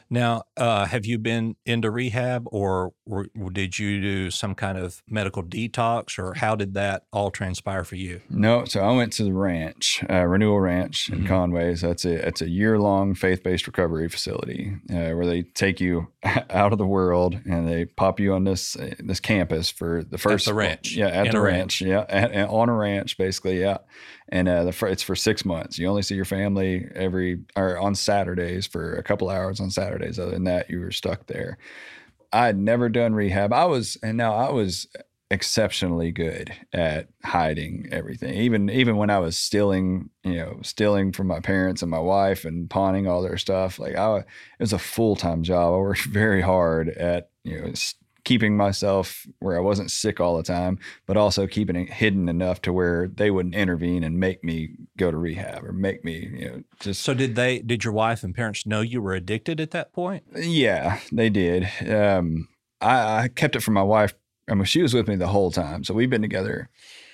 Now, 0.08 0.44
uh, 0.56 0.86
have 0.86 1.04
you 1.04 1.18
been 1.18 1.56
into 1.64 1.90
rehab 1.90 2.46
or 2.46 2.92
were, 3.06 3.26
did 3.52 3.78
you 3.78 4.00
do 4.00 4.30
some 4.30 4.54
kind 4.54 4.78
of 4.78 5.02
medical 5.08 5.42
detox 5.42 6.18
or 6.18 6.34
how 6.34 6.54
did 6.54 6.74
that 6.74 7.04
all 7.12 7.30
transpire 7.30 7.84
for 7.84 7.96
you? 7.96 8.20
No, 8.30 8.64
so 8.64 8.80
I 8.80 8.92
went 8.92 9.12
to 9.14 9.24
the 9.24 9.32
ranch, 9.32 10.04
uh, 10.08 10.24
Renewal 10.24 10.60
Ranch 10.60 11.08
in 11.08 11.18
mm-hmm. 11.18 11.26
Conway. 11.26 11.74
So 11.74 11.88
that's 11.88 12.04
a, 12.04 12.26
it's 12.26 12.40
a 12.40 12.48
year 12.48 12.78
long 12.78 13.14
faith 13.14 13.42
based 13.42 13.66
recovery 13.66 14.08
facility 14.08 14.76
uh, 14.90 15.10
where 15.10 15.26
they 15.26 15.42
take 15.42 15.80
you 15.80 16.08
out 16.50 16.72
of 16.72 16.78
the 16.78 16.86
world 16.86 17.40
and 17.44 17.68
they 17.68 17.84
pop 17.84 18.20
you 18.20 18.32
on 18.32 18.44
this 18.44 18.76
uh, 18.76 18.94
this 18.98 19.20
campus 19.20 19.70
for 19.70 20.04
the 20.04 20.18
first 20.18 20.46
at 20.46 20.50
the 20.50 20.54
ranch. 20.54 20.94
Yeah, 20.94 21.08
at 21.08 21.26
in 21.26 21.32
the 21.32 21.40
ranch. 21.40 21.80
ranch. 21.80 21.82
Yeah, 21.82 22.04
at, 22.08 22.32
at, 22.32 22.48
on 22.48 22.68
a 22.68 22.74
ranch, 22.74 23.18
basically. 23.18 23.60
Yeah 23.60 23.78
and 24.28 24.48
uh, 24.48 24.64
the 24.64 24.86
it's 24.86 25.02
for 25.02 25.14
six 25.14 25.44
months. 25.44 25.78
You 25.78 25.86
only 25.86 26.02
see 26.02 26.14
your 26.14 26.24
family 26.24 26.88
every 26.94 27.40
or 27.54 27.78
on 27.78 27.94
Saturdays 27.94 28.66
for 28.66 28.96
a 28.96 29.02
couple 29.02 29.30
hours 29.30 29.60
on 29.60 29.70
Saturdays. 29.96 30.18
Other 30.18 30.32
than 30.32 30.44
that, 30.44 30.70
you 30.70 30.80
were 30.80 30.92
stuck 30.92 31.26
there. 31.26 31.58
I 32.32 32.46
had 32.46 32.58
never 32.58 32.88
done 32.88 33.14
rehab. 33.14 33.52
I 33.52 33.64
was, 33.64 33.96
and 34.02 34.16
now 34.16 34.34
I 34.34 34.50
was 34.50 34.86
exceptionally 35.30 36.12
good 36.12 36.52
at 36.72 37.08
hiding 37.24 37.88
everything. 37.90 38.34
Even 38.34 38.70
even 38.70 38.96
when 38.96 39.10
I 39.10 39.18
was 39.18 39.36
stealing, 39.36 40.10
you 40.22 40.36
know, 40.36 40.60
stealing 40.62 41.12
from 41.12 41.26
my 41.26 41.40
parents 41.40 41.82
and 41.82 41.90
my 41.90 41.98
wife 41.98 42.44
and 42.44 42.68
pawning 42.68 43.06
all 43.06 43.22
their 43.22 43.38
stuff. 43.38 43.78
Like 43.78 43.96
I, 43.96 44.18
it 44.18 44.24
was 44.60 44.72
a 44.72 44.78
full 44.78 45.16
time 45.16 45.42
job. 45.42 45.74
I 45.74 45.78
worked 45.78 46.04
very 46.04 46.42
hard 46.42 46.88
at 46.88 47.30
you 47.44 47.60
know 47.60 47.72
keeping 48.26 48.56
myself 48.56 49.24
where 49.38 49.56
I 49.56 49.60
wasn't 49.60 49.88
sick 49.88 50.18
all 50.18 50.36
the 50.36 50.42
time, 50.42 50.80
but 51.06 51.16
also 51.16 51.46
keeping 51.46 51.76
it 51.76 51.92
hidden 51.92 52.28
enough 52.28 52.60
to 52.62 52.72
where 52.72 53.06
they 53.06 53.30
wouldn't 53.30 53.54
intervene 53.54 54.02
and 54.02 54.18
make 54.18 54.42
me 54.42 54.70
go 54.98 55.12
to 55.12 55.16
rehab 55.16 55.64
or 55.64 55.72
make 55.72 56.04
me, 56.04 56.28
you 56.32 56.50
know, 56.50 56.62
just. 56.80 57.02
So 57.02 57.14
did 57.14 57.36
they? 57.36 57.60
Did 57.60 57.84
your 57.84 57.92
wife 57.92 58.24
and 58.24 58.34
parents 58.34 58.66
know 58.66 58.80
you 58.80 59.00
were 59.00 59.14
addicted 59.14 59.60
at 59.60 59.70
that 59.70 59.92
point? 59.92 60.24
Yeah, 60.34 60.98
they 61.12 61.30
did. 61.30 61.68
Um, 61.88 62.48
I, 62.80 63.22
I 63.22 63.28
kept 63.28 63.54
it 63.54 63.62
from 63.62 63.74
my 63.74 63.84
wife. 63.84 64.12
I 64.50 64.54
mean, 64.54 64.64
she 64.64 64.82
was 64.82 64.92
with 64.92 65.06
me 65.06 65.14
the 65.14 65.28
whole 65.28 65.52
time, 65.52 65.84
so 65.84 65.94
we've 65.94 66.10
been 66.10 66.22
together 66.22 66.68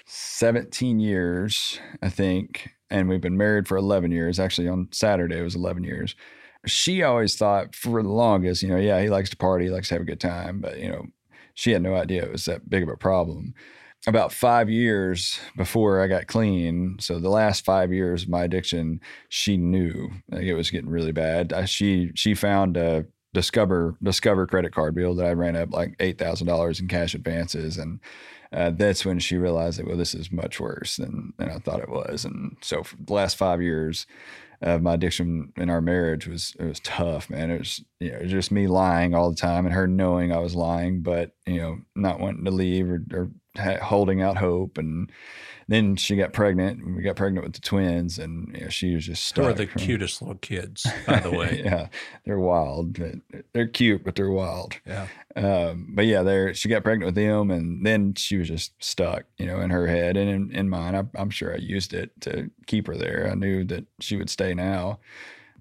17 0.06 0.98
years, 0.98 1.78
I 2.02 2.08
think, 2.08 2.70
and 2.88 3.08
we've 3.08 3.20
been 3.20 3.36
married 3.36 3.68
for 3.68 3.76
11 3.76 4.12
years. 4.12 4.40
Actually, 4.40 4.68
on 4.68 4.88
Saturday 4.92 5.38
it 5.38 5.42
was 5.42 5.54
11 5.54 5.84
years 5.84 6.16
she 6.66 7.02
always 7.02 7.36
thought 7.36 7.74
for 7.74 8.02
the 8.02 8.08
longest, 8.08 8.62
you 8.62 8.68
know, 8.68 8.76
yeah, 8.76 9.00
he 9.00 9.08
likes 9.08 9.30
to 9.30 9.36
party, 9.36 9.66
he 9.66 9.70
likes 9.70 9.88
to 9.88 9.94
have 9.94 10.02
a 10.02 10.06
good 10.06 10.20
time, 10.20 10.60
but 10.60 10.78
you 10.78 10.88
know, 10.88 11.06
she 11.54 11.72
had 11.72 11.82
no 11.82 11.94
idea 11.94 12.24
it 12.24 12.32
was 12.32 12.44
that 12.46 12.68
big 12.68 12.82
of 12.82 12.88
a 12.88 12.96
problem. 12.96 13.54
About 14.06 14.32
five 14.32 14.68
years 14.68 15.38
before 15.56 16.02
I 16.02 16.08
got 16.08 16.26
clean, 16.26 16.96
so 16.98 17.20
the 17.20 17.28
last 17.28 17.64
five 17.64 17.92
years 17.92 18.24
of 18.24 18.28
my 18.28 18.42
addiction, 18.42 19.00
she 19.28 19.56
knew 19.56 20.10
like 20.28 20.42
it 20.42 20.54
was 20.54 20.70
getting 20.70 20.90
really 20.90 21.12
bad. 21.12 21.52
I, 21.52 21.66
she 21.66 22.10
she 22.16 22.34
found 22.34 22.76
a 22.76 23.06
Discover 23.32 23.96
Discover 24.02 24.48
credit 24.48 24.74
card 24.74 24.96
bill 24.96 25.14
that 25.14 25.26
I 25.26 25.32
ran 25.32 25.54
up 25.56 25.72
like 25.72 25.94
eight 26.00 26.18
thousand 26.18 26.48
dollars 26.48 26.80
in 26.80 26.88
cash 26.88 27.14
advances, 27.14 27.78
and 27.78 28.00
uh, 28.52 28.70
that's 28.70 29.04
when 29.04 29.20
she 29.20 29.36
realized 29.36 29.78
that 29.78 29.86
well, 29.86 29.96
this 29.96 30.14
is 30.14 30.32
much 30.32 30.58
worse 30.58 30.96
than 30.96 31.32
than 31.38 31.50
I 31.50 31.58
thought 31.58 31.80
it 31.80 31.88
was. 31.88 32.24
And 32.24 32.56
so 32.60 32.82
for 32.82 32.96
the 32.96 33.12
last 33.12 33.36
five 33.36 33.62
years, 33.62 34.06
uh, 34.62 34.78
my 34.78 34.94
addiction 34.94 35.52
in 35.56 35.70
our 35.70 35.80
marriage 35.80 36.26
was 36.26 36.54
it 36.58 36.64
was 36.64 36.80
tough, 36.80 37.28
man. 37.30 37.50
It 37.50 37.58
was 37.58 37.84
you 38.00 38.12
know 38.12 38.24
just 38.24 38.52
me 38.52 38.66
lying 38.66 39.14
all 39.14 39.30
the 39.30 39.36
time 39.36 39.66
and 39.66 39.74
her 39.74 39.86
knowing 39.86 40.32
I 40.32 40.38
was 40.38 40.54
lying, 40.54 41.02
but 41.02 41.32
you 41.46 41.60
know 41.60 41.78
not 41.96 42.20
wanting 42.20 42.44
to 42.44 42.50
leave 42.50 42.88
or, 42.88 43.02
or 43.12 43.30
holding 43.56 44.22
out 44.22 44.36
hope 44.36 44.78
and 44.78 45.10
then 45.68 45.96
she 45.96 46.16
got 46.16 46.32
pregnant. 46.32 46.84
We 46.96 47.02
got 47.02 47.16
pregnant 47.16 47.44
with 47.46 47.54
the 47.54 47.60
twins, 47.60 48.18
and 48.18 48.54
you 48.54 48.64
know, 48.64 48.68
she 48.68 48.94
was 48.94 49.06
just 49.06 49.24
stuck. 49.24 49.44
Who 49.44 49.50
are 49.50 49.54
the 49.54 49.66
cutest 49.66 50.20
little 50.20 50.36
kids, 50.36 50.86
by 51.06 51.20
the 51.20 51.30
way? 51.38 51.62
yeah, 51.64 51.88
they're 52.24 52.38
wild. 52.38 52.98
but 52.98 53.44
They're 53.52 53.68
cute, 53.68 54.04
but 54.04 54.14
they're 54.14 54.30
wild. 54.30 54.74
Yeah. 54.86 55.06
Um, 55.36 55.92
but 55.94 56.06
yeah, 56.06 56.22
there 56.22 56.52
she 56.52 56.68
got 56.68 56.84
pregnant 56.84 57.06
with 57.06 57.14
them, 57.14 57.50
and 57.50 57.86
then 57.86 58.14
she 58.14 58.36
was 58.36 58.48
just 58.48 58.72
stuck, 58.84 59.24
you 59.38 59.46
know, 59.46 59.60
in 59.60 59.70
her 59.70 59.86
head 59.86 60.16
and 60.16 60.28
in, 60.28 60.54
in 60.54 60.68
mine. 60.68 60.94
I, 60.94 61.04
I'm 61.14 61.30
sure 61.30 61.54
I 61.54 61.58
used 61.58 61.94
it 61.94 62.10
to 62.22 62.50
keep 62.66 62.86
her 62.86 62.96
there. 62.96 63.28
I 63.30 63.34
knew 63.34 63.64
that 63.64 63.86
she 64.00 64.16
would 64.16 64.30
stay 64.30 64.54
now. 64.54 64.98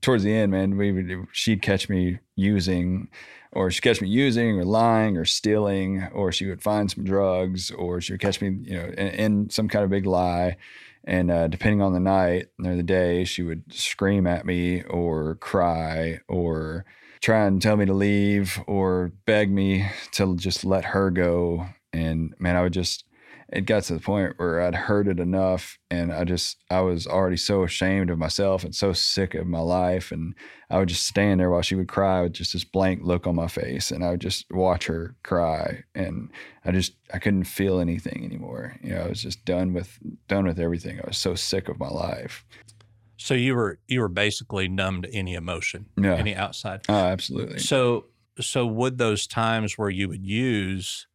Towards 0.02 0.24
the 0.24 0.34
end, 0.34 0.52
man, 0.52 0.78
we 0.78 0.92
would 0.92 1.28
she'd 1.32 1.62
catch 1.62 1.88
me 1.88 2.20
using 2.36 3.08
or 3.52 3.70
she'd 3.70 3.82
catch 3.82 4.02
me 4.02 4.08
using 4.08 4.60
or 4.60 4.66
lying 4.66 5.18
or 5.18 5.26
stealing, 5.26 6.08
or 6.14 6.32
she 6.32 6.48
would 6.48 6.62
find 6.62 6.90
some 6.90 7.04
drugs, 7.04 7.72
or 7.72 8.02
she 8.02 8.14
would 8.14 8.22
catch 8.22 8.42
me, 8.42 8.60
you 8.64 8.78
know, 8.78 8.86
in, 8.86 9.08
in 9.08 9.50
some 9.50 9.68
kind 9.68 9.84
of 9.84 9.90
big 9.90 10.06
lie. 10.06 10.58
And 11.04 11.32
uh, 11.32 11.48
depending 11.48 11.82
on 11.82 11.94
the 11.94 12.00
night 12.00 12.48
or 12.64 12.76
the 12.76 12.84
day, 12.84 13.24
she 13.24 13.42
would 13.42 13.74
scream 13.74 14.28
at 14.28 14.46
me 14.46 14.84
or 14.84 15.36
cry 15.36 16.20
or 16.28 16.86
try 17.22 17.46
and 17.46 17.62
tell 17.62 17.76
me 17.76 17.86
to 17.86 17.94
leave 17.94 18.62
or 18.68 19.12
beg 19.26 19.52
me 19.52 19.90
to 20.14 20.36
just 20.36 20.64
let 20.64 20.86
her 20.86 21.10
go. 21.10 21.68
And 21.92 22.34
man, 22.40 22.56
I 22.56 22.62
would 22.62 22.74
just, 22.74 23.04
it 23.52 23.66
got 23.66 23.84
to 23.84 23.94
the 23.94 24.00
point 24.00 24.34
where 24.38 24.62
I'd 24.62 24.76
heard 24.76 25.08
it 25.08 25.20
enough 25.20 25.78
and 25.90 26.14
I 26.14 26.24
just 26.24 26.58
I 26.70 26.80
was 26.82 27.06
already 27.06 27.36
so 27.38 27.64
ashamed 27.64 28.10
of 28.10 28.18
myself 28.18 28.64
and 28.64 28.74
so 28.74 28.94
sick 28.94 29.36
of 29.36 29.46
my 29.46 29.60
life 29.60 30.12
and 30.12 30.36
I 30.70 30.78
would 30.78 30.88
just 30.88 31.06
stand 31.06 31.40
there 31.40 31.50
while 31.50 31.62
she 31.62 31.76
would 31.76 31.90
cry 31.90 32.22
with 32.22 32.34
just 32.34 32.54
this 32.54 32.64
blank 32.64 33.02
look 33.04 33.28
on 33.28 33.36
my 33.36 33.48
face 33.48 33.92
and 33.92 34.06
I 34.06 34.12
would 34.12 34.22
just 34.22 34.46
watch 34.52 34.88
her 34.88 35.16
cry 35.24 35.84
and 35.94 36.30
I 36.64 36.72
just 36.72 36.94
I 37.14 37.20
couldn't 37.20 37.44
feel 37.44 37.80
anything 37.80 38.24
anymore. 38.24 38.78
You 38.82 38.96
know, 38.96 39.02
I 39.02 39.08
was 39.10 39.22
just 39.22 39.44
done 39.44 39.74
with 39.74 40.00
done 40.30 40.46
with 40.46 40.60
everything. 40.60 41.00
I 41.00 41.08
was 41.08 41.18
so 41.18 41.36
sick 41.36 41.68
of 41.68 41.78
my 41.78 41.90
life. 41.90 42.46
So 43.18 43.34
you 43.34 43.54
were 43.54 43.80
you 43.88 44.00
were 44.00 44.08
basically 44.08 44.70
numb 44.70 45.02
to 45.02 45.14
any 45.14 45.34
emotion, 45.34 45.88
yeah. 45.98 46.16
any 46.16 46.36
outside. 46.36 46.82
Oh, 46.88 46.94
absolutely. 46.94 47.60
So 47.60 48.06
so 48.40 48.66
would 48.66 48.98
those 48.98 49.28
times 49.28 49.78
where 49.78 49.90
you 49.90 50.08
would 50.08 50.26
use 50.26 51.08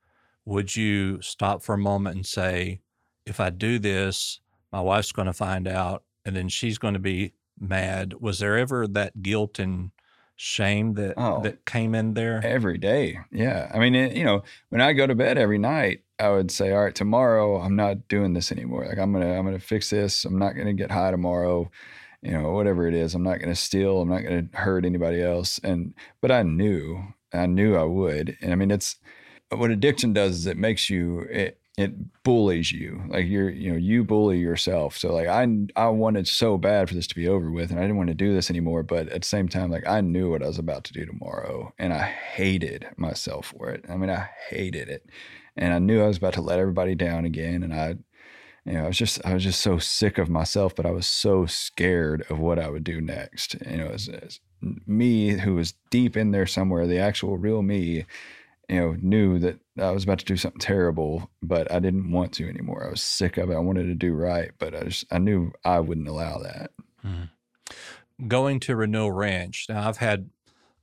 would 0.46 0.74
you 0.76 1.20
stop 1.20 1.62
for 1.62 1.74
a 1.74 1.78
moment 1.78 2.16
and 2.16 2.24
say, 2.24 2.80
if 3.26 3.40
I 3.40 3.50
do 3.50 3.78
this, 3.78 4.40
my 4.72 4.80
wife's 4.80 5.12
going 5.12 5.26
to 5.26 5.32
find 5.32 5.68
out 5.68 6.04
and 6.24 6.34
then 6.34 6.48
she's 6.48 6.78
going 6.78 6.94
to 6.94 7.00
be 7.00 7.32
mad? 7.58 8.14
Was 8.20 8.38
there 8.38 8.56
ever 8.56 8.86
that 8.86 9.22
guilt 9.22 9.58
and 9.58 9.90
shame 10.36 10.94
that 10.94 11.14
oh, 11.16 11.40
that 11.42 11.64
came 11.64 11.94
in 11.94 12.14
there? 12.14 12.40
Every 12.44 12.78
day 12.78 13.18
yeah. 13.32 13.70
I 13.74 13.78
mean 13.78 13.94
it, 13.94 14.14
you 14.14 14.24
know 14.24 14.42
when 14.68 14.82
i 14.82 14.92
go 14.92 15.06
to 15.06 15.14
bed 15.14 15.38
every 15.38 15.56
night 15.56 16.02
i 16.18 16.28
would 16.28 16.50
say 16.50 16.72
all 16.72 16.84
right 16.84 16.94
tomorrow 16.94 17.58
i'm 17.58 17.74
not 17.74 18.06
doing 18.08 18.34
this 18.34 18.52
anymore. 18.52 18.84
Like 18.86 18.98
i'm 18.98 19.12
gonna 19.12 19.32
i'm 19.32 19.46
gonna 19.46 19.58
fix 19.58 19.90
this. 19.90 20.24
I'm 20.26 20.38
not 20.38 20.52
gonna 20.52 20.74
get 20.74 20.90
high 20.90 21.10
tomorrow. 21.10 21.70
You 22.20 22.32
know 22.32 22.52
whatever 22.52 22.86
it 22.86 22.94
is 22.94 23.14
i'm 23.14 23.22
not 23.22 23.40
gonna 23.40 23.54
steal. 23.54 24.02
I'm 24.02 24.10
not 24.10 24.24
gonna 24.24 24.48
hurt 24.52 24.84
anybody 24.84 25.22
else. 25.22 25.58
And 25.64 25.94
but 26.20 26.30
i 26.30 26.42
knew 26.42 27.02
i 27.32 27.46
knew 27.46 27.74
i 27.74 27.84
would. 27.84 28.36
And 28.42 28.52
i 28.52 28.56
mean 28.56 28.70
it's 28.70 28.96
what 29.50 29.70
addiction 29.70 30.12
does 30.12 30.36
is 30.36 30.46
it 30.46 30.56
makes 30.56 30.90
you 30.90 31.20
it 31.30 31.58
it 31.78 32.22
bullies 32.22 32.72
you. 32.72 33.02
Like 33.08 33.26
you're 33.26 33.50
you 33.50 33.70
know 33.70 33.76
you 33.76 34.02
bully 34.02 34.38
yourself. 34.38 34.96
So 34.96 35.12
like 35.12 35.28
i 35.28 35.46
i 35.76 35.88
wanted 35.88 36.26
so 36.26 36.56
bad 36.56 36.88
for 36.88 36.94
this 36.94 37.06
to 37.08 37.14
be 37.14 37.28
over 37.28 37.50
with 37.50 37.70
and 37.70 37.78
i 37.78 37.82
didn't 37.82 37.98
want 37.98 38.08
to 38.08 38.14
do 38.14 38.34
this 38.34 38.50
anymore 38.50 38.82
but 38.82 39.08
at 39.08 39.22
the 39.22 39.28
same 39.28 39.48
time 39.48 39.70
like 39.70 39.86
i 39.86 40.00
knew 40.00 40.30
what 40.30 40.42
i 40.42 40.46
was 40.46 40.58
about 40.58 40.84
to 40.84 40.92
do 40.92 41.04
tomorrow 41.04 41.72
and 41.78 41.92
i 41.92 42.02
hated 42.02 42.86
myself 42.96 43.54
for 43.56 43.70
it. 43.70 43.84
I 43.88 43.96
mean 43.96 44.10
i 44.10 44.28
hated 44.48 44.88
it. 44.88 45.08
And 45.56 45.72
i 45.72 45.78
knew 45.78 46.02
i 46.02 46.06
was 46.06 46.16
about 46.18 46.34
to 46.34 46.42
let 46.42 46.58
everybody 46.58 46.94
down 46.94 47.24
again 47.24 47.62
and 47.62 47.74
i 47.74 47.96
you 48.66 48.72
know, 48.72 48.84
I 48.84 48.88
was 48.88 48.98
just 48.98 49.24
I 49.24 49.32
was 49.32 49.44
just 49.44 49.60
so 49.60 49.78
sick 49.78 50.18
of 50.18 50.28
myself, 50.28 50.74
but 50.74 50.86
I 50.86 50.90
was 50.90 51.06
so 51.06 51.46
scared 51.46 52.24
of 52.28 52.40
what 52.40 52.58
I 52.58 52.68
would 52.68 52.82
do 52.82 53.00
next. 53.00 53.54
You 53.64 53.76
know, 53.76 53.86
as, 53.86 54.10
me 54.86 55.38
who 55.38 55.54
was 55.54 55.74
deep 55.90 56.16
in 56.16 56.32
there 56.32 56.46
somewhere, 56.46 56.86
the 56.86 56.98
actual 56.98 57.38
real 57.38 57.62
me, 57.62 58.06
you 58.68 58.80
know, 58.80 58.96
knew 59.00 59.38
that 59.38 59.58
I 59.78 59.90
was 59.90 60.04
about 60.04 60.18
to 60.18 60.24
do 60.24 60.36
something 60.36 60.60
terrible, 60.60 61.30
but 61.42 61.70
I 61.70 61.78
didn't 61.78 62.10
want 62.10 62.32
to 62.34 62.48
anymore. 62.48 62.84
I 62.84 62.90
was 62.90 63.02
sick 63.02 63.36
of 63.36 63.50
it. 63.50 63.54
I 63.54 63.60
wanted 63.60 63.84
to 63.84 63.94
do 63.94 64.12
right, 64.12 64.50
but 64.58 64.74
I 64.74 64.84
just 64.84 65.04
I 65.10 65.18
knew 65.18 65.52
I 65.64 65.80
wouldn't 65.80 66.08
allow 66.08 66.38
that. 66.38 66.70
Mm-hmm. 67.04 68.28
Going 68.28 68.60
to 68.60 68.76
Renewal 68.76 69.12
Ranch. 69.12 69.66
Now 69.68 69.88
I've 69.88 69.98
had 69.98 70.30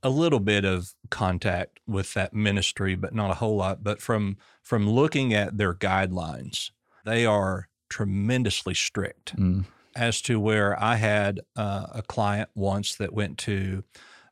a 0.02 0.08
little 0.08 0.40
bit 0.40 0.64
of 0.64 0.94
contact 1.10 1.80
with 1.86 2.14
that 2.14 2.32
ministry, 2.32 2.94
but 2.94 3.14
not 3.14 3.30
a 3.30 3.34
whole 3.34 3.56
lot. 3.56 3.82
But 3.82 4.00
from 4.00 4.38
from 4.62 4.88
looking 4.88 5.34
at 5.34 5.58
their 5.58 5.74
guidelines, 5.74 6.70
they 7.04 7.26
are 7.26 7.68
tremendously 7.90 8.74
strict 8.74 9.36
mm. 9.36 9.64
as 9.94 10.22
to 10.22 10.40
where 10.40 10.80
I 10.82 10.96
had 10.96 11.40
uh, 11.54 11.86
a 11.92 12.02
client 12.02 12.48
once 12.54 12.94
that 12.96 13.12
went 13.12 13.36
to 13.38 13.84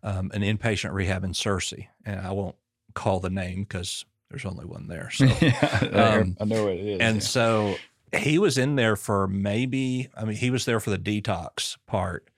um, 0.02 0.30
an 0.34 0.42
inpatient 0.42 0.92
rehab 0.92 1.22
in 1.22 1.32
Searcy, 1.32 1.88
and 2.04 2.20
I 2.20 2.32
won't 2.32 2.56
call 2.92 3.20
the 3.20 3.30
name 3.30 3.62
because 3.62 4.04
there's 4.30 4.44
only 4.44 4.64
one 4.64 4.88
there. 4.88 5.10
So 5.10 5.26
yeah, 5.26 6.20
um, 6.20 6.36
I 6.40 6.44
know 6.44 6.68
it 6.68 6.80
is. 6.80 7.00
And 7.00 7.16
yeah. 7.16 7.22
so 7.22 7.76
he 8.16 8.38
was 8.38 8.58
in 8.58 8.76
there 8.76 8.96
for 8.96 9.26
maybe, 9.28 10.08
I 10.16 10.24
mean, 10.24 10.36
he 10.36 10.50
was 10.50 10.64
there 10.64 10.80
for 10.80 10.90
the 10.90 10.98
detox 10.98 11.76
part. 11.86 12.28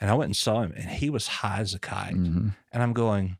And 0.00 0.10
I 0.10 0.14
went 0.14 0.28
and 0.28 0.36
saw 0.36 0.62
him, 0.62 0.72
and 0.74 0.90
he 0.90 1.10
was 1.10 1.28
high 1.28 1.60
as 1.60 1.74
a 1.74 1.78
kite. 1.78 2.14
Mm-hmm. 2.14 2.48
And 2.72 2.82
I'm 2.82 2.92
going, 2.92 3.38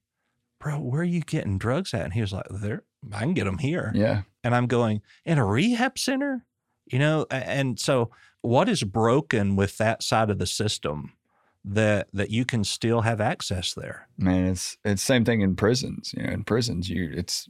bro, 0.61 0.79
where 0.79 1.01
are 1.01 1.05
you 1.05 1.21
getting 1.21 1.59
drugs 1.59 1.93
at? 1.93 2.03
And 2.03 2.13
he 2.13 2.21
was 2.21 2.33
like, 2.33 2.47
there, 2.51 2.85
I 3.13 3.21
can 3.21 3.35
get 3.35 3.45
them 3.45 3.59
here. 3.59 3.91
Yeah. 3.95 4.23
And 4.45 4.55
I'm 4.55 4.69
going, 4.69 5.03
in 5.25 5.39
a 5.39 5.45
rehab 5.45 5.99
center? 5.99 6.45
You 6.87 6.99
know, 6.99 7.27
and 7.31 7.81
so 7.81 8.11
what 8.43 8.69
is 8.69 8.85
broken 8.85 9.57
with 9.57 9.79
that 9.79 10.03
side 10.03 10.31
of 10.31 10.39
the 10.39 10.47
system 10.47 11.15
that 11.64 12.09
that 12.12 12.31
you 12.31 12.44
can 12.44 12.64
still 12.64 13.03
have 13.03 13.20
access 13.20 13.75
there? 13.75 14.09
Man, 14.18 14.46
it's 14.46 14.77
it's 14.85 15.03
same 15.03 15.25
thing 15.25 15.40
in 15.40 15.57
prisons. 15.57 16.14
You 16.16 16.25
know, 16.25 16.33
in 16.33 16.44
prisons, 16.44 16.88
you 16.88 17.11
it's 17.12 17.48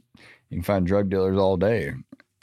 you 0.49 0.57
can 0.57 0.63
find 0.63 0.85
drug 0.85 1.09
dealers 1.09 1.37
all 1.37 1.57
day. 1.57 1.93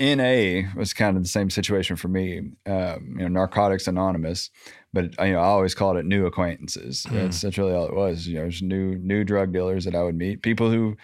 NA 0.01 0.63
was 0.75 0.95
kind 0.95 1.17
of 1.17 1.23
the 1.23 1.29
same 1.29 1.51
situation 1.51 1.95
for 1.95 2.09
me. 2.09 2.53
Um, 2.65 3.17
you 3.19 3.23
know, 3.23 3.29
Narcotics 3.29 3.87
Anonymous, 3.87 4.51
but 4.95 5.15
you 5.21 5.33
know, 5.33 5.41
I 5.41 5.45
always 5.45 5.75
called 5.75 5.99
it 5.99 6.07
new 6.07 6.25
acquaintances. 6.25 7.07
Mm. 7.09 7.13
That's, 7.13 7.41
that's 7.43 7.59
really 7.59 7.75
all 7.75 7.87
it 7.87 7.95
was. 7.95 8.27
You 8.27 8.37
know, 8.37 8.41
there's 8.43 8.63
new 8.63 8.97
new 8.97 9.25
drug 9.25 9.53
dealers 9.53 9.85
that 9.85 9.95
I 9.95 10.03
would 10.03 10.17
meet, 10.17 10.43
people 10.43 10.71
who, 10.71 10.97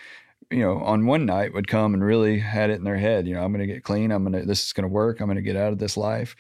you 0.51 0.61
know, 0.61 0.79
on 0.79 1.05
one 1.05 1.27
night 1.27 1.53
would 1.53 1.69
come 1.69 1.93
and 1.93 2.03
really 2.03 2.39
had 2.39 2.71
it 2.71 2.79
in 2.79 2.85
their 2.85 2.97
head. 2.97 3.29
You 3.29 3.35
know, 3.35 3.43
I'm 3.43 3.53
going 3.53 3.67
to 3.67 3.73
get 3.73 3.85
clean. 3.85 4.11
I'm 4.11 4.25
going 4.25 4.41
to 4.41 4.47
this 4.47 4.65
is 4.65 4.73
going 4.73 4.89
to 4.89 4.93
work. 4.93 5.21
I'm 5.21 5.27
going 5.27 5.37
to 5.37 5.43
get 5.43 5.57
out 5.57 5.73
of 5.73 5.79
this 5.79 5.99
life. 5.99 6.35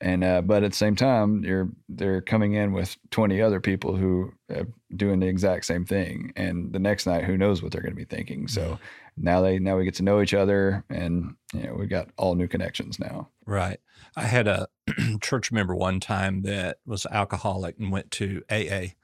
And 0.00 0.24
uh, 0.24 0.40
but 0.40 0.62
at 0.62 0.70
the 0.70 0.76
same 0.76 0.96
time, 0.96 1.44
you're 1.44 1.68
they're 1.88 2.22
coming 2.22 2.54
in 2.54 2.72
with 2.72 2.96
20 3.10 3.42
other 3.42 3.60
people 3.60 3.96
who 3.96 4.32
are 4.50 4.66
doing 4.96 5.20
the 5.20 5.26
exact 5.26 5.66
same 5.66 5.84
thing, 5.84 6.32
and 6.36 6.72
the 6.72 6.78
next 6.78 7.06
night, 7.06 7.24
who 7.24 7.36
knows 7.36 7.62
what 7.62 7.70
they're 7.72 7.82
going 7.82 7.92
to 7.92 7.96
be 7.96 8.04
thinking. 8.06 8.48
So 8.48 8.78
now 9.16 9.40
they 9.42 9.58
now 9.58 9.76
we 9.76 9.84
get 9.84 9.94
to 9.94 10.02
know 10.02 10.20
each 10.20 10.34
other 10.34 10.84
and 10.88 11.34
you 11.52 11.62
know 11.62 11.74
we've 11.74 11.88
got 11.88 12.08
all 12.16 12.34
new 12.34 12.48
connections 12.48 12.98
now. 12.98 13.28
Right. 13.46 13.78
I 14.16 14.22
had 14.22 14.48
a 14.48 14.68
church 15.20 15.52
member 15.52 15.74
one 15.74 16.00
time 16.00 16.42
that 16.42 16.78
was 16.86 17.06
alcoholic 17.06 17.78
and 17.78 17.92
went 17.92 18.10
to 18.12 18.42
aa 18.50 18.94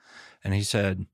and 0.43 0.55
he 0.55 0.63
said 0.63 1.07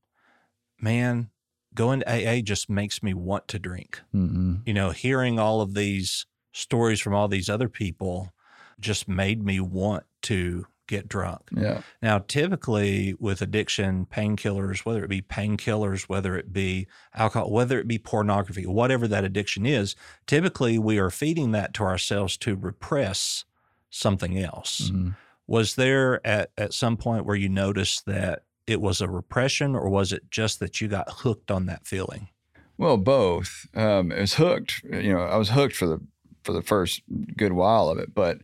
man 0.79 1.29
going 1.73 1.99
to 2.01 2.09
aa 2.09 2.41
just 2.41 2.69
makes 2.69 3.03
me 3.03 3.13
want 3.13 3.47
to 3.49 3.59
drink. 3.59 4.01
Mm-hmm. 4.15 4.55
you 4.65 4.73
know 4.73 4.91
hearing 4.91 5.39
all 5.39 5.61
of 5.61 5.73
these 5.73 6.25
stories 6.53 7.01
from 7.01 7.13
all 7.13 7.27
these 7.27 7.49
other 7.49 7.69
people 7.69 8.33
just 8.79 9.07
made 9.07 9.43
me 9.43 9.59
want 9.59 10.03
to 10.23 10.65
get 10.87 11.07
drunk. 11.07 11.41
Yeah. 11.51 11.81
Now, 12.01 12.19
typically 12.19 13.15
with 13.19 13.41
addiction, 13.41 14.05
painkillers, 14.05 14.79
whether 14.79 15.03
it 15.03 15.09
be 15.09 15.21
painkillers, 15.21 16.03
whether 16.03 16.37
it 16.37 16.51
be 16.51 16.87
alcohol, 17.13 17.49
whether 17.49 17.79
it 17.79 17.87
be 17.87 17.97
pornography, 17.97 18.65
whatever 18.65 19.07
that 19.07 19.23
addiction 19.23 19.65
is, 19.65 19.95
typically 20.27 20.77
we 20.77 20.99
are 20.99 21.09
feeding 21.09 21.51
that 21.51 21.73
to 21.75 21.83
ourselves 21.83 22.37
to 22.37 22.55
repress 22.55 23.45
something 23.89 24.37
else. 24.37 24.89
Mm-hmm. 24.91 25.11
Was 25.47 25.75
there 25.75 26.25
at, 26.25 26.51
at 26.57 26.73
some 26.73 26.97
point 26.97 27.25
where 27.25 27.35
you 27.35 27.49
noticed 27.49 28.05
that 28.05 28.43
it 28.65 28.81
was 28.81 29.01
a 29.01 29.09
repression 29.09 29.75
or 29.75 29.89
was 29.89 30.11
it 30.11 30.31
just 30.31 30.59
that 30.59 30.79
you 30.79 30.87
got 30.87 31.09
hooked 31.09 31.51
on 31.51 31.65
that 31.65 31.85
feeling? 31.85 32.29
Well, 32.77 32.97
both. 32.97 33.67
Um, 33.75 34.11
it 34.11 34.19
was 34.19 34.33
hooked. 34.35 34.83
You 34.83 35.13
know, 35.13 35.21
I 35.21 35.37
was 35.37 35.49
hooked 35.49 35.75
for 35.75 35.85
the 35.85 36.01
for 36.43 36.53
the 36.53 36.61
first 36.61 37.01
good 37.37 37.53
while 37.53 37.89
of 37.89 37.97
it, 37.97 38.13
but 38.13 38.39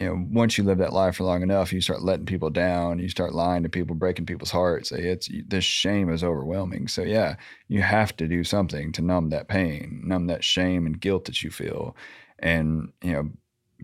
you 0.00 0.06
know, 0.06 0.26
once 0.30 0.56
you 0.56 0.64
live 0.64 0.78
that 0.78 0.94
life 0.94 1.16
for 1.16 1.24
long 1.24 1.42
enough, 1.42 1.74
you 1.74 1.82
start 1.82 2.02
letting 2.02 2.24
people 2.24 2.48
down. 2.48 2.98
You 2.98 3.10
start 3.10 3.34
lying 3.34 3.62
to 3.64 3.68
people, 3.68 3.94
breaking 3.94 4.24
people's 4.24 4.50
hearts. 4.50 4.90
Eh, 4.92 4.96
it's 4.96 5.28
this 5.46 5.62
shame 5.62 6.10
is 6.10 6.24
overwhelming. 6.24 6.88
So 6.88 7.02
yeah, 7.02 7.36
you 7.68 7.82
have 7.82 8.16
to 8.16 8.26
do 8.26 8.42
something 8.42 8.92
to 8.92 9.02
numb 9.02 9.28
that 9.28 9.48
pain, 9.48 10.00
numb 10.02 10.26
that 10.28 10.42
shame 10.42 10.86
and 10.86 10.98
guilt 10.98 11.26
that 11.26 11.42
you 11.42 11.50
feel, 11.50 11.94
and 12.38 12.90
you 13.02 13.12
know, 13.12 13.30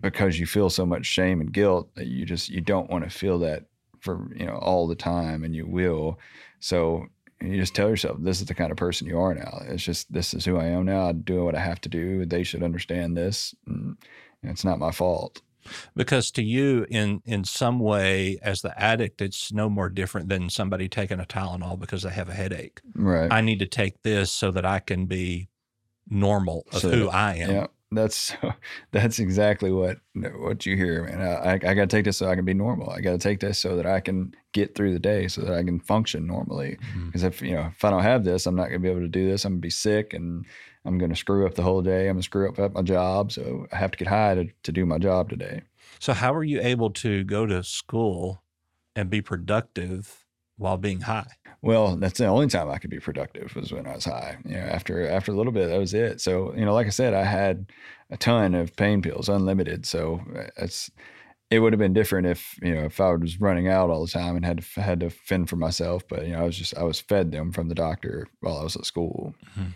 because 0.01 0.39
you 0.39 0.47
feel 0.47 0.71
so 0.71 0.87
much 0.87 1.05
shame 1.05 1.39
and 1.39 1.53
guilt 1.53 1.93
that 1.95 2.07
you 2.07 2.25
just 2.25 2.49
you 2.49 2.61
don't 2.61 2.89
want 2.89 3.03
to 3.03 3.11
feel 3.11 3.37
that 3.39 3.65
for 3.99 4.27
you 4.35 4.47
know 4.47 4.55
all 4.55 4.87
the 4.87 4.95
time, 4.95 5.43
and 5.43 5.55
you 5.55 5.67
will. 5.67 6.19
So 6.59 7.05
you 7.41 7.57
just 7.57 7.75
tell 7.75 7.89
yourself 7.89 8.17
this 8.19 8.39
is 8.39 8.47
the 8.47 8.55
kind 8.55 8.71
of 8.71 8.77
person 8.77 9.07
you 9.07 9.19
are 9.19 9.33
now. 9.33 9.61
It's 9.65 9.83
just 9.83 10.11
this 10.11 10.33
is 10.33 10.45
who 10.45 10.57
I 10.57 10.65
am 10.65 10.85
now. 10.85 11.09
I 11.09 11.11
do 11.11 11.43
what 11.43 11.55
I 11.55 11.59
have 11.59 11.81
to 11.81 11.89
do. 11.89 12.25
They 12.25 12.43
should 12.43 12.63
understand 12.63 13.15
this. 13.15 13.53
Mm. 13.67 13.95
And 14.43 14.51
it's 14.51 14.65
not 14.65 14.79
my 14.79 14.91
fault 14.91 15.41
because 15.95 16.31
to 16.31 16.43
you 16.43 16.85
in 16.89 17.21
in 17.25 17.43
some 17.43 17.79
way 17.79 18.37
as 18.41 18.61
the 18.61 18.81
addict 18.81 19.21
it's 19.21 19.51
no 19.51 19.69
more 19.69 19.89
different 19.89 20.29
than 20.29 20.49
somebody 20.49 20.87
taking 20.87 21.19
a 21.19 21.25
tylenol 21.25 21.79
because 21.79 22.03
they 22.03 22.09
have 22.09 22.29
a 22.29 22.33
headache 22.33 22.81
right 22.95 23.31
i 23.31 23.41
need 23.41 23.59
to 23.59 23.65
take 23.65 24.01
this 24.03 24.31
so 24.31 24.51
that 24.51 24.65
i 24.65 24.79
can 24.79 25.05
be 25.05 25.49
normal 26.09 26.65
of 26.71 26.81
so, 26.81 26.89
who 26.89 27.09
i 27.09 27.35
am 27.35 27.51
yeah 27.51 27.67
that's 27.91 28.33
that's 28.91 29.19
exactly 29.19 29.71
what 29.71 29.97
what 30.39 30.65
you 30.65 30.75
hear 30.75 31.03
man 31.05 31.21
i, 31.21 31.53
I 31.53 31.57
got 31.57 31.75
to 31.75 31.87
take 31.87 32.05
this 32.05 32.17
so 32.17 32.27
i 32.27 32.35
can 32.35 32.45
be 32.45 32.53
normal 32.53 32.89
i 32.89 32.99
got 32.99 33.11
to 33.11 33.17
take 33.17 33.39
this 33.39 33.59
so 33.59 33.75
that 33.75 33.85
i 33.85 33.99
can 33.99 34.33
get 34.53 34.75
through 34.75 34.93
the 34.93 34.99
day 34.99 35.27
so 35.27 35.41
that 35.41 35.53
i 35.53 35.63
can 35.63 35.79
function 35.79 36.27
normally 36.27 36.77
because 37.05 37.21
mm-hmm. 37.21 37.27
if 37.27 37.41
you 37.41 37.53
know 37.53 37.71
if 37.73 37.85
i 37.85 37.89
don't 37.89 38.03
have 38.03 38.23
this 38.23 38.45
i'm 38.45 38.55
not 38.55 38.69
going 38.69 38.73
to 38.73 38.79
be 38.79 38.89
able 38.89 38.99
to 38.99 39.07
do 39.07 39.29
this 39.29 39.45
i'm 39.45 39.53
going 39.53 39.61
to 39.61 39.65
be 39.65 39.69
sick 39.69 40.13
and 40.13 40.45
I'm 40.87 40.97
going 40.97 41.09
to 41.09 41.17
screw 41.17 41.45
up 41.45 41.55
the 41.55 41.63
whole 41.63 41.81
day. 41.81 42.07
I'm 42.07 42.15
going 42.15 42.17
to 42.19 42.23
screw 42.23 42.47
up 42.47 42.59
at 42.59 42.73
my 42.73 42.81
job. 42.81 43.33
So 43.33 43.67
I 43.73 43.75
have 43.75 43.91
to 43.91 43.97
get 43.97 44.07
high 44.07 44.35
to, 44.35 44.47
to 44.63 44.71
do 44.71 44.85
my 44.85 44.97
job 44.97 45.29
today. 45.29 45.63
So, 45.99 46.13
how 46.13 46.33
are 46.33 46.43
you 46.43 46.61
able 46.61 46.91
to 46.91 47.23
go 47.25 47.45
to 47.45 47.61
school 47.63 48.41
and 48.95 49.09
be 49.09 49.21
productive 49.21 50.25
while 50.55 50.77
being 50.77 51.01
high? 51.01 51.27
Well, 51.67 51.97
that's 51.97 52.17
the 52.17 52.27
only 52.27 52.47
time 52.47 52.69
I 52.69 52.77
could 52.77 52.89
be 52.89 53.01
productive 53.01 53.53
was 53.53 53.73
when 53.73 53.87
I 53.87 53.95
was 53.95 54.05
high. 54.05 54.37
You 54.45 54.53
know, 54.53 54.61
after 54.61 55.05
after 55.05 55.33
a 55.33 55.35
little 55.35 55.51
bit, 55.51 55.67
that 55.67 55.77
was 55.77 55.93
it. 55.93 56.21
So, 56.21 56.53
you 56.55 56.63
know, 56.63 56.73
like 56.73 56.87
I 56.87 56.91
said, 56.91 57.13
I 57.13 57.25
had 57.25 57.73
a 58.09 58.15
ton 58.15 58.55
of 58.55 58.73
pain 58.77 59.01
pills, 59.01 59.27
unlimited. 59.27 59.85
So 59.85 60.21
it's 60.55 60.89
it 61.51 61.59
would 61.59 61.73
have 61.73 61.79
been 61.79 61.91
different 61.91 62.25
if 62.25 62.57
you 62.61 62.73
know 62.73 62.85
if 62.85 63.01
I 63.01 63.13
was 63.13 63.41
running 63.41 63.67
out 63.67 63.89
all 63.89 64.05
the 64.05 64.09
time 64.09 64.37
and 64.37 64.45
had 64.45 64.63
to 64.63 64.81
had 64.81 65.01
to 65.01 65.09
fend 65.09 65.49
for 65.49 65.57
myself. 65.57 66.03
But 66.07 66.25
you 66.25 66.31
know, 66.31 66.39
I 66.39 66.43
was 66.43 66.57
just 66.57 66.77
I 66.77 66.83
was 66.83 67.01
fed 67.01 67.33
them 67.33 67.51
from 67.51 67.67
the 67.67 67.75
doctor 67.75 68.29
while 68.39 68.59
I 68.59 68.63
was 68.63 68.77
at 68.77 68.85
school. 68.85 69.35
Mm-hmm. 69.51 69.71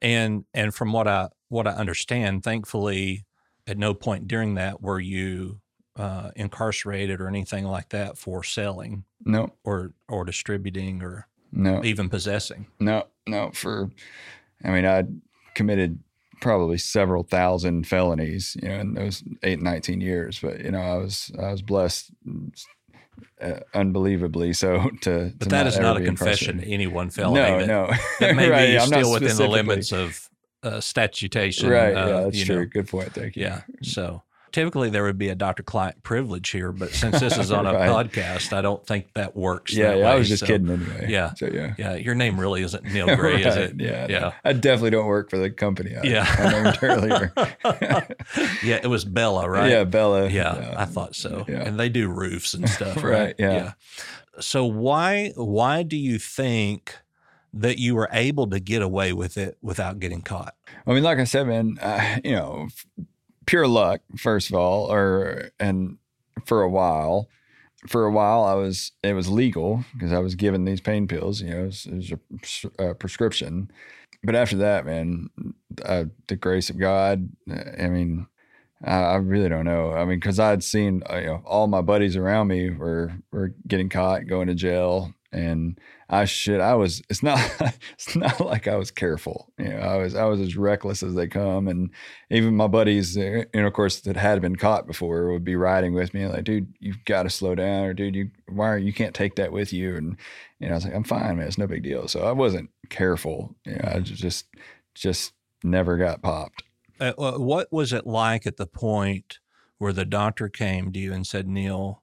And 0.00 0.44
and 0.52 0.74
from 0.74 0.92
what 0.92 1.06
I 1.06 1.28
what 1.50 1.68
I 1.68 1.70
understand, 1.70 2.42
thankfully, 2.42 3.26
at 3.68 3.78
no 3.78 3.94
point 3.94 4.26
during 4.26 4.54
that 4.54 4.82
were 4.82 4.98
you 4.98 5.60
uh, 5.96 6.30
incarcerated 6.36 7.20
or 7.20 7.28
anything 7.28 7.64
like 7.64 7.90
that 7.90 8.18
for 8.18 8.42
selling. 8.42 9.04
No. 9.24 9.52
Or 9.64 9.92
or 10.08 10.24
distributing 10.24 11.02
or 11.02 11.28
no 11.52 11.84
even 11.84 12.08
possessing. 12.08 12.66
No, 12.80 13.04
no. 13.26 13.50
For 13.52 13.90
I 14.64 14.70
mean, 14.70 14.86
I 14.86 15.04
committed 15.54 15.98
probably 16.40 16.78
several 16.78 17.22
thousand 17.22 17.86
felonies, 17.86 18.56
you 18.60 18.68
know, 18.68 18.80
in 18.80 18.94
those 18.94 19.22
eight, 19.42 19.54
and 19.54 19.62
19 19.62 20.00
years. 20.00 20.40
But 20.40 20.60
you 20.60 20.70
know, 20.70 20.80
I 20.80 20.96
was 20.96 21.30
I 21.38 21.50
was 21.50 21.62
blessed 21.62 22.10
uh, 23.40 23.60
unbelievably 23.74 24.52
so 24.52 24.90
to 25.02 25.32
but 25.38 25.44
to 25.44 25.48
that 25.48 25.64
not 25.64 25.66
is 25.66 25.78
not 25.78 25.96
a 25.96 26.04
confession 26.04 26.58
to 26.58 26.66
any 26.66 26.86
one 26.86 27.10
felony 27.10 27.40
no 27.40 27.58
that, 27.58 27.66
no 27.66 27.90
that 28.20 28.36
may 28.36 28.48
right, 28.48 28.78
be 28.78 28.86
still 28.86 29.12
within 29.12 29.36
the 29.36 29.48
limits 29.48 29.92
of 29.92 30.28
uh, 30.62 30.80
statutation 30.80 31.68
right 31.68 31.94
uh, 31.94 32.06
yeah 32.06 32.20
that's 32.22 32.44
true 32.44 32.60
know. 32.60 32.66
good 32.66 32.88
point 32.88 33.12
thank 33.12 33.36
you 33.36 33.42
yeah 33.42 33.62
so 33.82 34.22
typically 34.52 34.90
there 34.90 35.02
would 35.02 35.18
be 35.18 35.28
a 35.28 35.34
doctor 35.34 35.62
client 35.62 36.02
privilege 36.02 36.50
here, 36.50 36.70
but 36.70 36.92
since 36.92 37.18
this 37.18 37.38
is 37.38 37.50
on 37.52 37.66
a 37.66 37.72
right. 37.72 37.88
podcast, 37.88 38.52
I 38.52 38.60
don't 38.60 38.86
think 38.86 39.12
that 39.14 39.34
works. 39.34 39.74
Yeah, 39.74 39.88
that 39.88 39.98
yeah. 39.98 40.10
I 40.10 40.14
was 40.16 40.28
just 40.28 40.40
so, 40.40 40.46
kidding 40.46 40.70
anyway. 40.70 41.06
Yeah. 41.08 41.34
So 41.34 41.46
yeah. 41.46 41.74
Yeah. 41.78 41.94
Your 41.94 42.14
name 42.14 42.38
really 42.38 42.62
isn't 42.62 42.84
Neil 42.84 43.06
Gray, 43.16 43.34
right. 43.34 43.46
is 43.46 43.56
it? 43.56 43.80
Yeah. 43.80 44.06
Yeah. 44.08 44.32
I 44.44 44.52
definitely 44.52 44.90
don't 44.90 45.06
work 45.06 45.30
for 45.30 45.38
the 45.38 45.50
company. 45.50 45.96
I, 45.96 46.02
yeah. 46.02 46.36
I 46.38 46.62
named 46.62 46.78
earlier. 46.82 47.32
yeah. 48.62 48.80
It 48.82 48.88
was 48.88 49.04
Bella, 49.04 49.48
right? 49.48 49.70
Yeah. 49.70 49.84
Bella. 49.84 50.28
Yeah. 50.28 50.56
yeah. 50.56 50.74
I 50.76 50.84
thought 50.84 51.16
so. 51.16 51.44
Yeah. 51.48 51.62
And 51.62 51.80
they 51.80 51.88
do 51.88 52.08
roofs 52.08 52.54
and 52.54 52.68
stuff, 52.68 52.96
right? 53.02 53.04
right 53.12 53.34
yeah. 53.38 53.54
yeah. 53.54 53.72
So 54.40 54.64
why, 54.64 55.32
why 55.36 55.82
do 55.82 55.96
you 55.96 56.18
think 56.18 56.98
that 57.54 57.78
you 57.78 57.94
were 57.94 58.08
able 58.12 58.46
to 58.48 58.60
get 58.60 58.80
away 58.82 59.12
with 59.12 59.36
it 59.36 59.58
without 59.60 59.98
getting 59.98 60.22
caught? 60.22 60.54
I 60.86 60.94
mean, 60.94 61.02
like 61.02 61.18
I 61.18 61.24
said, 61.24 61.46
man, 61.46 61.78
uh, 61.80 62.18
you 62.24 62.32
know, 62.32 62.68
pure 63.46 63.66
luck, 63.66 64.00
first 64.16 64.50
of 64.50 64.56
all, 64.56 64.90
or 64.92 65.50
and 65.58 65.98
for 66.44 66.62
a 66.62 66.68
while, 66.68 67.28
for 67.86 68.04
a 68.04 68.12
while 68.12 68.44
I 68.44 68.54
was 68.54 68.92
it 69.02 69.14
was 69.14 69.28
legal 69.28 69.84
because 69.94 70.12
I 70.12 70.18
was 70.18 70.34
given 70.34 70.64
these 70.64 70.80
pain 70.80 71.08
pills. 71.08 71.40
You 71.40 71.50
know, 71.50 71.62
it 71.62 71.66
was, 71.66 71.86
it 71.86 71.94
was 71.94 72.64
a, 72.78 72.90
a, 72.90 72.94
prescription. 72.94 73.70
But 74.24 74.36
after 74.36 74.56
that, 74.58 74.86
man, 74.86 75.30
uh, 75.84 76.04
the 76.28 76.36
grace 76.36 76.70
of 76.70 76.78
God. 76.78 77.28
I 77.50 77.88
mean, 77.88 78.26
I, 78.84 78.94
I 78.94 79.16
really 79.16 79.48
don't 79.48 79.64
know. 79.64 79.92
I 79.92 80.04
mean, 80.04 80.20
because 80.20 80.38
I'd 80.38 80.62
seen 80.62 81.02
uh, 81.10 81.16
you 81.16 81.26
know 81.26 81.42
all 81.44 81.66
my 81.66 81.82
buddies 81.82 82.16
around 82.16 82.48
me 82.48 82.70
were 82.70 83.12
were 83.32 83.54
getting 83.66 83.88
caught, 83.88 84.26
going 84.26 84.48
to 84.48 84.54
jail, 84.54 85.12
and 85.32 85.80
I 86.08 86.24
should 86.24 86.60
I 86.60 86.74
was 86.74 87.02
it's 87.08 87.22
not 87.22 87.38
it's 87.94 88.14
not 88.14 88.40
like 88.40 88.68
I 88.68 88.76
was 88.76 88.90
careful. 88.90 89.50
You 89.58 89.70
know, 89.70 89.78
I 89.78 89.96
was 89.96 90.14
I 90.14 90.24
was 90.24 90.40
as 90.40 90.56
reckless 90.56 91.02
as 91.02 91.14
they 91.14 91.26
come 91.26 91.68
and 91.68 91.90
even 92.30 92.56
my 92.56 92.66
buddies, 92.66 93.16
you 93.16 93.46
know, 93.54 93.66
of 93.66 93.72
course 93.72 94.00
that 94.00 94.16
had 94.16 94.42
been 94.42 94.56
caught 94.56 94.86
before 94.86 95.32
would 95.32 95.44
be 95.44 95.56
riding 95.56 95.94
with 95.94 96.14
me 96.14 96.26
like, 96.26 96.44
dude, 96.44 96.72
you've 96.80 97.04
got 97.04 97.24
to 97.24 97.30
slow 97.30 97.54
down 97.54 97.84
or 97.84 97.94
dude, 97.94 98.14
you 98.14 98.30
why 98.48 98.68
are 98.68 98.78
you 98.78 98.92
can't 98.92 99.14
take 99.14 99.36
that 99.36 99.52
with 99.52 99.72
you 99.72 99.96
and 99.96 100.16
you 100.58 100.68
know, 100.68 100.74
I 100.74 100.76
was 100.76 100.84
like, 100.84 100.94
I'm 100.94 101.04
fine, 101.04 101.38
man, 101.38 101.46
it's 101.46 101.58
no 101.58 101.66
big 101.66 101.82
deal. 101.82 102.06
So 102.08 102.20
I 102.24 102.32
wasn't 102.32 102.70
careful. 102.88 103.56
You 103.64 103.74
know, 103.74 103.92
I 103.94 104.00
just 104.00 104.46
just 104.94 105.32
never 105.64 105.96
got 105.96 106.22
popped. 106.22 106.62
Uh, 107.00 107.12
what 107.12 107.72
was 107.72 107.92
it 107.92 108.06
like 108.06 108.46
at 108.46 108.58
the 108.58 108.66
point 108.66 109.40
where 109.78 109.92
the 109.92 110.04
doctor 110.04 110.48
came 110.48 110.92
to 110.92 110.98
you 111.00 111.12
and 111.12 111.26
said, 111.26 111.48
Neil, 111.48 112.02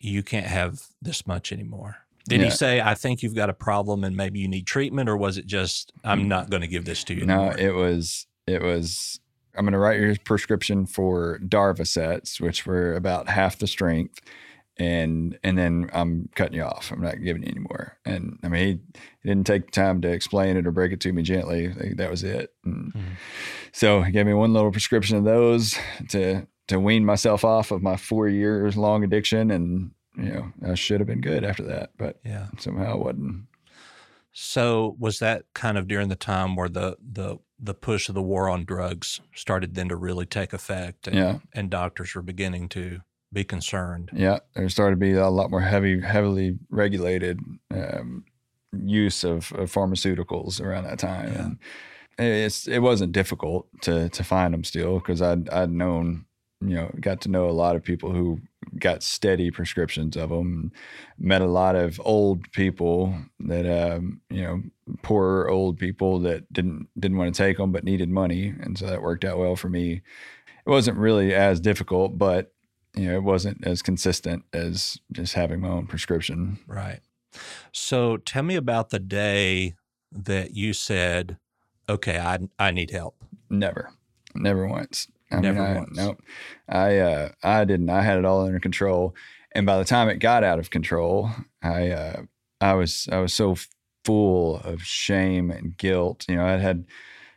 you 0.00 0.24
can't 0.24 0.46
have 0.46 0.88
this 1.00 1.26
much 1.26 1.52
anymore? 1.52 1.98
Did 2.26 2.40
yeah. 2.40 2.46
he 2.46 2.50
say, 2.50 2.80
I 2.80 2.94
think 2.94 3.22
you've 3.22 3.34
got 3.34 3.50
a 3.50 3.54
problem 3.54 4.04
and 4.04 4.16
maybe 4.16 4.38
you 4.38 4.48
need 4.48 4.66
treatment, 4.66 5.08
or 5.08 5.16
was 5.16 5.36
it 5.36 5.46
just, 5.46 5.92
I'm 6.02 6.26
not 6.26 6.50
going 6.50 6.62
to 6.62 6.68
give 6.68 6.84
this 6.84 7.04
to 7.04 7.14
you? 7.14 7.26
No, 7.26 7.50
anymore? 7.50 7.58
it 7.58 7.74
was, 7.74 8.26
it 8.46 8.62
was, 8.62 9.20
I'm 9.56 9.64
going 9.64 9.72
to 9.72 9.78
write 9.78 10.00
your 10.00 10.16
prescription 10.24 10.86
for 10.86 11.38
Darvocets, 11.40 12.40
which 12.40 12.66
were 12.66 12.94
about 12.94 13.28
half 13.28 13.58
the 13.58 13.66
strength. 13.66 14.20
And 14.76 15.38
and 15.44 15.56
then 15.56 15.88
I'm 15.92 16.28
cutting 16.34 16.56
you 16.56 16.64
off. 16.64 16.90
I'm 16.90 17.00
not 17.00 17.22
giving 17.22 17.44
you 17.44 17.48
anymore. 17.48 17.96
And 18.04 18.40
I 18.42 18.48
mean, 18.48 18.66
he, 18.66 18.72
he 19.22 19.28
didn't 19.28 19.46
take 19.46 19.70
time 19.70 20.00
to 20.00 20.08
explain 20.08 20.56
it 20.56 20.66
or 20.66 20.72
break 20.72 20.90
it 20.90 20.98
to 21.02 21.12
me 21.12 21.22
gently. 21.22 21.68
That 21.94 22.10
was 22.10 22.24
it. 22.24 22.52
Mm-hmm. 22.66 23.12
So 23.70 24.02
he 24.02 24.10
gave 24.10 24.26
me 24.26 24.34
one 24.34 24.52
little 24.52 24.72
prescription 24.72 25.16
of 25.16 25.22
those 25.22 25.78
to 26.08 26.48
to 26.66 26.80
wean 26.80 27.04
myself 27.04 27.44
off 27.44 27.70
of 27.70 27.82
my 27.82 27.94
four 27.94 28.26
years 28.26 28.76
long 28.76 29.04
addiction 29.04 29.52
and 29.52 29.92
you 30.16 30.32
know, 30.32 30.52
I 30.66 30.74
should 30.74 31.00
have 31.00 31.06
been 31.06 31.20
good 31.20 31.44
after 31.44 31.64
that, 31.64 31.90
but 31.96 32.18
yeah, 32.24 32.48
somehow 32.58 32.94
it 32.94 33.00
wasn't. 33.00 33.46
So 34.32 34.96
was 34.98 35.20
that 35.20 35.44
kind 35.54 35.78
of 35.78 35.86
during 35.86 36.08
the 36.08 36.16
time 36.16 36.56
where 36.56 36.68
the 36.68 36.96
the 37.00 37.38
the 37.58 37.74
push 37.74 38.08
of 38.08 38.14
the 38.14 38.22
war 38.22 38.48
on 38.48 38.64
drugs 38.64 39.20
started 39.34 39.74
then 39.74 39.88
to 39.88 39.96
really 39.96 40.26
take 40.26 40.52
effect, 40.52 41.06
and, 41.06 41.16
yeah, 41.16 41.38
and 41.52 41.70
doctors 41.70 42.14
were 42.14 42.22
beginning 42.22 42.68
to 42.70 43.00
be 43.32 43.44
concerned. 43.44 44.10
Yeah, 44.12 44.38
there 44.54 44.68
started 44.68 44.96
to 44.96 45.00
be 45.00 45.12
a 45.12 45.28
lot 45.28 45.50
more 45.50 45.60
heavy, 45.60 46.00
heavily 46.00 46.58
regulated 46.70 47.40
um, 47.70 48.24
use 48.72 49.24
of, 49.24 49.52
of, 49.52 49.72
pharmaceuticals 49.72 50.60
around 50.60 50.84
that 50.84 50.98
time, 50.98 51.32
yeah. 51.32 51.44
and 51.44 51.58
it's 52.18 52.66
it 52.66 52.80
wasn't 52.80 53.12
difficult 53.12 53.68
to 53.82 54.08
to 54.08 54.24
find 54.24 54.54
them 54.54 54.64
still 54.64 54.98
because 54.98 55.22
I'd 55.22 55.48
I'd 55.50 55.70
known 55.70 56.24
you 56.60 56.76
know 56.76 56.90
got 57.00 57.20
to 57.22 57.28
know 57.28 57.48
a 57.48 57.52
lot 57.52 57.76
of 57.76 57.84
people 57.84 58.12
who 58.12 58.40
got 58.78 59.02
steady 59.02 59.50
prescriptions 59.50 60.16
of 60.16 60.30
them. 60.30 60.72
Met 61.18 61.42
a 61.42 61.46
lot 61.46 61.76
of 61.76 62.00
old 62.04 62.50
people 62.52 63.14
that 63.40 63.66
um, 63.66 64.20
you 64.30 64.42
know, 64.42 64.62
poor 65.02 65.48
old 65.48 65.78
people 65.78 66.18
that 66.20 66.50
didn't 66.52 66.88
didn't 66.98 67.18
want 67.18 67.34
to 67.34 67.38
take 67.38 67.56
them 67.56 67.72
but 67.72 67.84
needed 67.84 68.08
money, 68.08 68.54
and 68.60 68.78
so 68.78 68.86
that 68.86 69.02
worked 69.02 69.24
out 69.24 69.38
well 69.38 69.56
for 69.56 69.68
me. 69.68 70.02
It 70.66 70.70
wasn't 70.70 70.98
really 70.98 71.34
as 71.34 71.60
difficult, 71.60 72.16
but 72.16 72.52
you 72.94 73.08
know, 73.08 73.16
it 73.16 73.22
wasn't 73.22 73.66
as 73.66 73.82
consistent 73.82 74.44
as 74.52 74.98
just 75.12 75.34
having 75.34 75.60
my 75.60 75.68
own 75.68 75.86
prescription. 75.86 76.58
Right. 76.66 77.00
So 77.72 78.16
tell 78.18 78.42
me 78.44 78.54
about 78.54 78.90
the 78.90 79.00
day 79.00 79.74
that 80.12 80.54
you 80.54 80.72
said, 80.72 81.38
"Okay, 81.88 82.18
I 82.18 82.38
I 82.58 82.70
need 82.70 82.90
help." 82.90 83.16
Never, 83.50 83.90
never 84.34 84.66
once. 84.66 85.08
I 85.34 85.40
Never 85.40 85.60
mean, 85.60 85.68
I, 85.70 85.74
once. 85.76 85.96
Nope. 85.96 86.22
I 86.68 86.98
uh, 86.98 87.28
I 87.42 87.64
didn't. 87.64 87.90
I 87.90 88.02
had 88.02 88.18
it 88.18 88.24
all 88.24 88.46
under 88.46 88.60
control, 88.60 89.14
and 89.52 89.66
by 89.66 89.78
the 89.78 89.84
time 89.84 90.08
it 90.08 90.16
got 90.16 90.44
out 90.44 90.58
of 90.58 90.70
control, 90.70 91.30
I 91.62 91.90
uh, 91.90 92.22
I 92.60 92.74
was 92.74 93.08
I 93.10 93.18
was 93.18 93.32
so 93.32 93.56
full 94.04 94.56
of 94.56 94.82
shame 94.82 95.50
and 95.50 95.76
guilt. 95.76 96.24
You 96.28 96.36
know, 96.36 96.46
I 96.46 96.56
had 96.58 96.86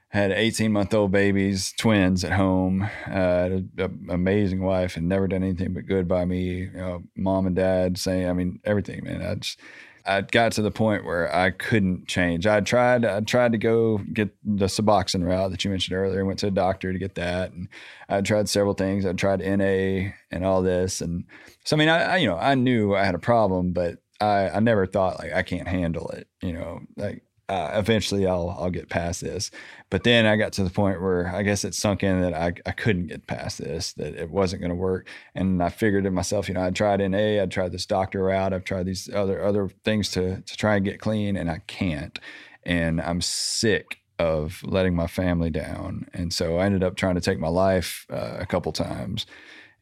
had 0.10 0.32
18 0.32 0.72
month 0.72 0.94
old 0.94 1.12
babies, 1.12 1.74
twins 1.78 2.24
at 2.24 2.32
home, 2.32 2.90
uh, 3.08 3.50
an 3.78 4.08
amazing 4.10 4.62
wife, 4.62 4.96
and 4.96 5.08
never 5.08 5.28
done 5.28 5.44
anything 5.44 5.74
but 5.74 5.86
good 5.86 6.08
by 6.08 6.26
me. 6.26 6.60
You 6.60 6.72
know, 6.72 7.04
mom 7.16 7.46
and 7.46 7.56
dad 7.56 7.98
saying, 7.98 8.28
I 8.30 8.34
mean, 8.34 8.60
everything, 8.64 9.04
man. 9.04 9.22
I 9.22 9.36
just 9.36 9.60
I 10.08 10.22
got 10.22 10.54
to 10.54 10.62
the 10.62 10.72
point 10.72 11.06
where 11.06 11.34
I 11.34 11.52
couldn't 11.52 12.08
change. 12.08 12.48
I 12.48 12.62
tried 12.62 13.06
I 13.06 13.20
tried 13.22 13.52
to 13.52 13.58
go 13.58 13.98
get 13.98 14.30
the 14.44 14.66
Suboxone 14.66 15.26
route 15.26 15.52
that 15.52 15.64
you 15.64 15.70
mentioned 15.70 15.98
earlier. 15.98 16.24
Went 16.24 16.40
to 16.40 16.48
a 16.48 16.52
doctor 16.52 16.94
to 16.94 17.00
get 17.00 17.16
that, 17.16 17.52
and 17.52 17.68
I 18.08 18.22
tried 18.22 18.48
several 18.50 18.74
things. 18.74 19.06
I 19.06 19.14
tried 19.14 19.40
NA 19.42 20.12
and 20.32 20.46
all 20.46 20.62
this, 20.62 21.02
and 21.02 21.26
so 21.66 21.76
I 21.76 21.80
mean, 21.80 21.90
I, 21.90 22.04
I 22.04 22.18
you 22.18 22.28
know 22.28 22.38
I 22.38 22.56
knew 22.56 22.96
I 22.96 23.04
had 23.04 23.16
a 23.16 23.20
problem, 23.20 23.74
but 23.74 23.98
I 24.22 24.50
I 24.50 24.60
never 24.60 24.86
thought 24.86 25.20
like 25.20 25.34
I 25.34 25.44
can't 25.44 25.68
handle 25.68 26.10
it. 26.10 26.28
You 26.42 26.54
know, 26.54 26.80
like 26.96 27.24
uh, 27.50 27.72
eventually 27.74 28.28
I'll 28.28 28.56
I'll 28.60 28.70
get 28.70 28.90
past 28.90 29.22
this. 29.22 29.52
But 29.90 30.04
then 30.04 30.26
I 30.26 30.36
got 30.36 30.52
to 30.54 30.64
the 30.64 30.70
point 30.70 31.02
where 31.02 31.34
I 31.34 31.44
guess 31.44 31.64
it 31.64 31.74
sunk 31.74 32.04
in 32.04 32.22
that 32.22 32.34
I, 32.34 32.54
I 32.66 32.72
couldn't 32.72 33.08
get 33.08 33.28
past 33.28 33.60
this, 33.60 33.94
that 33.94 34.16
it 34.16 34.30
wasn't 34.30 34.62
going 34.62 34.72
to 34.72 34.76
work. 34.76 35.08
And 35.34 35.64
I 35.64 35.70
figured 35.70 36.04
to 36.04 36.12
myself, 36.12 36.50
you 36.50 36.56
know, 36.56 36.64
I 36.64 36.72
tried 36.72 37.00
NA, 37.00 37.42
I 37.42 37.46
tried 37.46 37.72
this 37.72 37.86
doctor 37.86 38.24
route, 38.24 38.54
I've 38.54 38.66
tried 38.66 38.86
these 38.86 39.10
other 39.14 39.44
other 39.44 39.70
things 39.86 40.10
to 40.12 40.42
to 40.42 40.58
try 40.58 40.76
and 40.76 40.86
get 40.86 41.00
clean, 41.00 41.38
and 41.38 41.50
I 41.50 41.60
can't. 41.68 42.20
And 42.64 43.00
I'm 43.00 43.22
sick 43.22 44.00
of 44.20 44.62
letting 44.64 44.96
my 44.96 45.08
family 45.08 45.50
down. 45.50 46.08
And 46.14 46.34
so 46.34 46.58
I 46.58 46.66
ended 46.66 46.84
up 46.84 46.96
trying 46.96 47.16
to 47.16 47.22
take 47.22 47.40
my 47.40 47.48
life 47.48 48.06
uh, 48.12 48.38
a 48.40 48.46
couple 48.46 48.72
times. 48.72 49.26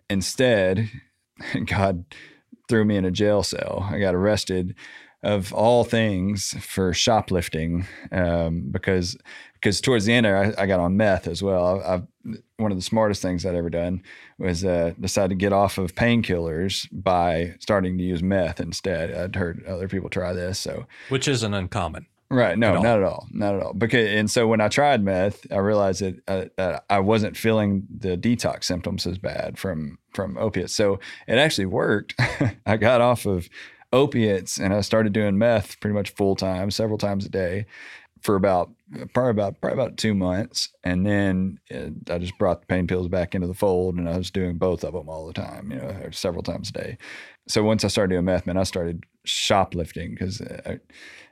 Instead, 0.10 0.89
God 1.65 2.06
threw 2.67 2.86
me 2.86 2.97
in 2.97 3.06
a 3.06 3.12
jail 3.12 3.43
cell. 3.43 3.88
I 3.89 3.99
got 3.99 4.15
arrested 4.15 4.75
of 5.25 5.51
all 5.53 5.83
things 5.83 6.55
for 6.61 6.93
shoplifting 6.93 7.85
um, 8.11 8.67
because 8.69 9.17
because 9.55 9.81
towards 9.81 10.05
the 10.05 10.13
end 10.13 10.27
I, 10.27 10.53
I, 10.55 10.67
got 10.67 10.79
on 10.79 10.95
meth 10.95 11.27
as 11.27 11.41
well. 11.41 11.81
I, 11.81 11.95
I, 11.95 12.01
one 12.57 12.71
of 12.71 12.77
the 12.77 12.83
smartest 12.83 13.23
things 13.23 13.43
I'd 13.43 13.55
ever 13.55 13.71
done 13.71 14.03
was 14.38 14.63
uh, 14.63 14.93
decide 14.99 15.31
to 15.31 15.35
get 15.35 15.51
off 15.51 15.79
of 15.79 15.95
painkillers 15.95 16.88
by 16.91 17.55
starting 17.59 17.97
to 17.97 18.03
use 18.03 18.21
meth 18.21 18.59
instead. 18.59 19.11
I'd 19.11 19.35
heard 19.35 19.65
other 19.65 19.88
people 19.88 20.09
try 20.09 20.31
this, 20.31 20.59
so 20.59 20.85
which 21.09 21.27
isn't 21.27 21.53
uncommon. 21.53 22.05
Right. 22.29 22.57
No, 22.57 22.75
at 22.75 22.83
not 22.83 22.97
at 22.99 23.03
all. 23.03 23.27
Not 23.31 23.55
at 23.55 23.63
all. 23.63 23.73
Because 23.73 24.09
and 24.09 24.29
so 24.29 24.47
when 24.47 24.61
I 24.61 24.67
tried 24.67 25.03
meth, 25.03 25.45
I 25.51 25.57
realized 25.57 26.01
that, 26.01 26.15
uh, 26.27 26.45
that 26.57 26.85
I 26.89 26.99
wasn't 26.99 27.38
feeling 27.38 27.88
the 27.89 28.17
detox 28.17 28.65
symptoms 28.65 29.07
as 29.07 29.17
bad 29.17 29.57
from 29.57 29.97
from 30.13 30.38
opiates. 30.38 30.73
So 30.73 30.99
it 31.27 31.38
actually 31.38 31.67
worked. 31.67 32.15
I 32.65 32.77
got 32.77 33.01
off 33.01 33.25
of 33.25 33.49
opiates 33.93 34.57
and 34.57 34.73
I 34.73 34.81
started 34.81 35.13
doing 35.13 35.37
meth 35.37 35.79
pretty 35.79 35.93
much 35.93 36.11
full 36.11 36.35
time, 36.35 36.71
several 36.71 36.97
times 36.97 37.25
a 37.25 37.29
day 37.29 37.65
for 38.21 38.35
about 38.35 38.71
probably 39.13 39.29
about 39.29 39.61
probably 39.61 39.79
about 39.79 39.97
two 39.97 40.15
months, 40.15 40.69
and 40.83 41.05
then 41.05 41.59
it, 41.67 41.93
I 42.09 42.17
just 42.17 42.37
brought 42.39 42.61
the 42.61 42.67
pain 42.67 42.87
pills 42.87 43.07
back 43.07 43.35
into 43.35 43.45
the 43.45 43.53
fold, 43.53 43.95
and 43.95 44.09
I 44.09 44.17
was 44.17 44.31
doing 44.31 44.57
both 44.57 44.83
of 44.83 44.93
them 44.93 45.07
all 45.07 45.27
the 45.27 45.33
time, 45.33 45.71
you 45.71 45.77
know, 45.77 46.09
several 46.11 46.41
times 46.41 46.69
a 46.69 46.73
day. 46.73 46.97
So 47.47 47.63
once 47.63 47.83
I 47.83 47.87
started 47.87 48.13
doing 48.13 48.25
meth, 48.25 48.47
man, 48.47 48.57
I 48.57 48.63
started 48.63 49.03
shoplifting 49.25 50.15
because 50.15 50.41
uh, 50.41 50.77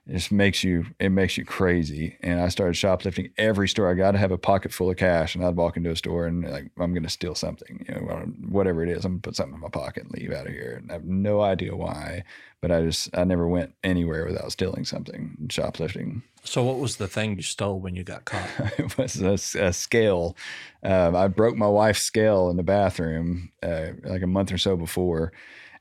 it 0.05 0.13
just 0.13 0.33
makes 0.33 0.65
you 0.65 0.85
it 0.99 1.09
makes 1.09 1.37
you 1.37 1.45
crazy. 1.45 2.17
And 2.21 2.41
I 2.41 2.49
started 2.49 2.75
shoplifting 2.75 3.29
every 3.37 3.69
store. 3.69 3.89
I 3.89 3.93
got 3.93 4.11
to 4.11 4.17
have 4.17 4.31
a 4.31 4.37
pocket 4.37 4.73
full 4.73 4.89
of 4.89 4.97
cash, 4.97 5.33
and 5.33 5.45
I'd 5.45 5.55
walk 5.55 5.77
into 5.77 5.91
a 5.91 5.95
store 5.95 6.27
and 6.27 6.43
like 6.43 6.71
I'm 6.77 6.93
going 6.93 7.03
to 7.03 7.09
steal 7.09 7.35
something, 7.35 7.85
you 7.87 7.95
know, 7.95 8.25
whatever 8.49 8.83
it 8.83 8.89
is. 8.89 9.05
I'm 9.05 9.19
to 9.19 9.21
put 9.21 9.35
something 9.37 9.55
in 9.55 9.61
my 9.61 9.69
pocket 9.69 10.03
and 10.03 10.11
leave 10.11 10.33
out 10.33 10.47
of 10.47 10.51
here. 10.51 10.77
And 10.81 10.91
I 10.91 10.95
have 10.95 11.05
no 11.05 11.39
idea 11.39 11.73
why, 11.73 12.23
but 12.59 12.69
I 12.69 12.81
just 12.81 13.15
I 13.17 13.23
never 13.23 13.47
went 13.47 13.75
anywhere 13.81 14.25
without 14.25 14.51
stealing 14.51 14.83
something, 14.83 15.37
shoplifting. 15.49 16.23
So 16.43 16.63
what 16.63 16.79
was 16.79 16.97
the 16.97 17.07
thing 17.07 17.37
you 17.37 17.41
stole 17.41 17.79
when 17.79 17.95
you 17.95 18.03
got 18.03 18.25
caught? 18.25 18.49
it 18.77 18.97
was 18.97 19.21
a, 19.21 19.67
a 19.67 19.71
scale. 19.71 20.35
Um, 20.83 21.15
I 21.15 21.29
broke 21.29 21.55
my 21.55 21.67
wife's 21.67 22.01
scale 22.01 22.49
in 22.49 22.57
the 22.57 22.63
bathroom 22.63 23.53
uh, 23.63 23.91
like 24.03 24.21
a 24.21 24.27
month 24.27 24.51
or 24.51 24.57
so 24.57 24.75
before 24.75 25.31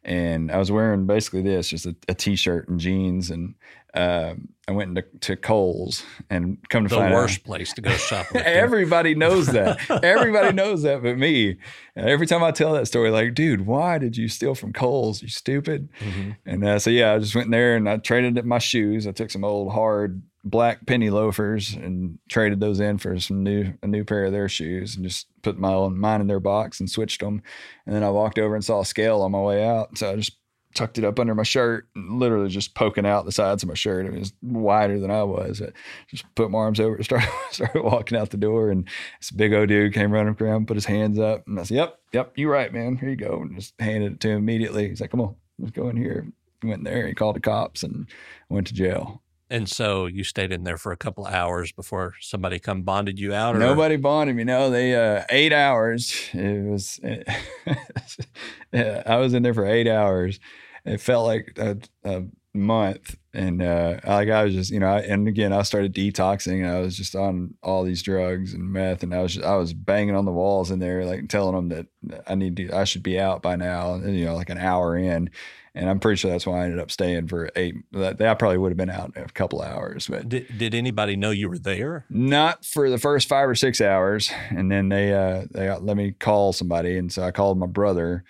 and 0.05 0.51
I 0.51 0.59
was 0.59 0.73
wearing 0.73 1.07
basically 1.07 1.43
this, 1.43 1.69
just 1.69 1.87
a 1.87 1.95
a 2.09 2.15
t-shirt 2.15 2.69
and 2.69 2.81
jeans, 2.81 3.31
and 3.31 3.55
um, 3.95 4.49
I 4.67 4.73
went 4.73 4.97
into 4.97 5.03
to 5.21 5.37
Kohl's 5.37 6.03
and 6.31 6.57
come 6.71 6.85
to 6.85 6.88
the 6.88 6.97
find 6.97 7.12
worst 7.12 7.45
place 7.45 7.73
to 7.75 7.83
go 7.83 7.91
shopping. 7.91 8.41
everybody 8.45 9.15
knows 9.15 9.49
that. 9.49 9.79
everybody 10.03 10.53
knows 10.53 10.83
that, 10.83 11.03
but 11.03 11.19
me. 11.19 11.59
And 11.95 12.09
every 12.09 12.27
time 12.27 12.43
I 12.43 12.53
tell 12.53 12.73
that 12.73 12.87
story, 12.87 13.11
like, 13.11 13.35
dude, 13.35 13.67
why 13.67 13.99
did 13.99 14.17
you 14.17 14.29
steal 14.29 14.55
from 14.55 14.73
Kohl's? 14.73 15.21
You 15.21 15.29
stupid. 15.29 15.91
Mm-hmm. 16.01 16.31
And 16.47 16.65
uh, 16.65 16.79
so 16.79 16.91
yeah, 16.91 17.12
I 17.12 17.19
just 17.19 17.35
went 17.35 17.47
in 17.47 17.51
there 17.51 17.77
and 17.77 17.88
I 17.88 17.99
traded 17.99 18.38
at 18.38 18.47
my 18.47 18.59
shoes. 18.59 19.07
I 19.07 19.12
took 19.12 19.31
some 19.31 19.45
old 19.45 19.73
hard 19.73 20.23
black 20.44 20.87
penny 20.87 21.11
loafers 21.11 21.72
and 21.74 22.18
traded 22.28 22.61
those 22.61 22.81
in 22.81 22.98
for 22.98 23.18
some 23.20 23.42
new 23.42 23.72
a 23.83 23.87
new 23.87 24.05
pair 24.05 24.24
of 24.24 24.33
their 24.33 24.48
shoes 24.48 24.96
and 24.96 25.05
just 25.05 25.28
put 25.42 25.59
my 25.59 25.72
own 25.72 25.98
mine 25.98 26.20
in 26.20 26.26
their 26.26 26.40
box 26.40 26.81
and 26.81 26.90
switched 26.90 27.20
them. 27.20 27.42
And 27.87 27.94
then 27.94 28.02
I 28.02 28.11
walked 28.11 28.38
over 28.38 28.55
and 28.55 28.64
saw 28.64 28.81
a 28.81 28.85
scale 28.85 29.22
on 29.22 29.33
my 29.33 29.40
way 29.40 29.64
out, 29.64 29.96
so 29.98 30.11
I 30.11 30.16
just 30.16 30.37
tucked 30.74 30.98
it 30.98 31.05
up 31.05 31.20
under 31.20 31.35
my 31.35 31.42
shirt, 31.42 31.87
literally 31.94 32.48
just 32.48 32.74
poking 32.74 33.07
out 33.07 33.24
the 33.24 33.33
sides 33.33 33.62
of 33.62 33.68
my 33.68 33.74
shirt. 33.74 34.07
It 34.07 34.12
was 34.12 34.33
wider 34.42 34.98
than 34.98 35.11
I 35.11 35.22
was. 35.22 35.61
I 35.61 35.70
just 36.09 36.24
put 36.35 36.50
my 36.50 36.59
arms 36.59 36.81
over, 36.81 37.02
started 37.02 37.28
started 37.50 37.83
walking 37.83 38.18
out 38.18 38.31
the 38.31 38.37
door, 38.37 38.70
and 38.70 38.88
this 39.20 39.31
big 39.31 39.52
old 39.52 39.68
dude 39.68 39.94
came 39.94 40.11
running 40.11 40.37
around, 40.40 40.66
put 40.66 40.76
his 40.76 40.87
hands 40.87 41.18
up, 41.18 41.46
and 41.46 41.59
I 41.59 41.64
said, 41.64 41.76
"Yep, 41.76 42.00
yep, 42.12 42.33
you're 42.37 42.50
right, 42.50 42.72
man. 42.72 42.96
Here 42.96 43.11
you 43.11 43.16
go." 43.16 43.42
And 43.42 43.55
just 43.55 43.74
handed 43.81 44.14
it 44.14 44.20
to 44.20 44.31
him 44.31 44.38
immediately. 44.38 44.88
He's 44.88 45.00
like, 45.00 45.11
"Come 45.11 45.20
on, 45.20 45.37
let's 45.59 45.72
go 45.72 45.88
in 45.88 45.96
here." 45.96 46.26
He 46.62 46.68
Went 46.68 46.85
there. 46.85 47.09
He 47.09 47.14
called 47.14 47.37
the 47.37 47.40
cops 47.40 47.83
and 47.83 48.07
went 48.48 48.68
to 48.68 48.74
jail. 48.74 49.20
And 49.53 49.69
so 49.69 50.07
you 50.07 50.25
stayed 50.25 50.51
in 50.51 50.65
there 50.65 50.79
for 50.79 50.93
a 50.93 50.97
couple 50.97 51.27
hours 51.27 51.73
before 51.73 52.15
somebody 52.21 52.59
come 52.59 52.83
bonded 52.83 53.19
you 53.19 53.35
out. 53.35 53.55
Or? 53.55 53.59
Nobody 53.59 53.97
bonded 53.97 54.35
me. 54.35 54.45
No, 54.45 54.71
they 54.71 54.95
uh, 54.95 55.25
eight 55.29 55.53
hours. 55.53 56.31
It 56.33 56.65
was. 56.65 56.99
I 58.73 59.17
was 59.17 59.35
in 59.35 59.43
there 59.43 59.55
for 59.55 59.67
eight 59.67 59.88
hours 59.88 60.41
it 60.85 61.01
felt 61.01 61.27
like 61.27 61.53
a, 61.59 61.77
a 62.05 62.25
month 62.55 63.17
and 63.33 63.62
uh, 63.62 63.99
like 64.07 64.29
I 64.29 64.45
was 64.45 64.55
just 64.55 64.71
you 64.71 64.81
know 64.81 64.88
I, 64.88 65.01
and 65.01 65.27
again 65.27 65.53
I 65.53 65.62
started 65.62 65.95
detoxing 65.95 66.62
and 66.65 66.71
I 66.71 66.81
was 66.81 66.97
just 66.97 67.15
on 67.15 67.55
all 67.62 67.83
these 67.83 68.03
drugs 68.03 68.53
and 68.53 68.73
meth 68.73 69.03
and 69.03 69.15
I 69.15 69.23
was 69.23 69.35
just, 69.35 69.47
I 69.47 69.57
was 69.57 69.73
banging 69.73 70.15
on 70.15 70.27
the 70.27 70.33
walls 70.33 70.71
in 70.71 70.79
there 70.79 71.05
like 71.05 71.29
telling 71.29 71.55
them 71.55 71.87
that 72.03 72.23
I 72.27 72.35
need 72.35 72.57
to 72.57 72.73
I 72.73 72.85
should 72.85 73.03
be 73.03 73.19
out 73.19 73.43
by 73.43 73.57
now 73.57 73.95
and, 73.95 74.17
you 74.17 74.27
know 74.27 74.35
like 74.35 74.51
an 74.51 74.59
hour 74.59 74.97
in 74.97 75.31
and 75.74 75.88
I'm 75.88 76.00
pretty 76.00 76.16
sure 76.16 76.30
that's 76.30 76.46
why 76.46 76.61
I 76.61 76.64
ended 76.64 76.78
up 76.78 76.90
staying 76.90 77.28
for 77.28 77.50
eight 77.56 77.76
that 77.92 78.20
I 78.20 78.35
probably 78.35 78.58
would 78.58 78.70
have 78.70 78.76
been 78.76 78.90
out 78.90 79.12
in 79.16 79.22
a 79.22 79.28
couple 79.28 79.62
hours 79.62 80.06
but 80.06 80.28
did, 80.28 80.46
did 80.58 80.74
anybody 80.74 81.16
know 81.16 81.30
you 81.30 81.48
were 81.48 81.58
there? 81.58 82.04
Not 82.11 82.64
for 82.64 82.90
the 82.90 82.98
first 82.98 83.28
five 83.28 83.48
or 83.48 83.54
six 83.54 83.80
hours. 83.80 84.30
And 84.50 84.70
then 84.70 84.88
they 84.88 85.12
uh 85.12 85.46
they 85.50 85.70
let 85.70 85.96
me 85.96 86.12
call 86.12 86.52
somebody. 86.52 86.98
And 86.98 87.12
so 87.12 87.22
I 87.22 87.30
called 87.30 87.58
my 87.58 87.66
brother 87.66 88.24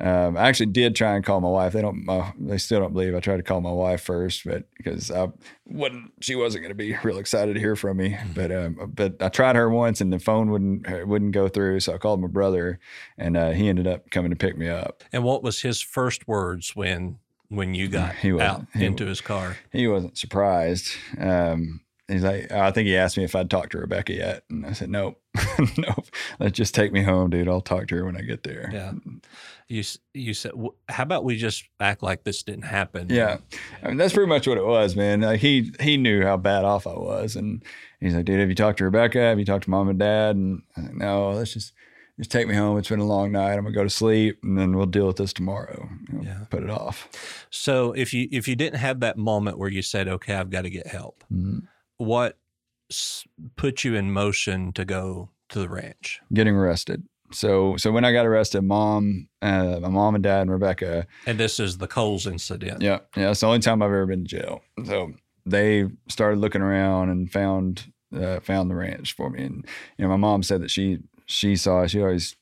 um, 0.00 0.36
I 0.36 0.48
actually 0.48 0.66
did 0.66 0.96
try 0.96 1.14
and 1.14 1.24
call 1.24 1.40
my 1.40 1.48
wife. 1.48 1.74
They 1.74 1.82
don't. 1.82 2.08
Uh, 2.08 2.32
they 2.38 2.58
still 2.58 2.80
don't 2.80 2.92
believe. 2.92 3.14
I 3.14 3.20
tried 3.20 3.36
to 3.36 3.42
call 3.42 3.60
my 3.60 3.70
wife 3.70 4.00
first, 4.00 4.44
but 4.44 4.64
because 4.76 5.10
I 5.10 5.28
wasn't, 5.66 6.12
she 6.20 6.34
wasn't 6.34 6.64
going 6.64 6.70
to 6.70 6.74
be 6.74 6.96
real 7.04 7.18
excited 7.18 7.54
to 7.54 7.60
hear 7.60 7.76
from 7.76 7.98
me. 7.98 8.10
Mm-hmm. 8.10 8.32
But 8.32 8.52
um, 8.52 8.92
but 8.94 9.22
I 9.22 9.28
tried 9.28 9.54
her 9.56 9.68
once, 9.68 10.00
and 10.00 10.12
the 10.12 10.18
phone 10.18 10.50
wouldn't 10.50 10.90
uh, 10.90 11.06
wouldn't 11.06 11.32
go 11.32 11.46
through. 11.46 11.80
So 11.80 11.94
I 11.94 11.98
called 11.98 12.20
my 12.20 12.28
brother, 12.28 12.80
and 13.18 13.36
uh, 13.36 13.50
he 13.50 13.68
ended 13.68 13.86
up 13.86 14.10
coming 14.10 14.30
to 14.30 14.36
pick 14.36 14.56
me 14.56 14.68
up. 14.68 15.04
And 15.12 15.24
what 15.24 15.42
was 15.42 15.60
his 15.60 15.82
first 15.82 16.26
words 16.26 16.74
when 16.74 17.18
when 17.48 17.74
you 17.74 17.88
got 17.88 18.14
he 18.16 18.40
out 18.40 18.66
he, 18.74 18.86
into 18.86 19.06
his 19.06 19.20
car? 19.20 19.58
He 19.70 19.86
wasn't 19.86 20.16
surprised. 20.16 20.88
Um, 21.18 21.82
he's 22.08 22.24
like, 22.24 22.50
I 22.50 22.70
think 22.70 22.86
he 22.86 22.96
asked 22.96 23.16
me 23.16 23.24
if 23.24 23.34
I'd 23.34 23.50
talked 23.50 23.72
to 23.72 23.78
Rebecca 23.78 24.12
yet, 24.12 24.44
and 24.50 24.66
I 24.66 24.72
said, 24.72 24.90
nope, 24.90 25.20
nope. 25.78 26.06
Let's 26.38 26.56
just 26.56 26.74
take 26.74 26.92
me 26.92 27.02
home, 27.02 27.30
dude. 27.30 27.48
I'll 27.48 27.60
talk 27.60 27.88
to 27.88 27.96
her 27.96 28.04
when 28.04 28.16
I 28.16 28.22
get 28.22 28.42
there. 28.42 28.70
Yeah. 28.72 28.92
You 29.68 29.82
you 30.12 30.34
said 30.34 30.52
how 30.90 31.04
about 31.04 31.24
we 31.24 31.36
just 31.36 31.64
act 31.80 32.02
like 32.02 32.24
this 32.24 32.42
didn't 32.42 32.64
happen? 32.64 33.08
Yeah. 33.08 33.38
I 33.82 33.88
mean 33.88 33.96
that's 33.96 34.12
pretty 34.12 34.28
much 34.28 34.46
what 34.46 34.58
it 34.58 34.66
was 34.66 34.94
man. 34.94 35.22
Like 35.22 35.40
he 35.40 35.72
he 35.80 35.96
knew 35.96 36.22
how 36.22 36.36
bad 36.36 36.66
off 36.66 36.86
i 36.86 36.92
was. 36.92 37.36
And 37.36 37.64
he's 37.98 38.14
like 38.14 38.26
dude 38.26 38.40
have 38.40 38.50
you 38.50 38.54
talked 38.54 38.78
to 38.78 38.84
rebecca? 38.84 39.18
Have 39.18 39.38
you 39.38 39.46
talked 39.46 39.64
to 39.64 39.70
mom 39.70 39.88
and 39.88 39.98
dad? 39.98 40.36
And 40.36 40.62
like, 40.76 40.92
no 40.92 41.30
let's 41.30 41.54
just 41.54 41.72
just 42.18 42.30
take 42.30 42.46
me 42.46 42.54
home. 42.54 42.76
It's 42.76 42.90
been 42.90 43.00
a 43.00 43.06
long 43.06 43.32
night. 43.32 43.54
I'm 43.54 43.62
gonna 43.62 43.74
go 43.74 43.84
to 43.84 43.90
sleep 43.90 44.40
and 44.42 44.58
then 44.58 44.76
we'll 44.76 44.84
deal 44.84 45.06
with 45.06 45.16
this 45.16 45.32
tomorrow. 45.32 45.88
You 46.10 46.18
know, 46.18 46.24
yeah. 46.24 46.44
put 46.50 46.62
it 46.62 46.70
off. 46.70 47.46
So 47.48 47.92
if 47.92 48.12
you 48.12 48.28
if 48.30 48.46
you 48.46 48.56
didn't 48.56 48.80
have 48.80 49.00
that 49.00 49.16
moment 49.16 49.56
where 49.56 49.70
you 49.70 49.80
said 49.80 50.06
okay 50.06 50.34
i've 50.34 50.50
got 50.50 50.62
to 50.62 50.70
get 50.70 50.86
help 50.86 51.24
mm-hmm. 51.32 51.60
What 52.04 52.38
put 53.56 53.84
you 53.84 53.94
in 53.94 54.12
motion 54.12 54.72
to 54.72 54.84
go 54.84 55.30
to 55.48 55.58
the 55.58 55.68
ranch 55.68 56.20
getting 56.32 56.54
arrested 56.54 57.04
so 57.34 57.76
so 57.76 57.90
when 57.90 58.04
I 58.04 58.12
got 58.12 58.26
arrested, 58.26 58.62
mom, 58.62 59.28
uh, 59.40 59.78
my 59.80 59.88
mom 59.88 60.14
and 60.14 60.22
dad 60.22 60.42
and 60.42 60.50
Rebecca. 60.50 61.06
And 61.26 61.38
this 61.38 61.58
is 61.58 61.78
the 61.78 61.88
Coles 61.88 62.26
incident. 62.26 62.82
Yeah, 62.82 63.00
yeah. 63.16 63.30
It's 63.30 63.40
the 63.40 63.46
only 63.46 63.60
time 63.60 63.82
I've 63.82 63.86
ever 63.86 64.06
been 64.06 64.24
to 64.24 64.28
jail. 64.28 64.62
So 64.84 65.12
they 65.44 65.88
started 66.08 66.38
looking 66.38 66.62
around 66.62 67.10
and 67.10 67.30
found 67.30 67.92
uh, 68.14 68.40
found 68.40 68.70
the 68.70 68.74
ranch 68.74 69.14
for 69.14 69.30
me. 69.30 69.44
And 69.44 69.66
you 69.96 70.04
know, 70.04 70.08
my 70.08 70.16
mom 70.16 70.42
said 70.42 70.62
that 70.62 70.70
she 70.70 70.98
she 71.26 71.56
saw. 71.56 71.86
She 71.86 72.00
always 72.00 72.36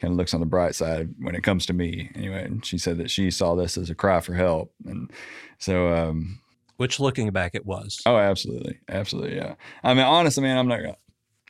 kind 0.00 0.12
of 0.12 0.16
looks 0.16 0.32
on 0.32 0.40
the 0.40 0.46
bright 0.46 0.74
side 0.74 1.10
when 1.18 1.34
it 1.34 1.42
comes 1.42 1.66
to 1.66 1.72
me. 1.72 2.10
Anyway, 2.14 2.42
and 2.42 2.64
she 2.64 2.78
said 2.78 2.98
that 2.98 3.10
she 3.10 3.30
saw 3.30 3.54
this 3.54 3.76
as 3.76 3.90
a 3.90 3.94
cry 3.94 4.20
for 4.20 4.34
help. 4.34 4.72
And 4.86 5.10
so. 5.58 5.92
um 5.92 6.40
which 6.80 6.98
looking 6.98 7.28
back 7.28 7.54
it 7.54 7.66
was. 7.66 8.00
Oh, 8.06 8.16
absolutely. 8.16 8.78
Absolutely. 8.88 9.36
Yeah. 9.36 9.56
I 9.84 9.92
mean, 9.92 10.06
honestly, 10.06 10.42
man, 10.42 10.56
I'm 10.56 10.66
not 10.66 10.80
gonna, 10.80 10.96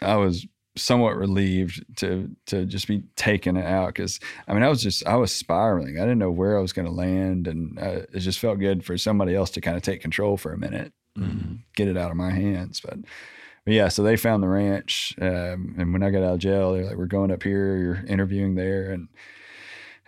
I 0.03 0.17
was 0.17 0.45
somewhat 0.75 1.17
relieved 1.17 1.85
to 1.99 2.29
to 2.47 2.67
just 2.67 2.89
be 2.89 3.05
taken 3.15 3.57
out 3.57 3.95
because 3.95 4.19
I 4.49 4.55
mean 4.55 4.65
I 4.65 4.69
was 4.69 4.83
just 4.83 5.07
I 5.07 5.15
was 5.15 5.31
spiraling. 5.31 5.99
I 5.99 6.01
didn't 6.01 6.19
know 6.19 6.33
where 6.33 6.59
I 6.59 6.61
was 6.61 6.73
going 6.73 6.87
to 6.87 6.93
land, 6.93 7.47
and 7.47 7.79
uh, 7.79 8.03
it 8.13 8.19
just 8.19 8.41
felt 8.41 8.59
good 8.59 8.85
for 8.85 8.99
somebody 8.99 9.37
else 9.37 9.51
to 9.51 9.61
kind 9.61 9.77
of 9.77 9.85
take 9.85 10.03
control 10.03 10.37
for 10.37 10.53
a 10.53 10.59
minute, 10.59 10.93
mm-hmm. 11.17 11.59
get 11.77 11.87
it 11.87 11.97
out 11.97 12.11
of 12.11 12.17
my 12.17 12.31
hands. 12.31 12.81
But, 12.81 12.99
but 13.65 13.73
yeah, 13.73 13.87
so 13.87 14.03
they 14.03 14.17
found 14.17 14.43
the 14.43 14.49
ranch, 14.49 15.15
um, 15.21 15.77
and 15.79 15.93
when 15.93 16.03
I 16.03 16.11
got 16.11 16.25
out 16.25 16.35
of 16.35 16.41
jail, 16.41 16.73
they're 16.73 16.87
like, 16.87 16.97
"We're 16.97 17.07
going 17.07 17.31
up 17.31 17.45
here. 17.45 17.77
You're 17.77 18.05
interviewing 18.05 18.57
there," 18.57 18.91
and 18.91 19.07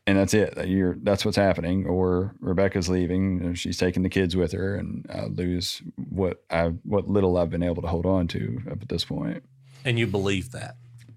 and 0.06 0.18
that's 0.18 0.34
it. 0.34 0.66
You're 0.66 0.96
that's 1.02 1.24
what's 1.24 1.36
happening. 1.36 1.86
Or 1.86 2.34
Rebecca's 2.40 2.88
leaving. 2.88 3.54
She's 3.54 3.78
taking 3.78 4.02
the 4.02 4.08
kids 4.08 4.34
with 4.34 4.52
her, 4.52 4.74
and 4.74 5.06
I 5.08 5.26
lose 5.26 5.80
what 5.96 6.42
I 6.50 6.68
what 6.84 7.08
little 7.08 7.36
I've 7.36 7.50
been 7.50 7.62
able 7.62 7.82
to 7.82 7.88
hold 7.88 8.06
on 8.06 8.26
to 8.28 8.60
up 8.70 8.82
at 8.82 8.88
this 8.88 9.04
point. 9.04 9.44
And 9.84 9.98
you 9.98 10.06
believe 10.06 10.50
that? 10.52 10.74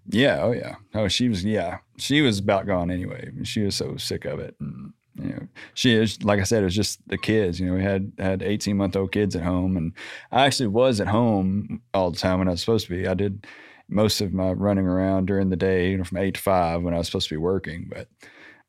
Yeah. 0.07 0.39
Oh, 0.41 0.51
yeah. 0.51 0.75
Oh, 0.93 1.07
she 1.07 1.29
was. 1.29 1.43
Yeah, 1.43 1.79
she 1.97 2.21
was 2.21 2.37
about 2.37 2.67
gone 2.67 2.91
anyway. 2.91 3.31
She 3.43 3.61
was 3.61 3.75
so 3.75 3.97
sick 3.97 4.25
of 4.25 4.39
it. 4.39 4.55
And, 4.59 4.93
you 5.15 5.29
know, 5.29 5.47
she 5.73 5.93
is 5.93 6.21
like 6.23 6.39
I 6.39 6.43
said, 6.43 6.61
it 6.61 6.65
was 6.65 6.75
just 6.75 6.99
the 7.07 7.17
kids. 7.17 7.59
You 7.59 7.67
know, 7.67 7.73
we 7.73 7.83
had 7.83 8.11
had 8.19 8.43
eighteen 8.43 8.77
month 8.77 8.95
old 8.95 9.11
kids 9.11 9.35
at 9.35 9.41
home, 9.41 9.77
and 9.77 9.93
I 10.31 10.45
actually 10.45 10.67
was 10.67 11.01
at 11.01 11.07
home 11.07 11.81
all 11.95 12.11
the 12.11 12.19
time 12.19 12.37
when 12.37 12.47
I 12.47 12.51
was 12.51 12.59
supposed 12.59 12.85
to 12.85 12.95
be. 12.95 13.07
I 13.07 13.15
did 13.15 13.47
most 13.89 14.21
of 14.21 14.31
my 14.31 14.51
running 14.51 14.85
around 14.85 15.25
during 15.25 15.49
the 15.49 15.55
day, 15.55 15.89
you 15.89 15.97
know, 15.97 16.03
from 16.03 16.17
eight 16.19 16.35
to 16.35 16.41
five 16.41 16.83
when 16.83 16.93
I 16.93 16.97
was 16.97 17.07
supposed 17.07 17.29
to 17.29 17.33
be 17.33 17.39
working, 17.39 17.89
but. 17.89 18.07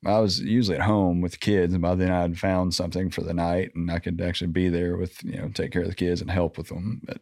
I 0.06 0.20
was 0.20 0.40
usually 0.40 0.76
at 0.76 0.84
home 0.84 1.20
with 1.20 1.32
the 1.32 1.38
kids, 1.38 1.72
and 1.72 1.82
by 1.82 1.94
then 1.94 2.10
I'd 2.10 2.38
found 2.38 2.74
something 2.74 3.10
for 3.10 3.22
the 3.22 3.34
night, 3.34 3.74
and 3.74 3.90
I 3.90 3.98
could 3.98 4.20
actually 4.20 4.48
be 4.48 4.68
there 4.68 4.96
with 4.96 5.22
you 5.24 5.38
know 5.38 5.48
take 5.48 5.72
care 5.72 5.82
of 5.82 5.88
the 5.88 5.94
kids 5.94 6.20
and 6.20 6.30
help 6.30 6.56
with 6.56 6.68
them. 6.68 7.02
But 7.04 7.18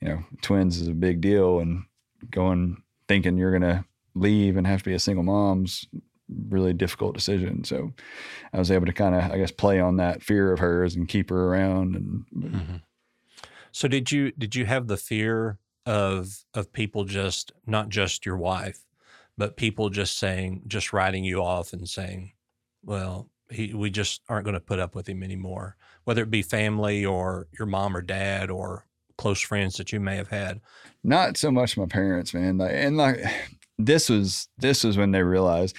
you 0.00 0.08
know, 0.08 0.24
twins 0.42 0.80
is 0.80 0.88
a 0.88 0.92
big 0.92 1.20
deal, 1.20 1.58
and 1.58 1.84
going 2.30 2.82
thinking 3.08 3.36
you're 3.36 3.58
going 3.58 3.62
to 3.62 3.84
leave 4.14 4.56
and 4.56 4.66
have 4.66 4.82
to 4.82 4.90
be 4.90 4.94
a 4.94 4.98
single 4.98 5.24
mom's 5.24 5.86
really 6.48 6.72
difficult 6.72 7.14
decision. 7.14 7.64
So 7.64 7.92
I 8.52 8.58
was 8.58 8.70
able 8.70 8.86
to 8.86 8.92
kind 8.92 9.14
of, 9.14 9.32
I 9.32 9.38
guess, 9.38 9.50
play 9.50 9.80
on 9.80 9.96
that 9.96 10.22
fear 10.22 10.52
of 10.52 10.58
hers 10.58 10.94
and 10.94 11.08
keep 11.08 11.30
her 11.30 11.46
around. 11.46 11.96
And 11.96 12.24
mm-hmm. 12.36 12.76
so 13.72 13.88
did 13.88 14.12
you 14.12 14.32
did 14.32 14.54
you 14.54 14.66
have 14.66 14.86
the 14.86 14.96
fear 14.96 15.58
of 15.86 16.44
of 16.54 16.72
people 16.72 17.04
just 17.04 17.52
not 17.66 17.88
just 17.88 18.26
your 18.26 18.36
wife, 18.36 18.80
but 19.38 19.56
people 19.56 19.88
just 19.88 20.18
saying 20.18 20.62
just 20.66 20.92
writing 20.92 21.24
you 21.24 21.40
off 21.42 21.72
and 21.72 21.88
saying, 21.88 22.32
well, 22.84 23.30
he, 23.50 23.72
we 23.72 23.88
just 23.88 24.20
aren't 24.28 24.44
going 24.44 24.54
to 24.54 24.60
put 24.60 24.80
up 24.80 24.94
with 24.94 25.08
him 25.08 25.22
anymore, 25.22 25.76
whether 26.04 26.22
it 26.22 26.30
be 26.30 26.42
family 26.42 27.06
or 27.06 27.46
your 27.56 27.66
mom 27.66 27.96
or 27.96 28.02
dad 28.02 28.50
or 28.50 28.84
close 29.16 29.40
friends 29.40 29.76
that 29.76 29.92
you 29.92 30.00
may 30.00 30.16
have 30.16 30.28
had? 30.28 30.60
Not 31.04 31.36
so 31.36 31.50
much 31.50 31.76
my 31.76 31.86
parents, 31.86 32.34
man. 32.34 32.58
Like, 32.58 32.72
and 32.74 32.96
like 32.96 33.20
this 33.78 34.10
was 34.10 34.48
this 34.58 34.82
was 34.84 34.98
when 34.98 35.12
they 35.12 35.22
realized 35.22 35.76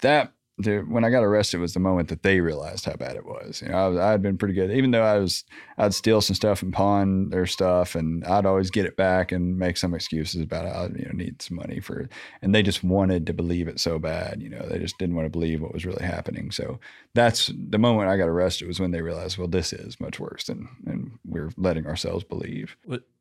that 0.00 0.32
when 0.56 1.04
I 1.04 1.10
got 1.10 1.24
arrested 1.24 1.58
was 1.58 1.74
the 1.74 1.80
moment 1.80 2.08
that 2.08 2.22
they 2.22 2.40
realized 2.40 2.84
how 2.84 2.94
bad 2.94 3.16
it 3.16 3.26
was. 3.26 3.60
You 3.60 3.70
know, 3.70 3.98
I, 3.98 4.12
had 4.12 4.22
been 4.22 4.38
pretty 4.38 4.54
good, 4.54 4.70
even 4.70 4.92
though 4.92 5.02
I 5.02 5.18
was, 5.18 5.44
I'd 5.78 5.94
steal 5.94 6.20
some 6.20 6.36
stuff 6.36 6.62
and 6.62 6.72
pawn 6.72 7.30
their 7.30 7.46
stuff, 7.46 7.96
and 7.96 8.24
I'd 8.24 8.46
always 8.46 8.70
get 8.70 8.86
it 8.86 8.96
back 8.96 9.32
and 9.32 9.58
make 9.58 9.76
some 9.76 9.94
excuses 9.94 10.42
about 10.42 10.66
I, 10.66 10.84
you 10.96 11.06
know, 11.06 11.12
need 11.12 11.42
some 11.42 11.56
money 11.56 11.80
for. 11.80 12.08
And 12.40 12.54
they 12.54 12.62
just 12.62 12.84
wanted 12.84 13.26
to 13.26 13.32
believe 13.34 13.66
it 13.66 13.80
so 13.80 13.98
bad. 13.98 14.40
You 14.40 14.50
know, 14.50 14.66
they 14.68 14.78
just 14.78 14.98
didn't 14.98 15.16
want 15.16 15.26
to 15.26 15.30
believe 15.30 15.60
what 15.60 15.74
was 15.74 15.84
really 15.84 16.04
happening. 16.04 16.52
So 16.52 16.78
that's 17.14 17.50
the 17.56 17.78
moment 17.78 18.10
I 18.10 18.16
got 18.16 18.28
arrested 18.28 18.68
was 18.68 18.78
when 18.78 18.92
they 18.92 19.02
realized, 19.02 19.38
well, 19.38 19.48
this 19.48 19.72
is 19.72 20.00
much 20.00 20.20
worse 20.20 20.44
than, 20.44 20.68
and 20.86 21.18
we're 21.24 21.50
letting 21.56 21.86
ourselves 21.86 22.24
believe 22.24 22.76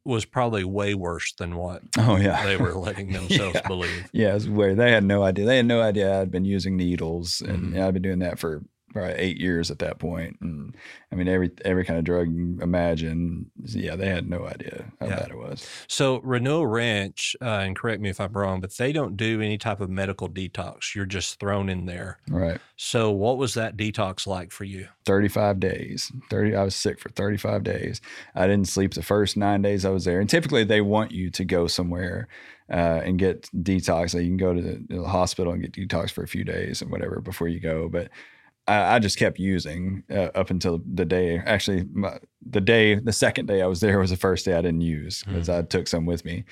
was 0.06 0.26
probably 0.26 0.64
way 0.64 0.94
worse 0.94 1.34
than 1.34 1.56
what 1.56 1.82
oh 1.98 2.18
yeah 2.18 2.46
they 2.46 2.58
were 2.58 2.74
letting 2.74 3.12
themselves 3.14 3.56
yeah. 3.56 3.68
believe 3.68 4.10
yeah 4.12 4.32
it 4.32 4.34
was 4.34 4.50
where 4.50 4.76
they 4.76 4.92
had 4.92 5.04
no 5.04 5.24
idea 5.24 5.46
they 5.46 5.58
had 5.58 5.66
no 5.66 5.82
idea 5.82 6.20
i'd 6.20 6.32
been 6.32 6.46
using 6.46 6.76
needles 6.76 7.42
and 7.42 7.74
mm-hmm. 7.74 7.82
i'd 7.82 7.94
been 7.94 8.04
doing 8.04 8.20
that 8.20 8.38
for 8.38 8.64
probably 8.94 9.14
eight 9.16 9.38
years 9.38 9.70
at 9.72 9.80
that 9.80 10.00
point. 10.00 10.38
And 10.42 10.76
I 11.12 11.16
mean, 11.16 11.28
every 11.28 11.52
every 11.66 11.84
kind 11.84 12.00
of 12.00 12.06
drug 12.06 12.32
you 12.34 12.58
imagine. 12.62 13.52
Yeah, 13.66 13.96
they 13.96 14.08
had 14.08 14.30
no 14.30 14.46
idea 14.46 14.92
how 15.00 15.08
Yeah. 15.08 15.16
bad 15.20 15.32
it 15.32 15.38
was. 15.38 15.68
So 15.88 16.20
Renewal 16.22 16.68
Ranch, 16.68 17.36
uh, 17.42 17.46
and 17.46 17.76
correct 17.76 18.02
me 18.02 18.10
if 18.10 18.22
I'm 18.22 18.32
wrong, 18.34 18.62
but 18.62 18.76
they 18.78 18.92
don't 18.94 19.18
do 19.18 19.42
any 19.42 19.58
type 19.58 19.82
of 19.82 19.90
medical 19.90 20.30
detox. 20.30 20.96
You're 20.96 21.06
just 21.06 21.40
thrown 21.40 21.70
in 21.70 21.86
there. 21.86 22.20
Right. 22.30 22.60
So 22.78 23.12
what 23.12 23.38
was 23.38 23.54
that 23.56 23.76
detox 23.78 24.26
like 24.28 24.52
for 24.52 24.64
you? 24.64 24.88
35 25.06 25.60
days. 25.60 26.12
30 26.30 26.56
I 26.56 26.64
was 26.64 26.76
sick 26.76 27.00
for 27.00 27.10
35 27.10 27.64
days. 27.64 28.02
I 28.36 28.48
didn't 28.48 28.68
sleep 28.70 28.94
the 28.94 29.04
first 29.04 29.36
9 29.38 29.62
days 29.62 29.86
I 29.86 29.90
was 29.90 30.06
there. 30.06 30.20
And 30.20 30.30
typically 30.30 30.64
they 30.64 30.82
want 30.82 31.12
you 31.12 31.30
to 31.32 31.44
go 31.46 31.68
somewhere 31.68 32.28
uh, 32.72 33.02
and 33.04 33.20
get 33.20 33.50
detox. 33.56 34.14
Like 34.14 34.24
you 34.24 34.30
can 34.30 34.38
go 34.38 34.54
to 34.54 34.62
the, 34.62 34.86
the 34.90 35.04
hospital 35.04 35.54
and 35.54 35.62
get 35.62 35.74
detox 35.74 36.12
for 36.12 36.24
a 36.24 36.28
few 36.28 36.44
days 36.44 36.82
and 36.82 36.90
whatever 36.92 37.20
before 37.20 37.48
you 37.48 37.60
go, 37.60 37.90
but 37.90 38.10
I, 38.68 38.96
I 38.96 39.00
just 39.00 39.18
kept 39.18 39.40
using 39.40 40.04
uh, 40.10 40.30
up 40.36 40.50
until 40.50 40.82
the 40.92 41.06
day. 41.06 41.40
Actually, 41.46 41.86
my, 41.92 42.20
the 42.46 42.62
day, 42.62 42.96
the 42.96 43.14
second 43.14 43.48
day 43.48 43.62
I 43.62 43.68
was 43.68 43.80
there 43.80 44.00
was 44.00 44.10
the 44.10 44.18
first 44.18 44.46
day 44.46 44.54
I 44.54 44.62
didn't 44.62 44.82
use 44.82 45.24
because 45.24 45.50
I 45.50 45.62
took 45.64 45.88
some 45.88 46.06
with 46.06 46.24
me. 46.26 46.46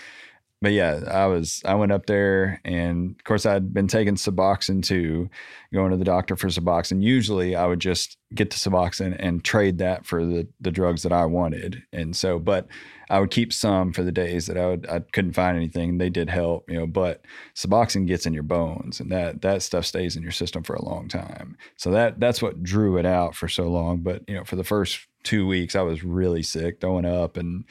But 0.62 0.74
yeah, 0.74 1.02
I 1.10 1.26
was. 1.26 1.64
I 1.66 1.74
went 1.74 1.92
up 1.92 2.06
there, 2.06 2.62
and 2.64 3.16
of 3.18 3.24
course, 3.24 3.48
I'd 3.48 3.74
been 3.74 3.88
taking 3.88 4.14
Suboxone 4.14 4.84
too, 4.84 5.28
going 5.74 5.90
to 5.90 5.98
the 5.98 6.06
doctor 6.06 6.36
for 6.36 6.50
Suboxone. 6.50 7.02
Usually, 7.02 7.56
I 7.56 7.66
would 7.66 7.80
just 7.80 8.18
get 8.36 8.52
the 8.52 8.58
Suboxone 8.58 9.16
and 9.18 9.44
trade 9.44 9.80
that 9.80 10.06
for 10.06 10.24
the 10.24 10.48
the 10.60 10.70
drugs 10.70 11.02
that 11.02 11.12
I 11.12 11.26
wanted. 11.26 11.82
And 11.92 12.16
so, 12.16 12.38
but 12.38 12.68
I 13.12 13.20
would 13.20 13.30
keep 13.30 13.52
some 13.52 13.92
for 13.92 14.04
the 14.04 14.12
days 14.12 14.46
that 14.46 14.58
I 14.58 14.68
would 14.68 14.88
I 14.88 15.00
couldn't 15.00 15.34
find 15.34 15.58
anything. 15.58 15.98
They 15.98 16.10
did 16.10 16.30
help, 16.30 16.70
you 16.72 16.78
know. 16.78 16.88
But 16.88 17.26
Suboxone 17.56 18.08
gets 18.08 18.26
in 18.26 18.34
your 18.34 18.44
bones, 18.44 19.02
and 19.02 19.12
that 19.12 19.42
that 19.42 19.64
stuff 19.64 19.86
stays 19.86 20.16
in 20.16 20.24
your 20.24 20.32
system 20.32 20.64
for 20.64 20.76
a 20.76 20.86
long 20.86 21.10
time. 21.10 21.58
So 21.76 21.92
that 21.92 22.22
that's 22.22 22.42
what 22.42 22.64
drew 22.64 22.98
it 22.98 23.06
out 23.06 23.36
for 23.36 23.50
so 23.50 23.68
long. 23.68 23.98
But 23.98 24.24
you 24.30 24.36
know, 24.36 24.46
for 24.46 24.56
the 24.56 24.64
first 24.64 25.08
two 25.24 25.46
weeks, 25.46 25.76
I 25.76 25.82
was 25.82 26.06
really 26.06 26.42
sick, 26.42 26.80
throwing 26.80 27.06
up 27.06 27.36
and 27.36 27.66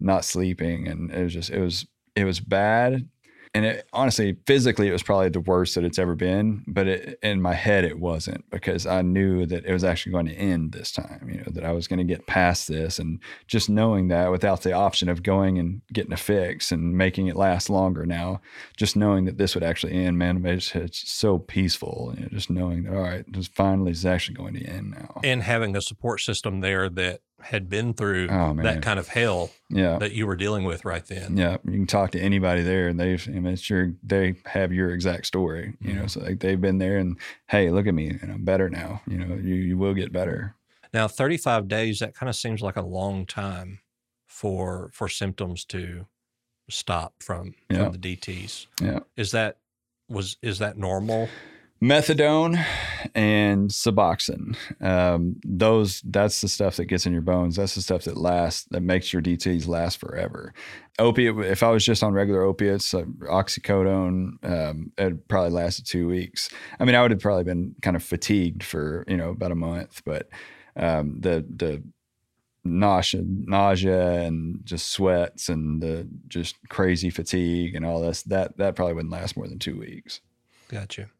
not 0.00 0.24
sleeping, 0.24 0.88
and 0.88 1.10
it 1.12 1.24
was 1.24 1.34
just 1.34 1.50
it 1.50 1.60
was 1.60 1.86
it 2.14 2.24
was 2.24 2.40
bad. 2.40 3.06
And 3.56 3.64
it, 3.64 3.88
honestly, 3.94 4.36
physically, 4.46 4.86
it 4.86 4.92
was 4.92 5.02
probably 5.02 5.30
the 5.30 5.40
worst 5.40 5.76
that 5.76 5.84
it's 5.84 5.98
ever 5.98 6.14
been. 6.14 6.62
But 6.66 6.88
it, 6.88 7.18
in 7.22 7.40
my 7.40 7.54
head, 7.54 7.86
it 7.86 7.98
wasn't 7.98 8.44
because 8.50 8.84
I 8.84 9.00
knew 9.00 9.46
that 9.46 9.64
it 9.64 9.72
was 9.72 9.82
actually 9.82 10.12
going 10.12 10.26
to 10.26 10.34
end 10.34 10.72
this 10.72 10.92
time. 10.92 11.26
You 11.26 11.38
know 11.38 11.50
that 11.52 11.64
I 11.64 11.72
was 11.72 11.88
going 11.88 11.98
to 11.98 12.04
get 12.04 12.26
past 12.26 12.68
this, 12.68 12.98
and 12.98 13.18
just 13.46 13.70
knowing 13.70 14.08
that 14.08 14.30
without 14.30 14.60
the 14.60 14.74
option 14.74 15.08
of 15.08 15.22
going 15.22 15.58
and 15.58 15.80
getting 15.90 16.12
a 16.12 16.18
fix 16.18 16.70
and 16.70 16.98
making 16.98 17.28
it 17.28 17.36
last 17.36 17.70
longer. 17.70 18.04
Now, 18.04 18.42
just 18.76 18.94
knowing 18.94 19.24
that 19.24 19.38
this 19.38 19.54
would 19.54 19.64
actually 19.64 19.94
end, 19.94 20.18
man, 20.18 20.44
it's, 20.44 20.74
it's 20.74 21.10
so 21.10 21.38
peaceful. 21.38 22.12
You 22.14 22.24
know, 22.24 22.28
just 22.32 22.50
knowing 22.50 22.82
that 22.82 22.92
all 22.92 23.00
right, 23.00 23.24
this 23.26 23.48
finally 23.48 23.92
is 23.92 24.04
actually 24.04 24.34
going 24.34 24.52
to 24.52 24.64
end 24.64 24.90
now. 24.90 25.18
And 25.24 25.42
having 25.42 25.74
a 25.74 25.80
support 25.80 26.20
system 26.20 26.60
there 26.60 26.90
that 26.90 27.22
had 27.40 27.68
been 27.68 27.92
through 27.94 28.28
Oh, 28.30 28.54
that 28.62 28.82
kind 28.82 28.98
of 28.98 29.08
hell 29.08 29.50
Yeah. 29.68 29.98
that 29.98 30.12
you 30.12 30.26
were 30.26 30.36
dealing 30.36 30.64
with 30.64 30.84
right 30.84 31.04
then. 31.06 31.36
Yeah, 31.36 31.58
you 31.64 31.72
can 31.72 31.86
talk 31.86 32.10
to 32.12 32.20
anybody 32.20 32.62
there, 32.62 32.88
and 32.88 32.98
they've. 32.98 33.26
Mean, 33.28 33.46
it's 33.46 33.62
sure 33.62 33.92
they 34.02 34.34
have 34.46 34.72
your 34.72 34.90
exact 34.90 35.26
story. 35.26 35.74
You 35.80 35.92
know, 35.92 35.98
mm-hmm. 36.02 36.06
so 36.08 36.20
like 36.20 36.40
they've 36.40 36.60
been 36.60 36.78
there, 36.78 36.98
and 36.98 37.16
hey, 37.48 37.70
look 37.70 37.86
at 37.86 37.94
me, 37.94 38.08
and 38.08 38.32
I'm 38.32 38.44
better 38.44 38.68
now. 38.70 39.02
You 39.06 39.18
know, 39.18 39.34
you 39.36 39.54
you 39.54 39.78
will 39.78 39.94
get 39.94 40.12
better. 40.12 40.54
Now, 40.94 41.08
35 41.08 41.68
days, 41.68 41.98
that 41.98 42.14
kind 42.14 42.30
of 42.30 42.36
seems 42.36 42.62
like 42.62 42.76
a 42.76 42.82
long 42.82 43.26
time 43.26 43.80
for 44.26 44.90
for 44.92 45.08
symptoms 45.08 45.64
to 45.66 46.06
stop 46.70 47.14
from, 47.22 47.54
Yeah. 47.70 47.84
from 47.84 47.92
the 47.92 48.16
DTs. 48.16 48.66
Yeah, 48.80 49.00
Is 49.16 49.30
that 49.32 49.58
was 50.08 50.36
is 50.42 50.58
that 50.58 50.76
normal? 50.78 51.28
Methadone 51.82 52.64
and 53.14 53.70
Suboxone. 53.70 54.56
Um, 54.80 55.36
those 55.44 56.00
that's 56.02 56.40
the 56.40 56.48
stuff 56.48 56.76
that 56.76 56.86
gets 56.86 57.06
in 57.06 57.12
your 57.12 57.22
bones. 57.22 57.56
That's 57.56 57.74
the 57.74 57.82
stuff 57.82 58.04
that 58.04 58.16
lasts. 58.16 58.66
That 58.70 58.82
makes 58.82 59.12
your 59.12 59.22
DTs 59.22 59.68
last 59.68 59.98
forever. 59.98 60.54
Opiate. 60.98 61.38
If 61.38 61.62
I 61.62 61.70
was 61.70 61.84
just 61.84 62.02
on 62.02 62.14
regular 62.14 62.42
opiates, 62.42 62.92
like 62.94 63.06
oxycodone, 63.06 64.44
um, 64.44 64.92
it 64.96 65.28
probably 65.28 65.50
lasted 65.50 65.86
two 65.86 66.08
weeks. 66.08 66.48
I 66.80 66.84
mean, 66.84 66.94
I 66.94 67.02
would 67.02 67.10
have 67.10 67.20
probably 67.20 67.44
been 67.44 67.74
kind 67.82 67.96
of 67.96 68.02
fatigued 68.02 68.62
for 68.62 69.04
you 69.06 69.16
know 69.16 69.30
about 69.30 69.52
a 69.52 69.56
month, 69.56 70.02
but 70.04 70.28
um, 70.76 71.20
the 71.20 71.44
the 71.48 71.82
nausea, 72.64 73.22
nausea, 73.24 74.22
and 74.22 74.60
just 74.64 74.90
sweats 74.90 75.48
and 75.48 75.82
the 75.82 76.08
just 76.28 76.56
crazy 76.68 77.10
fatigue 77.10 77.74
and 77.74 77.84
all 77.84 78.00
this 78.00 78.22
that 78.24 78.56
that 78.56 78.74
probably 78.74 78.94
wouldn't 78.94 79.12
last 79.12 79.36
more 79.36 79.46
than 79.46 79.58
two 79.58 79.78
weeks. 79.78 80.20
Gotcha. 80.68 81.10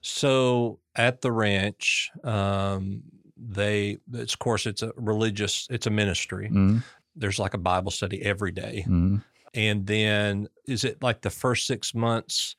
So 0.00 0.78
at 0.96 1.20
the 1.20 1.32
ranch, 1.32 2.10
um, 2.24 3.02
they 3.36 3.98
it's 4.12 4.34
of 4.34 4.38
course 4.38 4.66
it's 4.66 4.82
a 4.82 4.92
religious, 4.96 5.66
it's 5.70 5.86
a 5.86 5.90
ministry. 5.90 6.46
Mm-hmm. 6.46 6.78
There's 7.16 7.38
like 7.38 7.54
a 7.54 7.58
Bible 7.58 7.90
study 7.90 8.22
every 8.22 8.52
day. 8.52 8.84
Mm-hmm. 8.86 9.16
and 9.54 9.86
then 9.86 10.48
is 10.66 10.84
it 10.84 11.02
like 11.02 11.22
the 11.22 11.30
first 11.30 11.66
six 11.66 11.94
months 11.94 12.56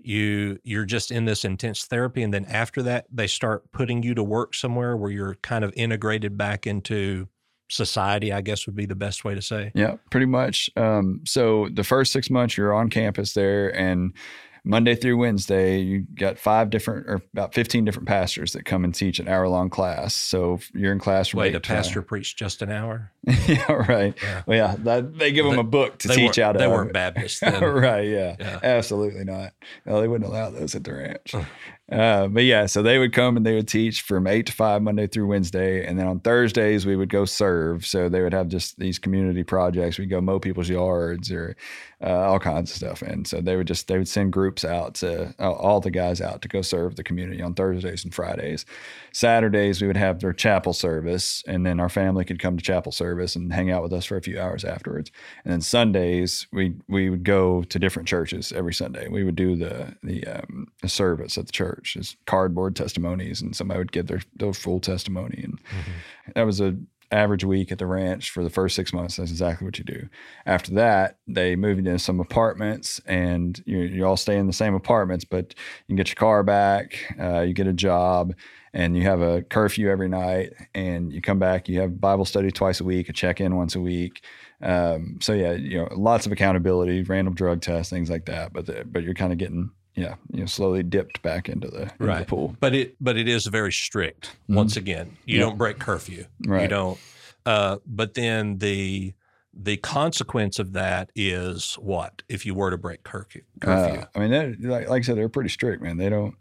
you 0.00 0.58
you're 0.62 0.84
just 0.84 1.10
in 1.10 1.24
this 1.24 1.44
intense 1.44 1.84
therapy 1.86 2.22
and 2.22 2.32
then 2.32 2.44
after 2.44 2.82
that 2.84 3.06
they 3.12 3.26
start 3.26 3.70
putting 3.72 4.02
you 4.04 4.14
to 4.14 4.22
work 4.22 4.54
somewhere 4.54 4.96
where 4.96 5.10
you're 5.10 5.34
kind 5.42 5.64
of 5.64 5.72
integrated 5.74 6.38
back 6.38 6.68
into 6.68 7.26
society 7.68 8.32
i 8.32 8.40
guess 8.40 8.66
would 8.66 8.76
be 8.76 8.86
the 8.86 8.94
best 8.94 9.24
way 9.24 9.34
to 9.34 9.42
say 9.42 9.70
Yeah, 9.74 9.96
pretty 10.10 10.26
much. 10.26 10.70
Um, 10.76 11.20
so 11.24 11.68
the 11.72 11.84
first 11.84 12.12
six 12.12 12.30
months 12.30 12.56
you're 12.56 12.72
on 12.72 12.88
campus 12.88 13.34
there, 13.34 13.68
and 13.76 14.14
Monday 14.68 14.94
through 14.94 15.16
Wednesday 15.16 15.78
you 15.78 16.04
got 16.14 16.38
five 16.38 16.68
different 16.68 17.06
or 17.08 17.22
about 17.32 17.54
fifteen 17.54 17.84
different 17.86 18.06
pastors 18.06 18.52
that 18.52 18.66
come 18.66 18.84
and 18.84 18.94
teach 18.94 19.18
an 19.18 19.26
hour 19.26 19.48
long 19.48 19.70
class. 19.70 20.14
So 20.14 20.60
you're 20.74 20.92
in 20.92 20.98
class 20.98 21.28
from 21.28 21.40
wait 21.40 21.54
a 21.54 21.60
pastor 21.60 22.00
uh, 22.00 22.02
preached 22.02 22.38
just 22.38 22.60
an 22.60 22.70
hour 22.70 23.10
yeah, 23.46 23.72
right. 23.72 24.14
Yeah. 24.22 24.42
Well, 24.46 24.56
yeah, 24.56 24.76
that, 24.80 25.18
they 25.18 25.32
give 25.32 25.46
them 25.46 25.58
a 25.58 25.64
book 25.64 25.98
to 26.00 26.08
teach 26.08 26.38
out 26.38 26.54
of. 26.56 26.60
they 26.60 26.68
weren't 26.68 26.92
baptists 26.92 27.40
then 27.40 27.62
right. 27.62 28.06
Yeah, 28.06 28.36
Yeah. 28.38 28.60
Absolutely 28.62 29.24
not. 29.24 29.52
No, 29.86 30.00
they 30.00 30.08
wouldn't 30.08 30.28
allow 30.28 30.50
those 30.50 30.74
at 30.74 30.84
the 30.84 30.92
ranch. 30.92 31.34
Uh, 31.90 32.28
but 32.28 32.44
yeah, 32.44 32.66
so 32.66 32.82
they 32.82 32.98
would 32.98 33.14
come 33.14 33.36
and 33.36 33.46
they 33.46 33.54
would 33.54 33.68
teach 33.68 34.02
from 34.02 34.26
eight 34.26 34.44
to 34.46 34.52
five 34.52 34.82
Monday 34.82 35.06
through 35.06 35.26
Wednesday, 35.26 35.86
and 35.86 35.98
then 35.98 36.06
on 36.06 36.20
Thursdays 36.20 36.84
we 36.84 36.96
would 36.96 37.08
go 37.08 37.24
serve. 37.24 37.86
So 37.86 38.08
they 38.10 38.20
would 38.20 38.34
have 38.34 38.48
just 38.48 38.78
these 38.78 38.98
community 38.98 39.42
projects. 39.42 39.98
We'd 39.98 40.10
go 40.10 40.20
mow 40.20 40.38
people's 40.38 40.68
yards 40.68 41.32
or 41.32 41.56
uh, 42.04 42.28
all 42.28 42.38
kinds 42.38 42.70
of 42.70 42.76
stuff, 42.76 43.00
and 43.00 43.26
so 43.26 43.40
they 43.40 43.56
would 43.56 43.66
just 43.66 43.88
they 43.88 43.96
would 43.96 44.08
send 44.08 44.32
groups 44.32 44.64
out 44.64 44.96
to 44.96 45.34
uh, 45.38 45.50
all 45.50 45.80
the 45.80 45.90
guys 45.90 46.20
out 46.20 46.42
to 46.42 46.48
go 46.48 46.60
serve 46.60 46.96
the 46.96 47.02
community 47.02 47.40
on 47.40 47.54
Thursdays 47.54 48.04
and 48.04 48.14
Fridays. 48.14 48.66
Saturdays 49.12 49.80
we 49.80 49.86
would 49.86 49.96
have 49.96 50.20
their 50.20 50.34
chapel 50.34 50.74
service, 50.74 51.42
and 51.46 51.64
then 51.64 51.80
our 51.80 51.88
family 51.88 52.24
could 52.24 52.38
come 52.38 52.56
to 52.58 52.62
chapel 52.62 52.92
service 52.92 53.34
and 53.34 53.52
hang 53.52 53.70
out 53.70 53.82
with 53.82 53.92
us 53.92 54.04
for 54.04 54.16
a 54.16 54.22
few 54.22 54.38
hours 54.38 54.64
afterwards. 54.64 55.10
And 55.44 55.52
then 55.52 55.60
Sundays 55.62 56.46
we 56.52 56.74
we 56.86 57.08
would 57.08 57.24
go 57.24 57.62
to 57.62 57.78
different 57.78 58.08
churches 58.08 58.52
every 58.52 58.74
Sunday. 58.74 59.08
We 59.08 59.24
would 59.24 59.36
do 59.36 59.56
the 59.56 59.96
the, 60.02 60.24
um, 60.26 60.68
service 60.86 61.38
at 61.38 61.46
the 61.46 61.52
church, 61.52 61.77
as 61.96 62.16
cardboard 62.26 62.76
testimonies, 62.76 63.40
and 63.40 63.54
somebody 63.54 63.78
would 63.78 63.92
give 63.92 64.06
their 64.06 64.20
their 64.36 64.52
full 64.52 64.80
testimony, 64.80 65.40
and 65.44 65.58
that 66.34 66.42
was 66.42 66.60
a 66.60 66.76
average 67.10 67.44
week 67.44 67.72
at 67.72 67.78
the 67.78 67.86
ranch 67.86 68.30
for 68.30 68.44
the 68.44 68.50
first 68.50 68.76
six 68.76 68.92
months. 68.92 69.16
That's 69.16 69.30
exactly 69.30 69.64
what 69.64 69.78
you 69.78 69.84
do. 69.84 70.08
After 70.46 70.72
that, 70.74 71.18
they 71.26 71.56
moved 71.56 71.78
into 71.78 71.98
some 71.98 72.20
apartments, 72.20 73.00
and 73.06 73.60
you 73.66 73.78
you 73.78 74.04
all 74.04 74.16
stay 74.16 74.36
in 74.36 74.46
the 74.46 74.52
same 74.52 74.74
apartments, 74.74 75.24
but 75.24 75.54
you 75.54 75.86
can 75.86 75.96
get 75.96 76.08
your 76.08 76.16
car 76.16 76.42
back. 76.42 77.14
Uh, 77.18 77.40
you 77.40 77.54
get 77.54 77.66
a 77.66 77.72
job, 77.72 78.34
and 78.72 78.96
you 78.96 79.02
have 79.02 79.20
a 79.20 79.42
curfew 79.42 79.88
every 79.88 80.08
night. 80.08 80.52
And 80.74 81.12
you 81.12 81.20
come 81.20 81.38
back. 81.38 81.68
You 81.68 81.80
have 81.80 82.00
Bible 82.00 82.24
study 82.24 82.50
twice 82.50 82.80
a 82.80 82.84
week, 82.84 83.08
a 83.08 83.12
check 83.12 83.40
in 83.40 83.56
once 83.56 83.74
a 83.74 83.80
week. 83.80 84.24
Um, 84.60 85.18
so 85.20 85.32
yeah, 85.32 85.52
you 85.52 85.78
know, 85.78 85.88
lots 85.92 86.26
of 86.26 86.32
accountability, 86.32 87.02
random 87.02 87.34
drug 87.34 87.60
tests, 87.60 87.90
things 87.90 88.10
like 88.10 88.26
that. 88.26 88.52
But 88.52 88.66
the, 88.66 88.84
but 88.84 89.02
you're 89.04 89.14
kind 89.14 89.32
of 89.32 89.38
getting 89.38 89.70
yeah, 89.98 90.14
you 90.32 90.40
know, 90.40 90.46
slowly 90.46 90.82
dipped 90.82 91.20
back 91.22 91.48
into 91.48 91.68
the, 91.68 91.82
into 91.82 91.94
the 91.98 92.04
Right. 92.06 92.26
pool. 92.26 92.56
but 92.60 92.74
it 92.74 92.96
but 93.00 93.16
it 93.16 93.28
is 93.28 93.46
very 93.46 93.72
strict 93.72 94.36
once 94.48 94.76
again 94.76 95.16
you 95.26 95.38
Yeah. 95.38 95.44
don't 95.46 95.58
break 95.58 95.78
curfew 95.78 96.24
Right. 96.46 96.62
you 96.62 96.68
don't 96.68 96.98
uh, 97.46 97.78
but 97.86 98.14
then 98.14 98.58
the 98.58 99.14
the 99.52 99.76
consequence 99.78 100.58
of 100.58 100.72
that 100.74 101.10
is 101.16 101.74
what 101.74 102.22
if 102.28 102.46
you 102.46 102.54
were 102.54 102.70
to 102.70 102.78
break 102.78 103.02
curfew 103.02 103.42
curfew 103.60 104.00
Uh, 104.00 104.06
I 104.14 104.18
mean, 104.26 104.56
like, 104.60 104.88
like 104.88 105.00
I 105.02 105.04
said, 105.06 105.16
they're 105.16 105.28
pretty 105.28 105.48
strict, 105.50 105.82
man. 105.82 105.96
They 105.96 106.08
don't, 106.10 106.34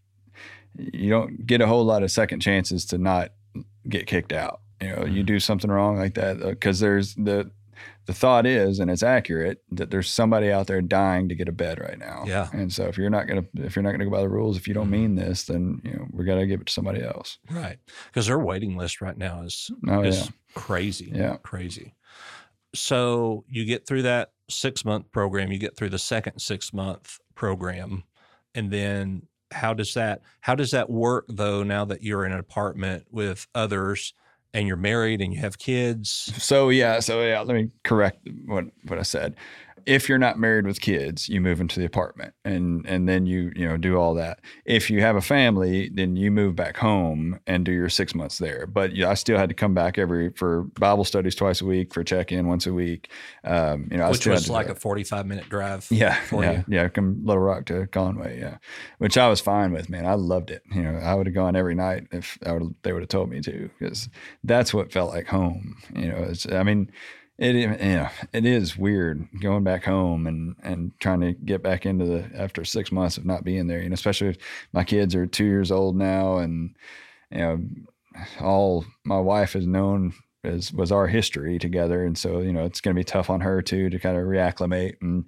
you 0.76 1.10
don't 1.10 1.46
get 1.48 1.62
a 1.62 1.68
whole 1.68 1.84
lot 1.84 2.04
of 2.04 2.12
second 2.12 2.42
chances 2.42 2.86
to 2.88 2.98
not 3.00 3.32
get 3.90 4.06
kicked 4.06 4.34
out. 4.34 4.60
You 4.82 4.96
know, 4.96 5.06
you 5.06 5.24
do 5.24 5.40
something 5.40 5.72
wrong 5.72 5.98
like 5.98 6.14
that 6.16 6.40
because 6.40 6.80
there's 6.80 7.16
the 7.16 7.50
the 8.08 8.14
thought 8.14 8.46
is, 8.46 8.80
and 8.80 8.90
it's 8.90 9.04
accurate, 9.04 9.62
that 9.72 9.92
there's 9.92 10.10
somebody 10.10 10.52
out 10.52 10.68
there 10.68 10.82
dying 10.82 11.30
to 11.30 11.36
get 11.36 11.48
a 11.48 11.52
bed 11.52 11.80
right 11.80 12.00
now. 12.00 12.24
Yeah. 12.26 12.50
And 12.54 12.74
so 12.74 12.86
if 12.86 12.98
you're 12.98 13.10
not 13.10 13.28
gonna 13.28 13.46
if 13.56 13.76
you're 13.76 13.84
not 13.84 13.92
gonna 13.92 14.06
go 14.06 14.12
by 14.12 14.22
the 14.22 14.30
rules, 14.30 14.58
if 14.58 14.68
you 14.68 14.74
don't 14.74 14.86
mm-hmm. 14.86 14.92
mean 14.94 15.16
this, 15.16 15.44
then 15.44 15.82
you 15.84 15.92
know 15.92 16.08
we 16.12 16.26
got 16.26 16.36
to 16.36 16.48
give 16.48 16.62
it 16.62 16.68
to 16.68 16.74
somebody 16.74 17.04
else. 17.04 17.38
right 17.52 17.78
because 18.08 18.28
their 18.28 18.40
waiting 18.40 18.76
list 18.78 19.02
right 19.02 19.18
now 19.18 19.42
is 19.44 19.70
Oh 19.88 20.04
is 20.04 20.26
yeah, 20.26 20.32
crazy 20.56 21.12
Yeah. 21.14 21.38
crazy 21.44 21.94
so 22.74 23.44
you 23.48 23.66
get 23.66 23.88
through 23.88 24.04
that 24.04 24.32
six 24.50 24.86
month 24.86 25.12
program 25.12 25.52
you 25.52 25.58
get 25.58 25.76
through 25.76 25.90
the 25.90 26.00
second 26.00 26.40
six 26.40 26.74
month 26.74 27.20
program 27.36 28.04
and 28.56 28.72
then 28.72 29.24
how 29.52 29.74
does 29.74 29.94
that 29.94 30.22
how 30.42 30.56
does 30.56 30.72
that 30.72 30.90
work 30.90 31.26
though 31.30 31.64
now 31.64 31.86
that 31.86 32.04
you're 32.04 32.26
in 32.26 32.32
an 32.32 32.40
apartment 32.40 33.06
with 33.12 33.48
others 33.56 34.14
and 34.58 34.68
you're 34.68 34.76
married 34.76 35.22
and 35.22 35.32
you 35.32 35.40
have 35.40 35.60
kids? 35.60 36.32
So 36.38 36.70
yeah, 36.70 37.00
so 37.00 37.22
yeah, 37.22 37.42
let 37.42 37.56
me 37.56 37.70
correct 37.84 38.28
what 38.46 38.66
what 38.88 38.98
I 38.98 39.04
said 39.04 39.36
if 39.88 40.10
you're 40.10 40.18
not 40.18 40.38
married 40.38 40.68
with 40.68 40.82
kids, 40.82 41.30
you 41.30 41.40
move 41.40 41.62
into 41.62 41.80
the 41.80 41.86
apartment 41.86 42.34
and 42.44 42.86
and 42.86 43.08
then 43.08 43.26
you 43.26 43.54
you 43.56 43.66
know 43.66 43.78
do 43.78 43.98
all 43.98 44.14
that. 44.16 44.42
If 44.66 44.90
you 44.90 45.02
have 45.02 45.16
a 45.16 45.22
family, 45.22 45.90
then 45.90 46.18
you 46.18 46.30
move 46.30 46.58
back 46.58 46.76
home 46.76 47.40
and 47.48 47.64
do 47.64 47.72
your 47.72 47.88
six 47.88 48.14
months 48.14 48.38
there. 48.38 48.68
But 48.68 48.94
yeah, 48.94 49.10
I 49.10 49.14
still 49.14 49.38
had 49.38 49.48
to 49.48 49.56
come 49.56 49.74
back 49.74 49.98
every 49.98 50.32
for 50.32 50.64
Bible 50.78 51.06
studies 51.06 51.36
twice 51.36 51.62
a 51.62 51.66
week, 51.66 51.94
for 51.94 52.04
check 52.04 52.34
in 52.34 52.48
once 52.48 52.68
a 52.68 52.74
week. 52.74 53.10
Um, 53.46 53.88
you 53.90 53.98
know, 53.98 54.12
which 54.12 54.28
was 54.28 54.50
like 54.50 54.68
a 54.68 54.76
forty 54.76 55.06
five 55.06 55.26
minute 55.26 55.48
drive. 55.48 55.88
Yeah, 55.90 56.20
yeah, 56.34 56.52
you. 56.52 56.64
yeah. 56.68 56.88
From 56.90 57.26
Little 57.26 57.42
Rock 57.42 57.66
to 57.68 57.88
Conway, 57.88 58.40
yeah, 58.40 58.58
which 58.98 59.18
I 59.18 59.30
was 59.30 59.40
fine 59.40 59.72
with. 59.72 59.90
Man, 59.90 60.06
I 60.06 60.16
loved 60.16 60.52
it. 60.52 60.64
You 60.76 60.84
know, 60.84 61.00
I 61.00 61.16
would 61.16 61.28
have 61.28 61.34
gone 61.34 61.56
every 61.56 61.76
night 61.76 62.08
if 62.12 62.38
would, 62.46 62.76
they 62.84 62.92
would 62.92 63.04
have 63.04 63.10
told 63.10 63.30
me 63.30 63.40
to, 63.42 63.70
because 63.80 64.10
that's 64.44 64.74
what 64.74 64.92
felt 64.92 65.14
like 65.14 65.28
home. 65.28 65.78
You 65.96 66.10
know, 66.10 66.34
I 66.52 66.64
mean 66.64 66.92
it 67.38 67.56
yeah, 67.56 68.12
it 68.34 68.46
is 68.46 68.78
weird 68.78 69.28
going 69.42 69.64
back 69.64 69.84
home 69.84 70.26
and 70.26 70.56
and 70.64 70.92
trying 71.00 71.22
to 71.22 71.34
get 71.34 71.62
back 71.62 71.86
into 71.86 72.06
the 72.06 72.30
after 72.36 72.66
six 72.66 72.92
months 72.92 73.18
of 73.18 73.26
not 73.26 73.44
being 73.44 73.68
there. 73.68 73.82
Know, 73.88 73.94
especially 73.94 74.30
if 74.30 74.38
my 74.74 74.84
kids 74.84 75.14
are 75.14 75.28
two 75.28 75.46
years 75.46 75.72
old 75.72 75.96
now, 75.96 76.38
and 76.38 76.76
you 77.32 77.38
know, 77.38 77.64
all 78.42 78.86
my 79.04 79.20
wife 79.20 79.54
has 79.54 79.68
known 79.68 80.14
is 80.44 80.74
was 80.74 80.92
our 80.92 81.08
history 81.08 81.60
together, 81.60 82.06
and 82.06 82.18
so 82.18 82.40
you 82.40 82.54
know, 82.54 82.66
it's 82.66 82.82
going 82.82 82.96
to 82.96 83.00
be 83.00 83.04
tough 83.04 83.30
on 83.30 83.42
her 83.42 83.62
too 83.62 83.90
to 83.92 84.00
kind 84.00 84.18
of 84.18 84.24
reacclimate 84.24 84.96
and 85.02 85.26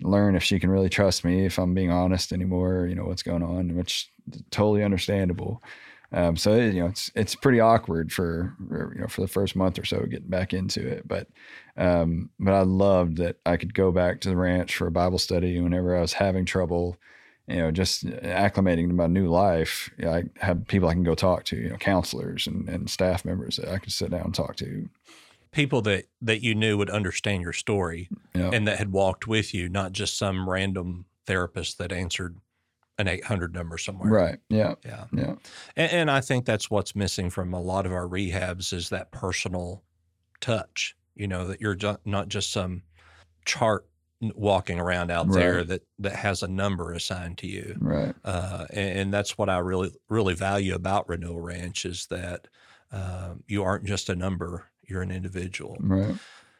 learn 0.00 0.36
if 0.36 0.42
she 0.42 0.58
can 0.58 0.70
really 0.70 0.88
trust 0.88 1.24
me 1.26 1.44
if 1.44 1.58
I'm 1.58 1.74
being 1.74 1.90
honest 1.90 2.32
anymore. 2.32 2.86
You 2.86 2.94
know 2.94 3.04
what's 3.04 3.22
going 3.22 3.42
on, 3.42 3.76
which 3.76 4.10
totally 4.50 4.82
understandable. 4.82 5.62
Um, 6.12 6.36
so 6.36 6.52
it, 6.52 6.74
you 6.74 6.80
know 6.80 6.86
it's 6.86 7.10
it's 7.14 7.34
pretty 7.36 7.60
awkward 7.60 8.12
for 8.12 8.56
you 8.68 9.00
know 9.00 9.06
for 9.06 9.20
the 9.20 9.28
first 9.28 9.54
month 9.54 9.78
or 9.78 9.84
so 9.84 10.00
getting 10.06 10.28
back 10.28 10.52
into 10.52 10.86
it, 10.86 11.06
but 11.06 11.28
um, 11.76 12.30
but 12.38 12.52
I 12.52 12.62
loved 12.62 13.18
that 13.18 13.36
I 13.46 13.56
could 13.56 13.74
go 13.74 13.92
back 13.92 14.20
to 14.20 14.28
the 14.28 14.36
ranch 14.36 14.76
for 14.76 14.86
a 14.86 14.92
Bible 14.92 15.18
study 15.18 15.60
whenever 15.60 15.96
I 15.96 16.00
was 16.00 16.14
having 16.14 16.44
trouble, 16.44 16.96
you 17.46 17.56
know, 17.56 17.70
just 17.70 18.04
acclimating 18.06 18.88
to 18.88 18.94
my 18.94 19.06
new 19.06 19.28
life. 19.28 19.88
You 19.98 20.06
know, 20.06 20.12
I 20.14 20.24
have 20.40 20.66
people 20.66 20.88
I 20.88 20.94
can 20.94 21.04
go 21.04 21.14
talk 21.14 21.44
to, 21.44 21.56
you 21.56 21.70
know, 21.70 21.76
counselors 21.76 22.46
and, 22.46 22.68
and 22.68 22.90
staff 22.90 23.24
members 23.24 23.56
that 23.56 23.68
I 23.68 23.78
could 23.78 23.92
sit 23.92 24.10
down 24.10 24.22
and 24.22 24.34
talk 24.34 24.56
to. 24.56 24.88
People 25.52 25.80
that 25.82 26.06
that 26.22 26.42
you 26.42 26.56
knew 26.56 26.76
would 26.76 26.90
understand 26.90 27.42
your 27.42 27.52
story 27.52 28.08
and 28.52 28.66
that 28.66 28.78
had 28.78 28.90
walked 28.90 29.28
with 29.28 29.54
you, 29.54 29.68
not 29.68 29.92
just 29.92 30.18
some 30.18 30.48
random 30.50 31.06
therapist 31.26 31.78
that 31.78 31.92
answered 31.92 32.36
an 33.00 33.08
800 33.08 33.54
number 33.54 33.78
somewhere. 33.78 34.10
Right. 34.10 34.38
Yeah. 34.48 34.74
Yeah. 34.84 35.04
Yeah. 35.12 35.34
And, 35.76 35.92
and, 35.92 36.10
I 36.10 36.20
think 36.20 36.44
that's 36.44 36.70
what's 36.70 36.94
missing 36.94 37.30
from 37.30 37.52
a 37.54 37.60
lot 37.60 37.86
of 37.86 37.92
our 37.92 38.06
rehabs 38.06 38.72
is 38.72 38.90
that 38.90 39.10
personal 39.10 39.82
touch. 40.40 40.94
You 41.14 41.26
know 41.28 41.46
that 41.48 41.60
you're 41.60 41.76
not 42.04 42.28
just 42.28 42.52
some 42.52 42.82
chart 43.44 43.86
walking 44.20 44.78
around 44.78 45.10
out 45.10 45.26
right. 45.26 45.34
there 45.34 45.64
that 45.64 45.82
that 45.98 46.16
has 46.16 46.42
a 46.42 46.48
number 46.48 46.92
assigned 46.92 47.38
to 47.38 47.46
you. 47.46 47.76
Right. 47.78 48.14
Uh, 48.24 48.66
and, 48.70 48.98
and, 48.98 49.14
that's 49.14 49.36
what 49.36 49.48
I 49.48 49.58
really 49.58 49.90
really 50.08 50.34
value 50.34 50.74
about 50.74 51.08
Renewal 51.08 51.40
Ranch 51.40 51.84
is 51.84 52.06
that 52.10 52.48
uh, 52.92 53.34
you 53.46 53.62
aren't 53.62 53.84
just 53.84 54.08
a 54.08 54.16
number; 54.16 54.66
you're 54.82 55.02
an 55.02 55.10
individual. 55.10 55.76
Right. 55.80 56.14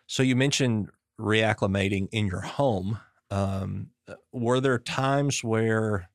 So 0.06 0.22
you 0.22 0.36
mentioned 0.36 0.90
reacclimating 1.18 2.08
in 2.12 2.26
your 2.26 2.40
home. 2.40 2.98
Um, 3.30 3.90
were 4.32 4.60
there 4.60 4.78
times 4.78 5.44
where 5.44 6.09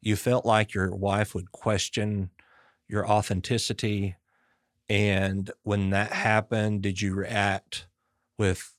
you 0.00 0.16
felt 0.16 0.46
like 0.46 0.74
your 0.74 0.94
wife 0.94 1.34
would 1.34 1.52
question 1.52 2.30
your 2.88 3.08
authenticity. 3.08 4.16
And 4.88 5.50
when 5.62 5.90
that 5.90 6.12
happened, 6.12 6.82
did 6.82 7.00
you 7.00 7.14
react 7.14 7.86
with 8.38 8.74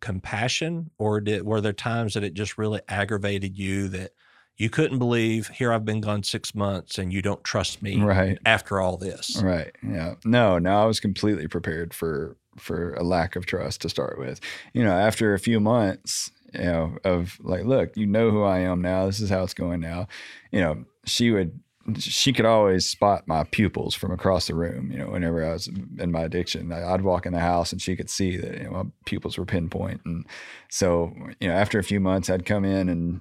compassion 0.00 0.90
or 0.98 1.20
did 1.20 1.42
were 1.42 1.60
there 1.60 1.72
times 1.72 2.14
that 2.14 2.24
it 2.24 2.34
just 2.34 2.58
really 2.58 2.80
aggravated 2.88 3.56
you 3.56 3.88
that 3.88 4.12
you 4.58 4.70
couldn't 4.70 4.98
believe 4.98 5.48
here 5.48 5.72
I've 5.72 5.84
been 5.84 6.00
gone 6.00 6.22
six 6.22 6.54
months 6.54 6.98
and 6.98 7.12
you 7.12 7.22
don't 7.22 7.42
trust 7.44 7.82
me 7.82 8.00
right 8.00 8.38
after 8.44 8.80
all 8.80 8.96
this. 8.96 9.40
Right. 9.42 9.74
Yeah. 9.82 10.14
No, 10.24 10.58
no, 10.58 10.82
I 10.82 10.84
was 10.84 11.00
completely 11.00 11.48
prepared 11.48 11.94
for 11.94 12.36
for 12.58 12.94
a 12.94 13.02
lack 13.02 13.36
of 13.36 13.46
trust 13.46 13.82
to 13.82 13.88
start 13.88 14.18
with. 14.18 14.40
You 14.72 14.82
know, 14.84 14.96
after 14.96 15.34
a 15.34 15.38
few 15.38 15.60
months, 15.60 16.30
you 16.58 16.64
know, 16.64 16.98
of 17.04 17.38
like, 17.40 17.64
look, 17.64 17.96
you 17.96 18.06
know 18.06 18.30
who 18.30 18.42
I 18.42 18.60
am 18.60 18.82
now. 18.82 19.06
This 19.06 19.20
is 19.20 19.30
how 19.30 19.42
it's 19.42 19.54
going 19.54 19.80
now. 19.80 20.08
You 20.50 20.60
know, 20.60 20.84
she 21.04 21.30
would, 21.30 21.60
she 21.98 22.32
could 22.32 22.46
always 22.46 22.86
spot 22.86 23.28
my 23.28 23.44
pupils 23.44 23.94
from 23.94 24.10
across 24.10 24.48
the 24.48 24.54
room. 24.54 24.90
You 24.90 24.98
know, 24.98 25.10
whenever 25.10 25.44
I 25.44 25.52
was 25.52 25.68
in 25.68 26.10
my 26.10 26.22
addiction, 26.22 26.72
I'd 26.72 27.02
walk 27.02 27.26
in 27.26 27.32
the 27.32 27.40
house 27.40 27.72
and 27.72 27.80
she 27.80 27.94
could 27.94 28.10
see 28.10 28.36
that 28.36 28.58
you 28.58 28.64
know, 28.64 28.70
my 28.70 28.84
pupils 29.04 29.38
were 29.38 29.44
pinpoint. 29.44 30.00
And 30.04 30.26
so, 30.68 31.12
you 31.40 31.48
know, 31.48 31.54
after 31.54 31.78
a 31.78 31.84
few 31.84 32.00
months, 32.00 32.28
I'd 32.28 32.46
come 32.46 32.64
in 32.64 32.88
and 32.88 33.20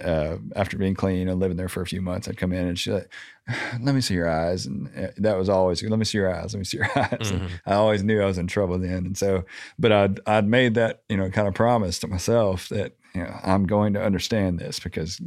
uh, 0.00 0.36
after 0.54 0.78
being 0.78 0.94
clean 0.94 1.28
and 1.28 1.40
living 1.40 1.56
there 1.56 1.68
for 1.68 1.82
a 1.82 1.86
few 1.86 2.00
months, 2.00 2.28
I'd 2.28 2.36
come 2.36 2.52
in 2.52 2.66
and 2.66 2.78
she's 2.78 2.94
like, 2.94 3.12
"Let 3.80 3.94
me 3.94 4.00
see 4.00 4.14
your 4.14 4.28
eyes," 4.28 4.66
and 4.66 4.88
uh, 4.96 5.08
that 5.16 5.36
was 5.36 5.48
always, 5.48 5.82
"Let 5.82 5.98
me 5.98 6.04
see 6.04 6.18
your 6.18 6.32
eyes. 6.32 6.54
Let 6.54 6.58
me 6.58 6.64
see 6.64 6.78
your 6.78 6.90
eyes." 6.96 7.32
Mm-hmm. 7.32 7.46
I 7.66 7.74
always 7.74 8.02
knew 8.02 8.22
I 8.22 8.26
was 8.26 8.38
in 8.38 8.46
trouble 8.46 8.78
then, 8.78 9.06
and 9.06 9.18
so, 9.18 9.44
but 9.78 9.92
I'd 9.92 10.20
I'd 10.26 10.46
made 10.46 10.74
that 10.74 11.02
you 11.08 11.16
know 11.16 11.30
kind 11.30 11.48
of 11.48 11.54
promise 11.54 11.98
to 12.00 12.06
myself 12.06 12.68
that 12.68 12.96
you 13.16 13.22
know, 13.22 13.34
I'm 13.42 13.66
going 13.66 13.94
to 13.94 14.02
understand 14.02 14.58
this 14.58 14.78
because, 14.78 15.20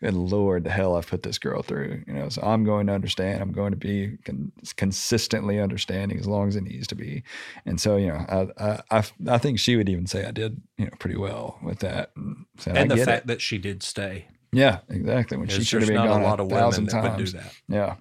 good 0.00 0.14
Lord, 0.14 0.64
the 0.64 0.70
hell 0.70 0.96
I've 0.96 1.06
put 1.06 1.22
this 1.22 1.38
girl 1.38 1.62
through. 1.62 2.02
You 2.06 2.14
know, 2.14 2.28
so 2.30 2.40
I'm 2.40 2.64
going 2.64 2.86
to 2.86 2.94
understand. 2.94 3.42
I'm 3.42 3.52
going 3.52 3.72
to 3.72 3.76
be 3.76 4.16
con- 4.24 4.50
consistently 4.76 5.60
understanding 5.60 6.18
as 6.18 6.26
long 6.26 6.48
as 6.48 6.56
it 6.56 6.62
needs 6.62 6.86
to 6.86 6.94
be. 6.94 7.22
And 7.66 7.78
so, 7.78 7.96
you 7.96 8.08
know, 8.08 8.50
I, 8.58 8.80
I, 8.90 9.04
I 9.28 9.38
think 9.38 9.58
she 9.58 9.76
would 9.76 9.90
even 9.90 10.06
say 10.06 10.24
I 10.24 10.30
did, 10.30 10.62
you 10.78 10.86
know, 10.86 10.92
pretty 10.98 11.16
well 11.16 11.58
with 11.62 11.80
that. 11.80 12.12
And, 12.16 12.46
so 12.58 12.70
and 12.70 12.90
the 12.90 12.96
fact 12.96 13.24
it. 13.24 13.26
that 13.26 13.42
she 13.42 13.58
did 13.58 13.82
stay. 13.82 14.28
Yeah, 14.50 14.78
exactly. 14.88 15.36
When 15.36 15.48
she 15.48 15.64
should 15.64 15.82
have 15.82 15.88
been 15.88 15.96
gone 15.96 16.22
a, 16.22 16.24
lot 16.24 16.40
of 16.40 16.48
thousand 16.48 16.86
times. 16.86 17.34
Yeah. 17.68 17.96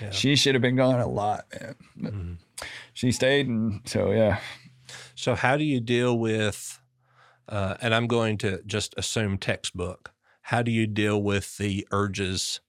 yeah. 0.00 0.10
she 0.10 0.34
should 0.34 0.54
have 0.54 0.62
been 0.62 0.76
gone 0.76 0.98
a 0.98 1.06
lot. 1.06 1.44
Mm-hmm. 2.00 2.34
She 2.94 3.12
stayed, 3.12 3.46
and 3.46 3.82
so 3.84 4.10
yeah. 4.10 4.40
So, 5.14 5.34
how 5.34 5.56
do 5.56 5.64
you 5.64 5.80
deal 5.80 6.18
with? 6.18 6.80
Uh, 7.48 7.76
and 7.80 7.94
I'm 7.94 8.06
going 8.06 8.38
to 8.38 8.62
just 8.66 8.94
assume 8.96 9.38
textbook. 9.38 10.12
How 10.42 10.62
do 10.62 10.70
you 10.70 10.86
deal 10.86 11.22
with 11.22 11.58
the 11.58 11.86
urges 11.90 12.60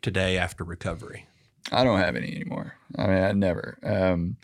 today 0.00 0.38
after 0.38 0.64
recovery? 0.64 1.26
I 1.70 1.84
don't 1.84 1.98
have 1.98 2.16
any 2.16 2.34
anymore. 2.34 2.74
I 2.98 3.06
mean, 3.06 3.22
I 3.22 3.32
never. 3.32 3.78
Um, 3.82 4.36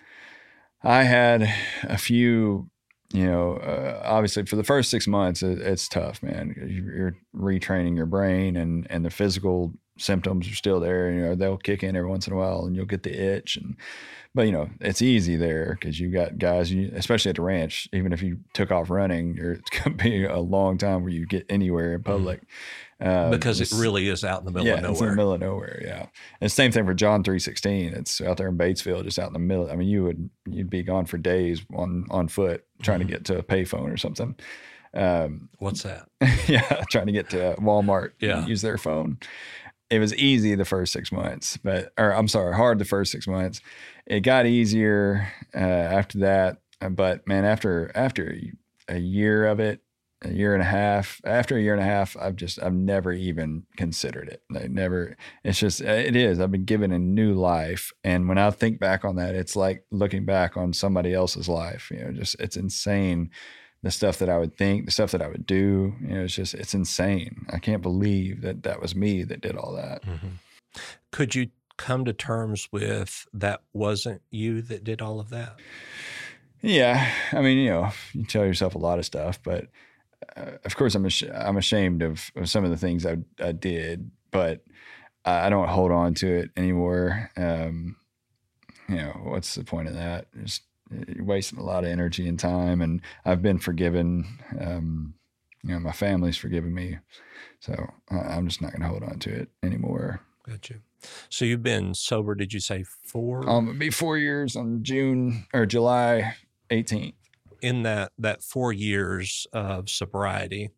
I 0.83 1.03
had 1.03 1.43
a 1.83 1.99
few, 1.99 2.71
you 3.13 3.27
know, 3.27 3.55
uh, 3.55 4.03
obviously 4.05 4.47
for 4.47 4.57
the 4.57 4.65
first 4.65 4.91
six 4.91 5.07
months, 5.07 5.43
it, 5.43 5.59
it's 5.61 5.89
tough, 5.89 6.23
man. 6.23 6.55
You're 6.69 7.17
retraining 7.35 7.97
your 7.97 8.07
brain 8.07 8.57
and, 8.57 8.87
and 8.89 9.05
the 9.05 9.11
physical 9.11 9.75
symptoms 9.99 10.49
are 10.49 10.55
still 10.55 10.81
there. 10.81 11.11
You 11.13 11.21
know, 11.21 11.35
they'll 11.35 11.57
kick 11.57 11.83
in 11.83 11.97
every 11.97 12.09
once 12.09 12.27
in 12.27 12.33
a 12.33 12.37
while 12.37 12.65
and 12.65 12.75
you'll 12.75 12.87
get 12.87 13.03
the 13.03 13.13
itch 13.13 13.57
and 13.57 13.77
but 14.35 14.47
you 14.47 14.53
know 14.53 14.69
it's 14.81 15.03
easy 15.03 15.37
there 15.37 15.77
because 15.79 15.99
you've 15.99 16.13
got 16.13 16.39
guys, 16.39 16.71
you, 16.71 16.93
especially 16.95 17.31
at 17.31 17.37
the 17.37 17.43
ranch. 17.43 17.89
Even 17.93 18.13
if 18.13 18.23
you 18.23 18.39
took 18.53 18.71
off 18.71 18.91
running, 18.91 19.37
it's 19.37 19.71
gonna 19.71 19.97
be 19.97 20.25
a 20.25 20.39
long 20.39 20.79
time 20.79 21.03
where 21.03 21.13
you 21.13 21.27
get 21.27 21.47
anywhere 21.49 21.95
in 21.95 22.03
mm-hmm. 22.03 22.13
public. 22.13 22.43
Uh, 23.01 23.31
because 23.31 23.61
it 23.61 23.71
really 23.77 24.09
is 24.09 24.25
out 24.25 24.41
in 24.41 24.45
the 24.45 24.51
middle 24.51 24.67
yeah, 24.67 24.75
of 24.75 24.83
nowhere. 24.83 24.93
It's 24.93 25.01
in 25.01 25.09
the 25.09 25.17
middle 25.17 25.33
of 25.33 25.41
nowhere, 25.41 25.83
yeah. 25.85 26.07
And 26.41 26.51
same 26.51 26.73
thing 26.73 26.85
for 26.85 26.95
John 26.95 27.23
three 27.23 27.39
sixteen. 27.39 27.95
It's 27.95 28.21
out 28.21 28.37
there 28.37 28.49
in 28.49 28.59
Batesville, 28.59 29.03
just 29.05 29.19
out 29.19 29.29
in 29.29 29.33
the 29.33 29.39
middle. 29.39 29.71
I 29.71 29.77
mean, 29.77 29.89
you 29.89 30.05
would 30.05 30.31
you'd 30.47 30.71
be 30.71 30.83
gone 30.83 31.07
for 31.07 31.19
days 31.19 31.63
on 31.75 32.07
on 32.11 32.29
foot 32.29 32.65
trying 32.83 33.01
mm-hmm. 33.01 33.09
to 33.09 33.15
get 33.15 33.25
to 33.27 33.39
a 33.39 33.43
payphone 33.43 33.93
or 33.93 33.97
something. 33.97 34.37
Um, 34.95 35.49
What's 35.59 35.83
that? 35.83 36.09
yeah, 36.49 36.85
trying 36.91 37.07
to 37.07 37.13
get 37.13 37.31
to 37.31 37.57
Walmart. 37.59 38.13
Yeah, 38.21 38.47
use 38.47 38.63
their 38.63 38.79
phone. 38.79 39.19
It 39.91 40.01
was 40.01 40.15
easy 40.17 40.55
the 40.55 40.65
first 40.65 40.93
six 40.93 41.11
months, 41.11 41.57
but 41.57 41.93
or 41.99 42.13
I'm 42.13 42.29
sorry, 42.29 42.55
hard 42.55 42.79
the 42.79 42.85
first 42.85 43.13
six 43.13 43.27
months 43.27 43.61
it 44.09 44.21
got 44.21 44.47
easier 44.47 45.31
uh, 45.55 45.59
after 45.59 46.19
that. 46.19 46.59
Uh, 46.81 46.89
but 46.89 47.27
man, 47.29 47.45
after 47.45 47.93
after 47.95 48.35
a 48.89 48.99
year 48.99 49.47
of 49.47 49.61
it, 49.61 49.81
a 50.23 50.33
year 50.33 50.55
and 50.55 50.63
a 50.63 50.67
half, 50.67 51.21
after 51.25 51.57
a 51.57 51.61
year 51.61 51.75
and 51.75 51.83
a 51.83 51.87
half, 51.87 52.17
I've 52.17 52.37
just 52.37 52.61
I've 52.63 52.75
never 52.75 53.13
even 53.13 53.65
considered 53.77 54.29
it. 54.29 54.43
I 54.55 54.67
never. 54.69 55.17
It's 55.45 55.59
just 55.59 55.83
uh, 55.83 55.87
it 55.89 56.17
is. 56.17 56.41
I've 56.41 56.51
been 56.51 56.65
given 56.65 56.91
a 56.91 56.99
new 56.99 57.35
life, 57.35 57.93
and 58.03 58.29
when 58.29 58.39
I 58.39 58.51
think 58.51 58.81
back 58.81 59.05
on 59.05 59.17
that, 59.17 59.35
it's 59.35 59.55
like 59.57 59.85
looking 59.91 60.25
back 60.25 60.57
on 60.57 60.73
somebody 60.73 61.13
else's 61.13 61.49
life. 61.49 61.91
You 61.91 62.05
know, 62.05 62.13
just 62.13 62.37
it's 62.41 62.57
insane 62.57 63.31
the 63.83 63.91
stuff 63.91 64.19
that 64.19 64.29
I 64.29 64.39
would 64.39 64.57
think, 64.57 64.87
the 64.87 64.91
stuff 64.91 65.13
that 65.13 65.23
I 65.23 65.29
would 65.29 65.47
do. 65.47 65.95
You 66.01 66.09
know, 66.09 66.25
it's 66.25 66.35
just 66.35 66.55
it's 66.55 66.75
insane. 66.75 67.47
I 67.53 67.59
can't 67.59 67.83
believe 67.83 68.43
that 68.43 68.63
that 68.65 68.81
was 68.81 68.95
me 68.95 69.23
that 69.25 69.41
did 69.41 69.57
all 69.57 69.75
that. 69.75 70.05
Mm-hmm. 70.05 70.29
Could 71.11 71.35
you 71.35 71.49
come 71.77 72.05
to 72.05 72.13
terms 72.13 72.69
with 72.73 73.27
that 73.33 73.63
wasn't 73.73 74.21
you 74.31 74.61
that 74.63 74.85
did 74.85 75.01
all 75.01 75.21
of 75.21 75.31
that? 75.31 75.57
Yeah, 76.61 77.09
I 77.33 77.41
mean, 77.41 77.59
you 77.59 77.71
know, 77.71 77.91
you 78.13 78.25
tell 78.25 78.45
yourself 78.45 78.75
a 78.75 78.79
lot 78.79 78.99
of 78.99 79.05
stuff, 79.05 79.41
but 79.43 79.69
uh, 80.37 80.53
of 80.65 80.77
course, 80.77 80.95
I'm 80.97 81.07
ash- 81.07 81.23
I'm 81.23 81.57
ashamed 81.57 82.03
of, 82.03 82.31
of 82.35 82.51
some 82.51 82.65
of 82.65 82.71
the 82.71 82.77
things 82.77 83.07
I, 83.07 83.19
I 83.41 83.53
did, 83.53 84.11
but 84.33 84.65
I, 85.25 85.47
I 85.47 85.51
don't 85.51 85.69
hold 85.69 85.93
on 85.93 86.15
to 86.15 86.27
it 86.27 86.51
anymore. 86.57 87.31
Um, 87.37 87.97
you 88.89 88.97
know, 88.97 89.21
what's 89.23 89.55
the 89.55 89.65
point 89.65 89.87
of 89.87 89.95
that? 89.95 90.27
Just 90.43 90.63
you're 90.91 91.25
wasting 91.25 91.59
a 91.59 91.65
lot 91.65 91.85
of 91.85 91.91
energy 91.91 92.29
and 92.29 92.39
time. 92.39 92.81
And 92.81 93.01
I've 93.25 93.43
been 93.43 93.59
forgiven. 93.59 94.25
Um, 94.61 95.15
you 95.63 95.73
know, 95.75 95.81
my 95.81 95.93
family's 95.93 96.37
forgiven 96.37 96.75
me. 96.75 96.99
So 97.61 97.75
I, 98.11 98.17
I'm 98.17 98.47
just 98.49 98.63
not 98.63 98.73
going 98.73 98.83
to 98.83 98.89
hold 98.89 99.03
on 99.03 99.19
to 99.21 99.31
it 99.31 99.49
anymore. 99.63 100.21
Gotcha. 100.49 100.75
So 101.29 101.45
you've 101.45 101.63
been 101.63 101.95
sober, 101.95 102.35
did 102.35 102.53
you 102.53 102.61
say 102.61 102.83
four? 102.85 103.49
Um, 103.49 103.69
it'll 103.69 103.79
be 103.79 103.91
four 103.91 104.17
years 104.19 104.57
on 104.57 104.83
June 104.83 105.47
or 105.53 105.67
July 105.67 106.35
18th. 106.71 107.15
in 107.61 107.83
that 107.83 108.13
that 108.19 108.43
four 108.43 108.73
years 108.73 109.47
of 109.53 109.89
sobriety, 109.91 110.71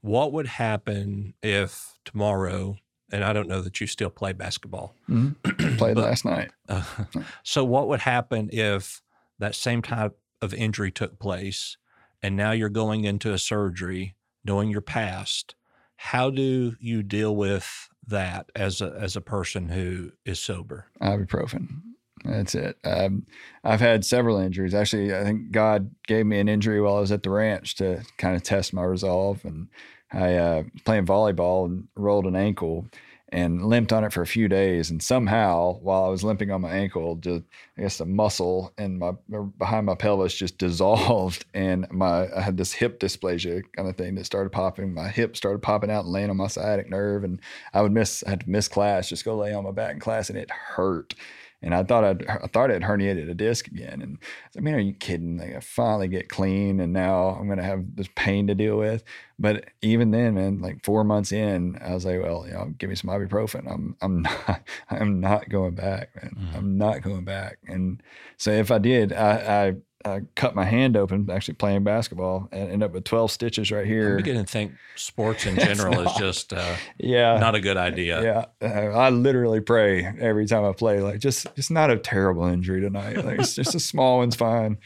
what 0.00 0.32
would 0.32 0.46
happen 0.46 1.34
if 1.42 1.98
tomorrow? 2.04 2.76
And 3.12 3.24
I 3.24 3.32
don't 3.32 3.48
know 3.48 3.60
that 3.60 3.80
you 3.80 3.86
still 3.86 4.08
play 4.10 4.32
basketball. 4.32 4.94
Played 5.08 5.78
But- 5.78 5.96
last 5.96 6.24
night. 6.24 6.52
Uh, 6.68 6.84
so 7.42 7.64
what 7.64 7.88
would 7.88 8.00
happen 8.00 8.48
if 8.52 9.02
that 9.40 9.54
same 9.54 9.82
type 9.82 10.16
of 10.40 10.54
injury 10.54 10.92
took 10.92 11.18
place, 11.18 11.76
and 12.22 12.36
now 12.36 12.52
you're 12.52 12.68
going 12.68 13.04
into 13.04 13.32
a 13.32 13.38
surgery, 13.38 14.14
knowing 14.44 14.70
your 14.70 14.80
past? 14.80 15.54
How 15.96 16.30
do 16.30 16.76
you 16.78 17.02
deal 17.02 17.34
with 17.34 17.88
that 18.06 18.50
as 18.54 18.80
a 18.80 18.96
as 18.98 19.16
a 19.16 19.20
person 19.20 19.68
who 19.68 20.12
is 20.24 20.40
sober? 20.40 20.86
ibuprofen. 21.02 21.82
That's 22.24 22.54
it. 22.54 22.76
Um, 22.84 23.24
I've 23.64 23.80
had 23.80 24.04
several 24.04 24.38
injuries. 24.38 24.74
Actually, 24.74 25.14
I 25.14 25.24
think 25.24 25.50
God 25.50 25.90
gave 26.06 26.26
me 26.26 26.38
an 26.38 26.48
injury 26.48 26.80
while 26.80 26.96
I 26.96 27.00
was 27.00 27.12
at 27.12 27.22
the 27.22 27.30
ranch 27.30 27.76
to 27.76 28.02
kind 28.18 28.36
of 28.36 28.42
test 28.42 28.74
my 28.74 28.82
resolve. 28.82 29.42
And 29.44 29.68
I 30.12 30.34
uh, 30.34 30.62
playing 30.84 31.06
volleyball 31.06 31.64
and 31.64 31.88
rolled 31.96 32.26
an 32.26 32.36
ankle 32.36 32.86
and 33.32 33.64
limped 33.64 33.92
on 33.92 34.04
it 34.04 34.12
for 34.12 34.22
a 34.22 34.26
few 34.26 34.48
days. 34.48 34.90
And 34.90 35.02
somehow, 35.02 35.78
while 35.80 36.04
I 36.04 36.08
was 36.08 36.24
limping 36.24 36.50
on 36.50 36.60
my 36.60 36.70
ankle, 36.70 37.16
just 37.16 37.44
I 37.78 37.82
guess 37.82 37.98
the 37.98 38.06
muscle 38.06 38.72
in 38.76 38.98
my 38.98 39.12
behind 39.58 39.86
my 39.86 39.94
pelvis 39.94 40.34
just 40.34 40.58
dissolved, 40.58 41.44
and 41.54 41.86
my 41.90 42.28
I 42.34 42.40
had 42.40 42.56
this 42.56 42.72
hip 42.72 43.00
dysplasia 43.00 43.62
kind 43.72 43.88
of 43.88 43.96
thing 43.96 44.16
that 44.16 44.26
started 44.26 44.50
popping. 44.50 44.94
My 44.94 45.08
hip 45.08 45.36
started 45.36 45.62
popping 45.62 45.90
out 45.90 46.04
and 46.04 46.12
laying 46.12 46.30
on 46.30 46.36
my 46.36 46.48
sciatic 46.48 46.90
nerve, 46.90 47.24
and 47.24 47.40
I 47.72 47.82
would 47.82 47.92
miss. 47.92 48.24
I 48.26 48.30
had 48.30 48.40
to 48.40 48.50
miss 48.50 48.68
class, 48.68 49.08
just 49.08 49.24
go 49.24 49.36
lay 49.36 49.52
on 49.52 49.64
my 49.64 49.72
back 49.72 49.94
in 49.94 50.00
class, 50.00 50.28
and 50.28 50.38
it 50.38 50.50
hurt. 50.50 51.14
And 51.62 51.74
I 51.74 51.82
thought 51.84 52.04
I'd, 52.04 52.26
I 52.26 52.46
thought 52.46 52.70
it 52.70 52.82
herniated 52.82 53.30
a 53.30 53.34
disc 53.34 53.66
again. 53.66 54.00
And 54.00 54.18
I 54.56 54.60
mean, 54.60 54.74
are 54.74 54.78
you 54.80 54.94
kidding? 54.94 55.36
Like 55.36 55.54
I 55.54 55.60
finally 55.60 56.08
get 56.08 56.28
clean, 56.28 56.80
and 56.80 56.92
now 56.92 57.36
I'm 57.38 57.48
gonna 57.48 57.62
have 57.62 57.96
this 57.96 58.08
pain 58.14 58.46
to 58.46 58.54
deal 58.54 58.76
with. 58.78 59.04
But 59.38 59.66
even 59.82 60.10
then, 60.10 60.34
man, 60.34 60.60
like 60.60 60.84
four 60.84 61.04
months 61.04 61.32
in, 61.32 61.78
I 61.82 61.92
was 61.94 62.04
like, 62.06 62.22
well, 62.22 62.46
you 62.46 62.52
know, 62.54 62.72
give 62.78 62.88
me 62.88 62.96
some 62.96 63.10
ibuprofen. 63.10 63.70
I'm 63.70 63.96
I'm 64.00 64.22
not 64.22 64.62
I'm 64.88 65.20
not 65.20 65.48
going 65.50 65.74
back, 65.74 66.10
man. 66.16 66.34
Mhm. 66.38 66.56
I'm 66.56 66.78
not 66.78 67.02
going 67.02 67.24
back. 67.24 67.58
And 67.68 68.02
so 68.38 68.50
if 68.50 68.70
I 68.70 68.78
did, 68.78 69.12
I 69.12 69.66
I, 69.68 69.74
I 70.04 70.22
cut 70.34 70.54
my 70.54 70.64
hand 70.64 70.96
open 70.96 71.28
actually 71.30 71.54
playing 71.54 71.84
basketball 71.84 72.48
and 72.52 72.70
ended 72.70 72.82
up 72.84 72.92
with 72.92 73.04
12 73.04 73.30
stitches 73.30 73.70
right 73.70 73.86
here. 73.86 74.12
I'm 74.12 74.16
beginning 74.16 74.44
to 74.44 74.50
think 74.50 74.72
sports 74.96 75.44
in 75.46 75.56
general 75.58 76.00
is 76.00 76.12
just 76.14 76.52
uh, 76.52 76.76
Yeah. 76.98 77.38
not 77.38 77.54
a 77.54 77.60
good 77.60 77.76
idea. 77.76 78.46
Yeah, 78.62 78.66
I 78.66 79.10
literally 79.10 79.60
pray 79.60 80.04
every 80.04 80.46
time 80.46 80.64
I 80.64 80.72
play, 80.72 81.00
like 81.00 81.20
just 81.20 81.54
just 81.54 81.70
not 81.70 81.90
a 81.90 81.98
terrible 81.98 82.44
injury 82.46 82.80
tonight. 82.80 83.24
Like 83.24 83.40
it's 83.40 83.54
just 83.54 83.74
a 83.74 83.80
small 83.80 84.18
one's 84.18 84.36
fine. 84.36 84.78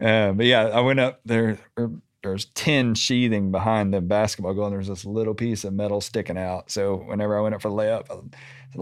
Uh, 0.00 0.32
but 0.32 0.46
yeah, 0.46 0.64
I 0.68 0.80
went 0.80 1.00
up 1.00 1.20
there. 1.24 1.58
er, 1.78 1.90
There's 2.22 2.46
tin 2.54 2.94
sheathing 2.96 3.52
behind 3.52 3.94
the 3.94 4.00
basketball 4.00 4.52
goal, 4.54 4.64
and 4.66 4.74
there's 4.74 4.88
this 4.88 5.04
little 5.04 5.34
piece 5.34 5.62
of 5.64 5.72
metal 5.74 6.00
sticking 6.00 6.36
out. 6.36 6.72
So 6.72 6.96
whenever 6.96 7.38
I 7.38 7.40
went 7.40 7.54
up 7.54 7.62
for 7.62 7.68
the 7.70 7.76
layup, 7.76 8.10
I 8.10 8.16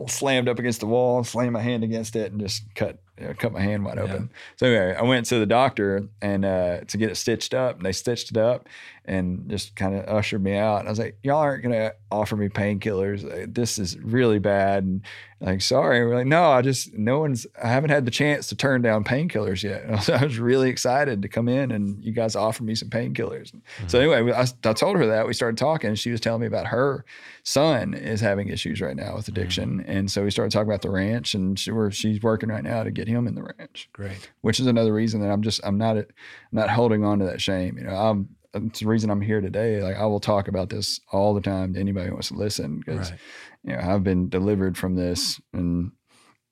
slammed 0.09 0.49
up 0.49 0.59
against 0.59 0.81
the 0.81 0.87
wall, 0.87 1.25
slammed 1.25 1.53
my 1.53 1.61
hand 1.63 1.85
against 1.85 2.17
it, 2.17 2.33
and 2.33 2.41
just 2.41 2.63
cut 2.75 2.99
you 3.21 3.29
know, 3.29 3.35
cut 3.35 3.53
my 3.53 3.61
hand 3.61 3.85
wide 3.85 3.97
Yeah. 3.97 4.03
open. 4.05 4.31
So 4.57 4.67
anyway, 4.67 4.97
I 4.99 5.03
went 5.03 5.27
to 5.27 5.39
the 5.39 5.47
doctor 5.47 6.09
and 6.21 6.45
uh, 6.45 6.81
to 6.89 6.97
get 6.99 7.11
it 7.11 7.15
stitched 7.17 7.55
up, 7.55 7.77
and 7.77 7.87
they 7.87 7.93
stitched 7.93 8.31
it 8.33 8.37
up 8.37 8.69
and 9.05 9.49
just 9.49 9.77
kind 9.77 9.95
of 9.95 10.05
ushered 10.09 10.43
me 10.43 10.57
out. 10.57 10.81
And 10.81 10.89
I 10.89 10.91
was 10.91 10.99
like, 10.99 11.17
"Y'all 11.23 11.39
aren't 11.39 11.63
gonna 11.63 11.93
offer 12.11 12.37
me 12.37 12.49
painkillers. 12.49 13.55
This 13.55 13.79
is 13.79 13.97
really 13.99 14.41
bad." 14.41 14.83
And 14.83 15.03
like, 15.41 15.61
sorry, 15.61 16.05
we're 16.05 16.17
like, 16.17 16.27
"No, 16.27 16.51
I 16.51 16.63
just 16.63 16.93
no 16.95 17.21
one's. 17.21 17.47
I 17.63 17.69
haven't 17.69 17.91
had 17.91 18.05
the 18.05 18.11
chance 18.11 18.49
to 18.49 18.57
turn 18.57 18.83
down 18.83 19.05
painkillers 19.05 19.63
yet." 19.63 19.83
And 19.85 19.93
I 19.93 19.97
was, 19.97 20.11
I 20.11 20.25
was 20.25 20.39
really 20.41 20.69
excited 20.69 21.23
to 21.23 21.29
come 21.29 21.49
in, 21.49 21.71
and 21.71 22.03
you 22.03 22.11
guys 22.13 22.35
offered 22.35 22.65
me 22.65 22.75
some 22.75 22.91
painkillers. 22.91 23.53
So 23.87 24.01
anyway, 24.01 24.33
I, 24.33 24.43
I 24.69 24.73
told 24.73 24.97
her 24.97 25.07
that 25.07 25.27
we 25.29 25.35
started 25.35 25.57
talking, 25.57 25.89
and 25.89 25.99
she 25.99 26.11
was 26.11 26.21
telling 26.21 26.41
me 26.41 26.49
about 26.49 26.67
her 26.67 27.05
son 27.45 27.95
is 27.95 28.21
having 28.21 28.49
issues 28.49 28.81
right 28.81 28.97
now 28.97 29.15
with 29.17 29.29
addiction, 29.29 29.85
and 29.87 30.11
so 30.11 30.25
we 30.25 30.31
started 30.31 30.51
talking 30.51 30.69
about 30.69 30.83
the 30.83 30.91
ranch, 30.91 31.35
and 31.35 31.59
she, 31.59 31.71
we're, 31.71 31.91
she's 31.91 32.21
working 32.23 32.49
right 32.49 32.65
now 32.65 32.83
to 32.83 32.91
get 32.91 33.07
him 33.07 33.27
in 33.27 33.35
the 33.35 33.43
ranch 33.59 33.89
Great. 33.93 34.31
which 34.41 34.59
is 34.59 34.67
another 34.67 34.93
reason 34.93 35.21
that 35.21 35.31
I'm 35.31 35.43
just 35.43 35.61
I'm 35.65 35.79
not 35.79 35.97
I'm 35.97 36.07
not 36.53 36.71
holding 36.71 37.05
on 37.05 37.19
to 37.21 37.27
that 37.27 37.41
shame. 37.41 37.79
You 37.79 37.85
know, 37.85 37.95
I'm 37.95 38.29
it's 38.55 38.81
the 38.81 38.87
reason 38.87 39.11
I'm 39.11 39.21
here 39.21 39.41
today. 39.41 39.83
Like 39.83 39.97
I 39.97 40.07
will 40.07 40.21
talk 40.21 40.49
about 40.49 40.69
this 40.71 41.01
all 41.13 41.35
the 41.35 41.41
time 41.41 41.75
to 41.75 41.81
anybody 41.81 42.07
who 42.07 42.13
wants 42.15 42.29
to 42.29 42.35
listen 42.35 42.79
because 42.79 43.11
Right. 43.11 43.21
you 43.65 43.73
know 43.77 43.81
I've 43.83 44.05
been 44.05 44.29
delivered 44.29 44.79
from 44.79 44.95
this, 44.95 45.41
and 45.53 45.93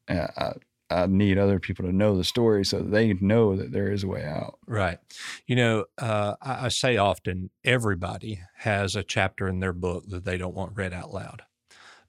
uh, 0.09 0.27
I 0.37 0.53
I 0.93 1.07
need 1.07 1.39
other 1.39 1.59
people 1.59 1.85
to 1.87 1.93
know 1.93 2.17
the 2.17 2.25
story 2.25 2.65
so 2.65 2.81
they 2.81 3.15
know 3.15 3.57
that 3.57 3.73
there 3.73 3.91
is 3.91 4.05
a 4.05 4.09
way 4.09 4.25
out. 4.25 4.59
Right. 4.67 4.99
You 5.47 5.57
know, 5.57 5.85
uh, 5.99 6.35
I, 6.41 6.67
I 6.67 6.69
say 6.69 6.97
often 6.97 7.51
everybody 7.65 8.41
has 8.59 8.97
a 8.97 9.03
chapter 9.03 9.49
in 9.49 9.61
their 9.61 9.73
book 9.73 10.05
that 10.09 10.25
they 10.25 10.37
don't 10.37 10.55
want 10.55 10.77
read 10.77 10.93
out 10.93 11.13
loud, 11.13 11.43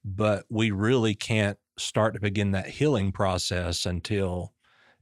but 0.04 0.46
we 0.50 0.72
really 0.72 1.16
can't 1.16 1.58
start 1.78 2.14
to 2.14 2.20
begin 2.20 2.52
that 2.52 2.68
healing 2.68 3.12
process 3.12 3.86
until 3.86 4.54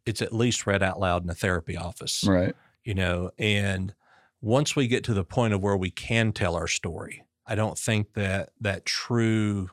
it's 0.06 0.22
at 0.22 0.34
least 0.34 0.66
read 0.66 0.82
out 0.82 1.00
loud 1.00 1.24
in 1.24 1.30
a 1.30 1.36
therapy 1.36 1.78
office. 1.78 2.24
Right. 2.24 2.56
You 2.84 2.96
know, 2.96 3.32
and 3.38 3.94
once 4.42 4.76
we 4.76 4.88
get 4.88 5.04
to 5.04 5.14
the 5.14 5.24
point 5.24 5.54
of 5.54 5.62
where 5.62 5.78
we 5.78 5.92
can 5.92 6.32
tell 6.32 6.56
our 6.56 6.68
story, 6.68 7.26
I 7.46 7.56
don't 7.56 7.78
think 7.78 8.14
that 8.14 8.50
that 8.60 8.86
true, 8.86 9.70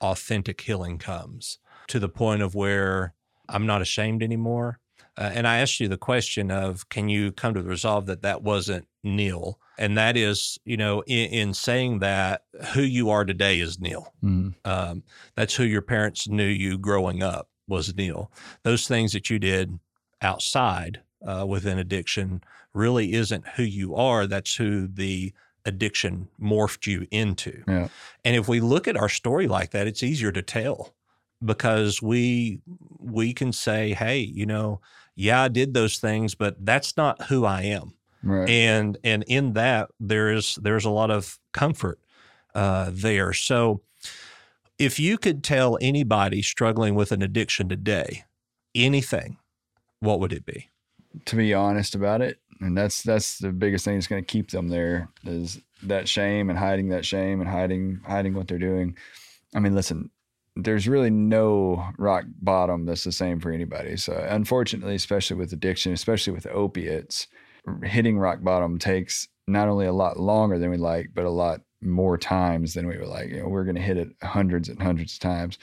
authentic 0.00 0.60
healing 0.60 0.98
comes 0.98 1.58
to 1.88 1.98
the 1.98 2.08
point 2.08 2.42
of 2.42 2.54
where 2.54 3.14
I'm 3.48 3.66
not 3.66 3.82
ashamed 3.82 4.22
anymore. 4.22 4.78
Uh, 5.16 5.30
and 5.34 5.48
I 5.48 5.58
asked 5.58 5.80
you 5.80 5.88
the 5.88 5.96
question 5.96 6.50
of, 6.50 6.88
can 6.88 7.08
you 7.08 7.32
come 7.32 7.54
to 7.54 7.62
the 7.62 7.68
resolve 7.68 8.06
that 8.06 8.22
that 8.22 8.42
wasn't 8.42 8.86
Neil? 9.02 9.58
And 9.76 9.98
that 9.98 10.16
is, 10.16 10.58
you 10.64 10.76
know, 10.76 11.02
in, 11.06 11.30
in 11.30 11.54
saying 11.54 11.98
that, 12.00 12.42
who 12.74 12.82
you 12.82 13.10
are 13.10 13.24
today 13.24 13.58
is 13.58 13.80
Neil. 13.80 14.12
Mhm. 14.22 14.54
Um, 14.64 15.02
that's 15.34 15.54
who 15.56 15.64
your 15.64 15.82
parents 15.82 16.28
knew 16.28 16.46
you 16.46 16.78
growing 16.78 17.22
up 17.22 17.48
was 17.66 17.94
Neil. 17.96 18.30
Those 18.62 18.86
things 18.86 19.12
that 19.12 19.28
you 19.28 19.38
did 19.38 19.78
outside 20.22 21.00
uh, 21.26 21.44
within 21.48 21.78
addiction 21.78 22.42
really 22.72 23.12
isn't 23.14 23.46
who 23.56 23.64
you 23.64 23.96
are. 23.96 24.26
That's 24.26 24.54
who 24.54 24.86
the 24.86 25.32
addiction 25.64 26.28
morphed 26.40 26.86
you 26.86 27.06
into. 27.10 27.62
Yeah. 27.66 27.88
And 28.24 28.36
if 28.36 28.48
we 28.48 28.60
look 28.60 28.86
at 28.88 28.96
our 28.96 29.08
story 29.08 29.48
like 29.48 29.70
that, 29.70 29.86
it's 29.86 30.02
easier 30.02 30.32
to 30.32 30.42
tell 30.42 30.94
because 31.44 32.02
we 32.02 32.60
we 32.98 33.32
can 33.32 33.52
say, 33.52 33.94
hey, 33.94 34.18
you 34.18 34.46
know, 34.46 34.80
yeah, 35.14 35.42
I 35.42 35.48
did 35.48 35.74
those 35.74 35.98
things, 35.98 36.34
but 36.34 36.64
that's 36.64 36.96
not 36.96 37.24
who 37.26 37.44
I 37.44 37.62
am 37.62 37.94
Right. 38.22 38.48
and 38.50 38.98
and 39.04 39.24
in 39.28 39.52
that 39.52 39.90
there 40.00 40.30
is 40.32 40.58
there's 40.60 40.84
a 40.84 40.90
lot 40.90 41.10
of 41.10 41.38
comfort 41.52 42.00
uh, 42.54 42.90
there. 42.92 43.32
So 43.32 43.80
if 44.78 44.98
you 44.98 45.18
could 45.18 45.42
tell 45.44 45.78
anybody 45.80 46.42
struggling 46.42 46.94
with 46.94 47.12
an 47.12 47.22
addiction 47.22 47.68
today 47.68 48.24
anything, 48.74 49.38
what 50.00 50.20
would 50.20 50.32
it 50.32 50.44
be? 50.46 50.68
to 51.24 51.36
be 51.36 51.54
honest 51.54 51.94
about 51.94 52.20
it 52.20 52.38
and 52.60 52.76
that's 52.76 53.02
that's 53.02 53.38
the 53.38 53.50
biggest 53.50 53.84
thing 53.84 53.94
that's 53.94 54.06
going 54.06 54.22
to 54.22 54.26
keep 54.26 54.50
them 54.50 54.68
there 54.68 55.08
is 55.24 55.58
that 55.82 56.06
shame 56.08 56.50
and 56.50 56.58
hiding 56.58 56.90
that 56.90 57.04
shame 57.04 57.40
and 57.40 57.48
hiding 57.48 57.98
hiding 58.06 58.34
what 58.34 58.46
they're 58.46 58.58
doing 58.58 58.96
i 59.54 59.58
mean 59.58 59.74
listen 59.74 60.10
there's 60.64 60.88
really 60.88 61.10
no 61.10 61.84
rock 61.98 62.24
bottom 62.42 62.84
that's 62.84 63.04
the 63.04 63.12
same 63.12 63.40
for 63.40 63.50
anybody 63.50 63.96
so 63.96 64.12
unfortunately 64.28 64.94
especially 64.94 65.36
with 65.36 65.52
addiction 65.52 65.92
especially 65.92 66.32
with 66.32 66.46
opiates 66.48 67.26
hitting 67.84 68.18
rock 68.18 68.42
bottom 68.42 68.78
takes 68.78 69.28
not 69.46 69.68
only 69.68 69.86
a 69.86 69.92
lot 69.92 70.18
longer 70.18 70.58
than 70.58 70.70
we 70.70 70.76
like 70.76 71.10
but 71.14 71.24
a 71.24 71.30
lot 71.30 71.60
more 71.80 72.18
times 72.18 72.74
than 72.74 72.88
we 72.88 72.98
would 72.98 73.08
like 73.08 73.28
you 73.28 73.40
know 73.40 73.48
we're 73.48 73.64
going 73.64 73.76
to 73.76 73.80
hit 73.80 73.96
it 73.96 74.08
hundreds 74.22 74.68
and 74.68 74.82
hundreds 74.82 75.14
of 75.14 75.20
times 75.20 75.58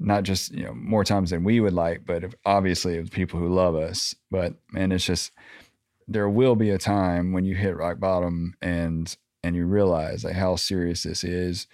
not 0.00 0.22
just 0.22 0.52
you 0.52 0.64
know 0.64 0.74
more 0.74 1.04
times 1.04 1.30
than 1.30 1.44
we 1.44 1.60
would 1.60 1.74
like, 1.74 2.04
but 2.06 2.24
if, 2.24 2.34
obviously 2.44 2.98
of 2.98 3.10
people 3.10 3.38
who 3.38 3.54
love 3.54 3.76
us. 3.76 4.14
But 4.30 4.54
man, 4.72 4.90
it's 4.92 5.04
just 5.04 5.30
there 6.08 6.28
will 6.28 6.56
be 6.56 6.70
a 6.70 6.78
time 6.78 7.32
when 7.32 7.44
you 7.44 7.54
hit 7.54 7.76
rock 7.76 8.00
bottom 8.00 8.54
and 8.62 9.14
and 9.44 9.54
you 9.54 9.66
realize 9.66 10.24
like 10.24 10.34
how 10.34 10.56
serious 10.56 11.02
this 11.02 11.22
is, 11.22 11.66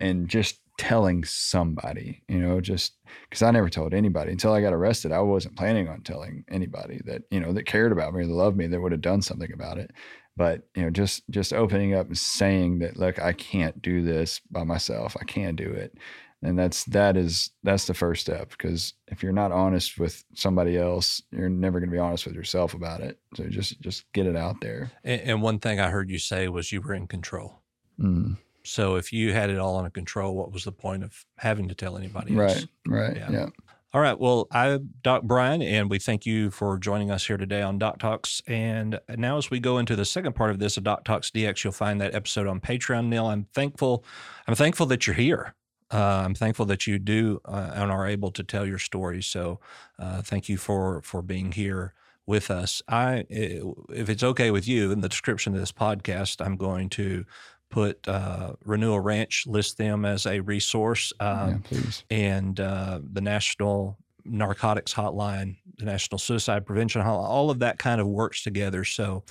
and 0.00 0.28
just 0.28 0.60
telling 0.78 1.24
somebody, 1.24 2.22
you 2.28 2.38
know, 2.38 2.60
just 2.60 2.94
because 3.28 3.42
I 3.42 3.50
never 3.50 3.68
told 3.68 3.94
anybody 3.94 4.32
until 4.32 4.52
I 4.52 4.60
got 4.60 4.72
arrested. 4.72 5.12
I 5.12 5.20
wasn't 5.20 5.56
planning 5.56 5.88
on 5.88 6.02
telling 6.02 6.44
anybody 6.48 7.00
that 7.06 7.22
you 7.30 7.40
know 7.40 7.52
that 7.52 7.66
cared 7.66 7.92
about 7.92 8.14
me, 8.14 8.24
that 8.24 8.32
loved 8.32 8.56
me, 8.56 8.66
that 8.66 8.80
would 8.80 8.92
have 8.92 9.00
done 9.00 9.22
something 9.22 9.52
about 9.52 9.78
it. 9.78 9.90
But 10.36 10.62
you 10.74 10.82
know, 10.82 10.90
just 10.90 11.22
just 11.30 11.52
opening 11.52 11.94
up 11.94 12.06
and 12.06 12.18
saying 12.18 12.80
that, 12.80 12.96
look, 12.96 13.20
I 13.20 13.32
can't 13.32 13.80
do 13.82 14.02
this 14.02 14.40
by 14.50 14.64
myself. 14.64 15.16
I 15.20 15.24
can't 15.24 15.56
do 15.56 15.70
it 15.70 15.96
and 16.42 16.58
that's 16.58 16.84
that 16.84 17.16
is 17.16 17.50
that's 17.62 17.86
the 17.86 17.94
first 17.94 18.22
step 18.22 18.50
because 18.50 18.94
if 19.08 19.22
you're 19.22 19.32
not 19.32 19.52
honest 19.52 19.98
with 19.98 20.24
somebody 20.34 20.76
else 20.76 21.22
you're 21.30 21.48
never 21.48 21.78
going 21.78 21.88
to 21.88 21.94
be 21.94 22.00
honest 22.00 22.26
with 22.26 22.34
yourself 22.34 22.74
about 22.74 23.00
it 23.00 23.18
so 23.34 23.44
just 23.48 23.80
just 23.80 24.10
get 24.12 24.26
it 24.26 24.36
out 24.36 24.60
there 24.60 24.90
And, 25.04 25.20
and 25.22 25.42
one 25.42 25.58
thing 25.58 25.80
I 25.80 25.90
heard 25.90 26.10
you 26.10 26.18
say 26.18 26.48
was 26.48 26.72
you 26.72 26.80
were 26.80 26.94
in 26.94 27.06
control. 27.06 27.62
mm. 27.98 28.36
So 28.64 28.96
if 28.96 29.12
you 29.12 29.32
had 29.32 29.50
it 29.50 29.58
all 29.58 29.76
under 29.76 29.90
control, 29.90 30.34
what 30.36 30.52
was 30.52 30.64
the 30.64 30.72
point 30.72 31.04
of 31.04 31.24
having 31.38 31.68
to 31.68 31.74
tell 31.74 31.96
anybody 31.96 32.36
else? 32.36 32.54
right 32.54 32.66
right 32.86 33.16
Yeah. 33.16 33.30
yeah. 33.30 33.46
All 33.94 34.00
right. 34.00 34.18
Well, 34.18 34.48
I'm 34.50 34.88
Doc 35.02 35.24
Brian, 35.24 35.60
and 35.60 35.90
we 35.90 35.98
thank 35.98 36.24
you 36.24 36.50
for 36.50 36.78
joining 36.78 37.10
us 37.10 37.26
here 37.26 37.36
today 37.36 37.60
on 37.60 37.78
Doc 37.78 37.98
Talks. 37.98 38.40
And 38.46 38.98
now, 39.18 39.36
as 39.36 39.50
we 39.50 39.60
go 39.60 39.76
into 39.76 39.94
the 39.94 40.06
second 40.06 40.34
part 40.34 40.50
of 40.50 40.58
this, 40.58 40.78
of 40.78 40.84
Doc 40.84 41.04
Talks 41.04 41.30
DX, 41.30 41.62
you'll 41.62 41.74
find 41.74 42.00
that 42.00 42.14
episode 42.14 42.46
on 42.46 42.58
Patreon. 42.58 43.08
Neil, 43.08 43.26
I'm 43.26 43.48
thankful. 43.52 44.02
I'm 44.48 44.54
thankful 44.54 44.86
that 44.86 45.06
you're 45.06 45.14
here. 45.14 45.54
Uh, 45.92 46.22
I'm 46.24 46.34
thankful 46.34 46.64
that 46.66 46.86
you 46.86 46.98
do 46.98 47.42
uh, 47.44 47.72
and 47.74 47.92
are 47.92 48.06
able 48.06 48.30
to 48.30 48.42
tell 48.42 48.64
your 48.64 48.78
story. 48.78 49.22
So, 49.22 49.60
uh, 49.98 50.22
thank 50.22 50.48
you 50.48 50.56
for 50.56 51.02
for 51.02 51.20
being 51.20 51.52
here 51.52 51.92
with 52.24 52.50
us. 52.50 52.80
I, 52.88 53.26
if 53.28 54.08
it's 54.08 54.22
okay 54.22 54.50
with 54.50 54.66
you, 54.66 54.90
in 54.90 55.02
the 55.02 55.08
description 55.08 55.52
of 55.52 55.60
this 55.60 55.72
podcast, 55.72 56.44
I'm 56.44 56.56
going 56.56 56.88
to 56.90 57.26
put 57.72 58.06
uh, 58.06 58.52
Renewal 58.64 59.00
Ranch, 59.00 59.44
list 59.48 59.78
them 59.78 60.04
as 60.04 60.26
a 60.26 60.38
resource. 60.40 61.12
Um, 61.18 61.64
yeah 61.70 61.80
and 62.10 62.60
uh, 62.60 63.00
the 63.12 63.20
National 63.20 63.98
Narcotics 64.24 64.94
Hotline, 64.94 65.56
the 65.78 65.84
National 65.86 66.18
Suicide 66.18 66.64
Prevention 66.64 67.02
Hotline, 67.02 67.28
all 67.28 67.50
of 67.50 67.58
that 67.58 67.78
kind 67.80 68.00
of 68.00 68.06
works 68.06 68.42
together. 68.44 68.84
So, 68.84 69.24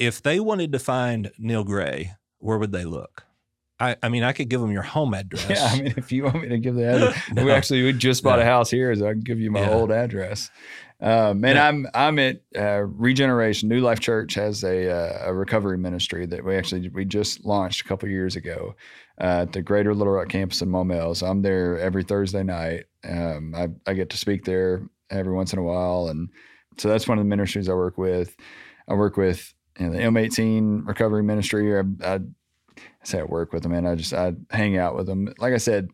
if 0.00 0.20
they 0.22 0.40
wanted 0.40 0.72
to 0.72 0.78
find 0.80 1.30
Neil 1.38 1.62
Gray, 1.62 2.12
where 2.38 2.58
would 2.58 2.72
they 2.72 2.84
look? 2.84 3.24
I, 3.78 3.96
I 4.02 4.08
mean, 4.08 4.22
I 4.22 4.32
could 4.32 4.48
give 4.48 4.60
them 4.60 4.70
your 4.72 4.82
home 4.82 5.12
address. 5.20 5.48
yeah 5.50 5.68
i 5.72 5.82
mean 5.82 5.94
if 5.96 6.10
you 6.12 6.24
want 6.24 6.42
me 6.42 6.48
to 6.48 6.58
give 6.58 6.74
the 6.74 6.84
address 6.94 7.16
No. 7.32 7.44
we 7.44 7.50
actually 7.52 7.82
we 7.82 7.92
just 7.92 8.22
bought 8.22 8.36
No. 8.36 8.42
a 8.42 8.44
house 8.46 8.70
here 8.70 8.94
so 8.94 9.06
i 9.08 9.12
can 9.12 9.20
give 9.20 9.38
you 9.40 9.50
my 9.50 9.60
Yeah. 9.60 9.70
old 9.74 9.90
address 9.92 10.50
um, 11.02 11.44
and 11.44 11.56
Yeah. 11.56 11.68
I'm 11.68 11.86
I'm 11.94 12.18
at 12.20 12.40
uh, 12.56 12.82
Regeneration 12.84 13.68
New 13.68 13.80
Life 13.80 13.98
Church 14.00 14.34
has 14.34 14.62
a 14.62 14.88
uh, 14.90 15.30
a 15.30 15.34
recovery 15.34 15.76
ministry 15.76 16.26
that 16.26 16.44
we 16.44 16.56
actually 16.56 16.88
we 16.88 17.04
just 17.04 17.44
launched 17.44 17.80
a 17.80 17.84
couple 17.84 18.08
years 18.08 18.36
ago 18.36 18.76
uh, 19.20 19.42
at 19.42 19.52
the 19.52 19.62
Greater 19.62 19.94
Little 19.94 20.12
Rock 20.12 20.28
campus 20.28 20.62
in 20.62 20.68
Maumelle. 20.68 21.16
So 21.16 21.26
I'm 21.26 21.42
there 21.42 21.78
every 21.78 22.04
Thursday 22.04 22.44
night. 22.44 22.84
Um, 23.02 23.52
I 23.54 23.68
I 23.84 23.94
get 23.94 24.10
to 24.10 24.16
speak 24.16 24.44
there 24.44 24.82
every 25.10 25.32
once 25.32 25.52
in 25.52 25.58
a 25.58 25.62
while, 25.62 26.08
and 26.08 26.28
so 26.78 26.88
that's 26.88 27.08
one 27.08 27.18
of 27.18 27.24
the 27.24 27.28
ministries 27.28 27.68
I 27.68 27.74
work 27.74 27.98
with. 27.98 28.36
I 28.88 28.94
work 28.94 29.16
with 29.16 29.52
you 29.78 29.86
know, 29.88 29.92
the 29.92 29.98
M18 29.98 30.86
recovery 30.86 31.22
ministry. 31.22 31.76
I, 31.76 31.82
I, 32.04 32.14
I 32.14 32.20
say 33.02 33.18
I 33.20 33.24
work 33.24 33.52
with 33.52 33.64
them, 33.64 33.72
and 33.72 33.88
I 33.88 33.96
just 33.96 34.14
I 34.14 34.34
hang 34.50 34.76
out 34.76 34.94
with 34.94 35.06
them. 35.06 35.32
Like 35.38 35.52
I 35.52 35.58
said, 35.58 35.90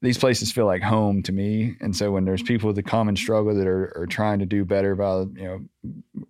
these 0.00 0.18
places 0.18 0.52
feel 0.52 0.66
like 0.66 0.82
home 0.82 1.22
to 1.24 1.32
me. 1.32 1.76
And 1.80 1.94
so 1.94 2.12
when 2.12 2.24
there's 2.24 2.42
people 2.42 2.68
with 2.68 2.78
a 2.78 2.84
common 2.84 3.16
struggle 3.16 3.54
that 3.54 3.66
are, 3.66 3.92
are 3.96 4.06
trying 4.06 4.38
to 4.38 4.46
do 4.46 4.64
better 4.64 4.94
by, 4.94 5.20
you 5.20 5.28
know, 5.34 5.60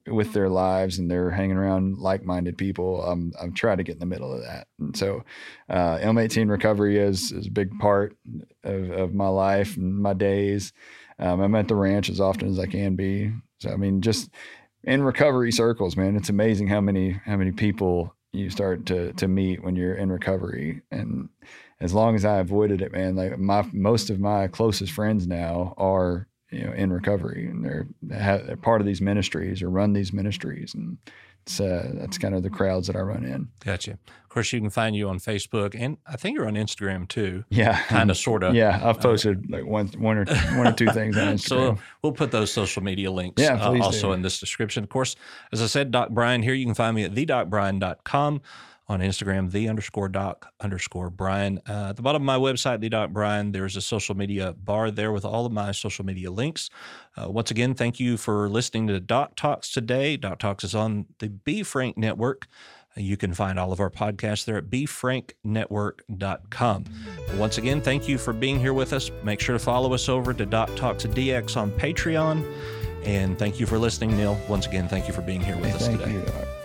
with 0.07 0.33
their 0.33 0.49
lives 0.49 0.99
and 0.99 1.11
they're 1.11 1.31
hanging 1.31 1.59
around 1.59 1.99
like-minded 1.99 2.57
people, 2.57 3.03
I'm, 3.05 3.33
I'm 3.41 3.53
trying 3.53 3.77
to 3.77 3.83
get 3.83 3.95
in 3.95 3.99
the 3.99 4.07
middle 4.07 4.33
of 4.33 4.43
that. 4.43 4.69
And 4.79 4.97
so 4.97 5.23
uh, 5.69 5.99
M18 5.99 6.49
recovery 6.49 6.99
is, 6.99 7.31
is 7.31 7.47
a 7.47 7.51
big 7.51 7.79
part 7.79 8.17
of, 8.65 8.91
of 8.91 9.15
my 9.15 9.29
life 9.29 9.77
and 9.77 9.99
my 9.99 10.15
days. 10.15 10.73
Um, 11.19 11.41
I'm 11.41 11.55
at 11.55 11.69
the 11.69 11.75
ranch 11.75 12.09
as 12.09 12.21
often 12.21 12.49
as 12.49 12.59
I 12.59 12.67
can 12.67 12.97
be. 12.97 13.33
So, 13.59 13.71
I 13.71 13.77
mean, 13.77 14.01
just 14.01 14.31
in 14.85 15.03
recovery 15.03 15.53
circles, 15.53 15.95
man, 15.95 16.17
it's 16.17 16.31
amazing 16.31 16.69
how 16.69 16.81
many, 16.81 17.21
how 17.27 17.37
many 17.37 17.53
people 17.53 18.15
you 18.33 18.49
start 18.49 18.87
to, 18.87 19.13
to 19.15 19.29
meet 19.29 19.63
when 19.63 19.77
you're 19.77 19.95
in 19.95 20.11
recovery. 20.11 20.81
And, 20.91 21.29
as 21.81 21.95
long 21.95 22.15
as 22.15 22.25
I 22.25 22.39
avoided 22.39 22.83
it, 22.83 22.93
man, 22.93 23.15
like 23.17 23.39
my 23.39 23.65
most 23.73 24.11
of 24.11 24.19
my 24.21 24.49
closest 24.49 24.93
friends 24.93 25.27
now 25.27 25.75
are 25.77 26.27
you 26.51 26.65
know 26.65 26.73
in 26.73 26.93
recovery 26.93 27.47
and 27.47 27.65
they're, 27.65 27.87
they're 28.03 28.57
part 28.57 28.81
of 28.81 28.87
these 28.87 29.01
ministries 29.01 29.63
or 29.63 29.71
run 29.71 29.93
these 29.93 30.13
ministries, 30.13 30.75
and 30.75 30.99
it's 31.43 31.61
uh, 31.61 31.91
that's 31.95 32.19
kind 32.19 32.35
of 32.35 32.43
the 32.43 32.51
crowds 32.51 32.87
that 32.89 32.97
I 32.97 33.01
run 33.01 33.25
in. 33.25 33.49
Gotcha. 33.65 33.93
Of 33.93 34.29
course, 34.29 34.53
you 34.53 34.61
can 34.61 34.69
find 34.71 34.95
you 34.95 35.09
on 35.09 35.19
Facebook, 35.19 35.75
and 35.79 35.97
I 36.07 36.17
think 36.17 36.37
you're 36.37 36.47
on 36.47 36.55
Instagram 36.55 37.09
too. 37.09 37.45
Yeah, 37.49 37.81
Kind 37.85 38.11
of, 38.11 38.17
sort 38.19 38.43
of. 38.43 38.55
Yeah, 38.63 38.79
I've 38.83 39.01
posted 39.01 39.51
like 39.51 39.65
one 39.65 39.89
one 39.99 40.19
or 40.19 40.25
one 40.57 40.67
or 40.67 40.73
two 40.73 40.91
things 40.91 41.17
on 41.17 41.29
Instagram. 41.37 41.41
So 41.41 41.79
we'll 42.03 42.13
put 42.13 42.31
those 42.31 42.53
social 42.53 42.83
media 42.83 43.11
links 43.11 43.41
Yeah, 43.41 43.55
uh, 43.55 43.81
also 43.83 44.09
do. 44.09 44.13
in 44.13 44.23
this 44.23 44.39
description. 44.39 44.85
Of 44.85 44.91
course, 44.91 45.17
as 45.53 45.63
I 45.63 45.67
said, 45.67 45.91
Doc 45.91 46.11
Brian 46.11 46.43
here. 46.43 46.53
You 46.55 46.67
can 46.67 46.75
find 46.75 46.95
me 46.95 47.05
at 47.05 47.15
thedocbrian.com 47.15 48.43
on 48.89 49.01
Instagram, 49.01 49.51
the 49.51 49.69
underscore 49.69 50.09
doc 50.09 50.51
underscore 50.61 51.11
Brian. 51.11 51.61
Uh, 51.69 51.89
at 51.91 51.97
the 51.97 52.03
bottom 52.03 52.23
of 52.23 52.27
my 52.27 52.39
website, 52.39 52.81
the 52.81 52.89
doc 52.89 53.11
Brian, 53.11 53.53
there's 53.53 53.77
a 53.77 53.83
social 53.83 54.17
media 54.17 54.55
bar 54.55 54.91
there 54.91 55.13
with 55.13 55.27
all 55.27 55.45
of 55.45 55.53
my 55.53 55.73
social 55.73 56.07
media 56.07 56.31
links. 56.31 56.71
Uh, 57.17 57.29
once 57.31 57.51
again, 57.51 57.75
thank 57.75 58.01
you 58.01 58.17
for 58.17 58.49
listening 58.49 58.87
to 58.87 58.99
Doc 58.99 59.37
Talks 59.37 59.71
today. 59.71 60.17
Doc 60.17 60.39
Talks 60.39 60.65
is 60.65 60.75
on 60.75 61.05
the 61.19 61.29
Be 61.29 61.63
Frank 61.63 61.99
Network. 61.99 62.47
You 62.97 63.19
can 63.19 63.35
find 63.35 63.59
all 63.59 63.73
of 63.73 63.81
our 63.81 63.91
podcasts 63.91 64.45
there 64.47 64.57
at 64.57 64.71
befranknetwork.com. 64.71 66.85
Once 67.37 67.59
again, 67.59 67.81
thank 67.81 68.09
you 68.09 68.19
for 68.19 68.33
being 68.33 68.59
here 68.59 68.73
with 68.73 68.93
us. 68.93 69.11
Make 69.23 69.41
sure 69.41 69.53
to 69.53 69.59
follow 69.59 69.93
us 69.93 70.09
over 70.09 70.33
to 70.33 70.47
Doc 70.47 70.75
Talks 70.77 71.05
DX 71.05 71.57
on 71.57 71.71
Patreon. 71.73 72.45
And 73.05 73.39
thank 73.39 73.61
you 73.61 73.67
for 73.67 73.79
listening, 73.79 74.17
Neil. 74.17 74.39
Once 74.49 74.67
again, 74.67 74.89
thank 74.89 75.07
you 75.07 75.15
for 75.15 75.23
being 75.23 75.41
here 75.41 75.57
with 75.57 75.67
Hey, 75.67 75.73
us 75.73 75.87
today. 75.89 76.13
you. 76.13 76.58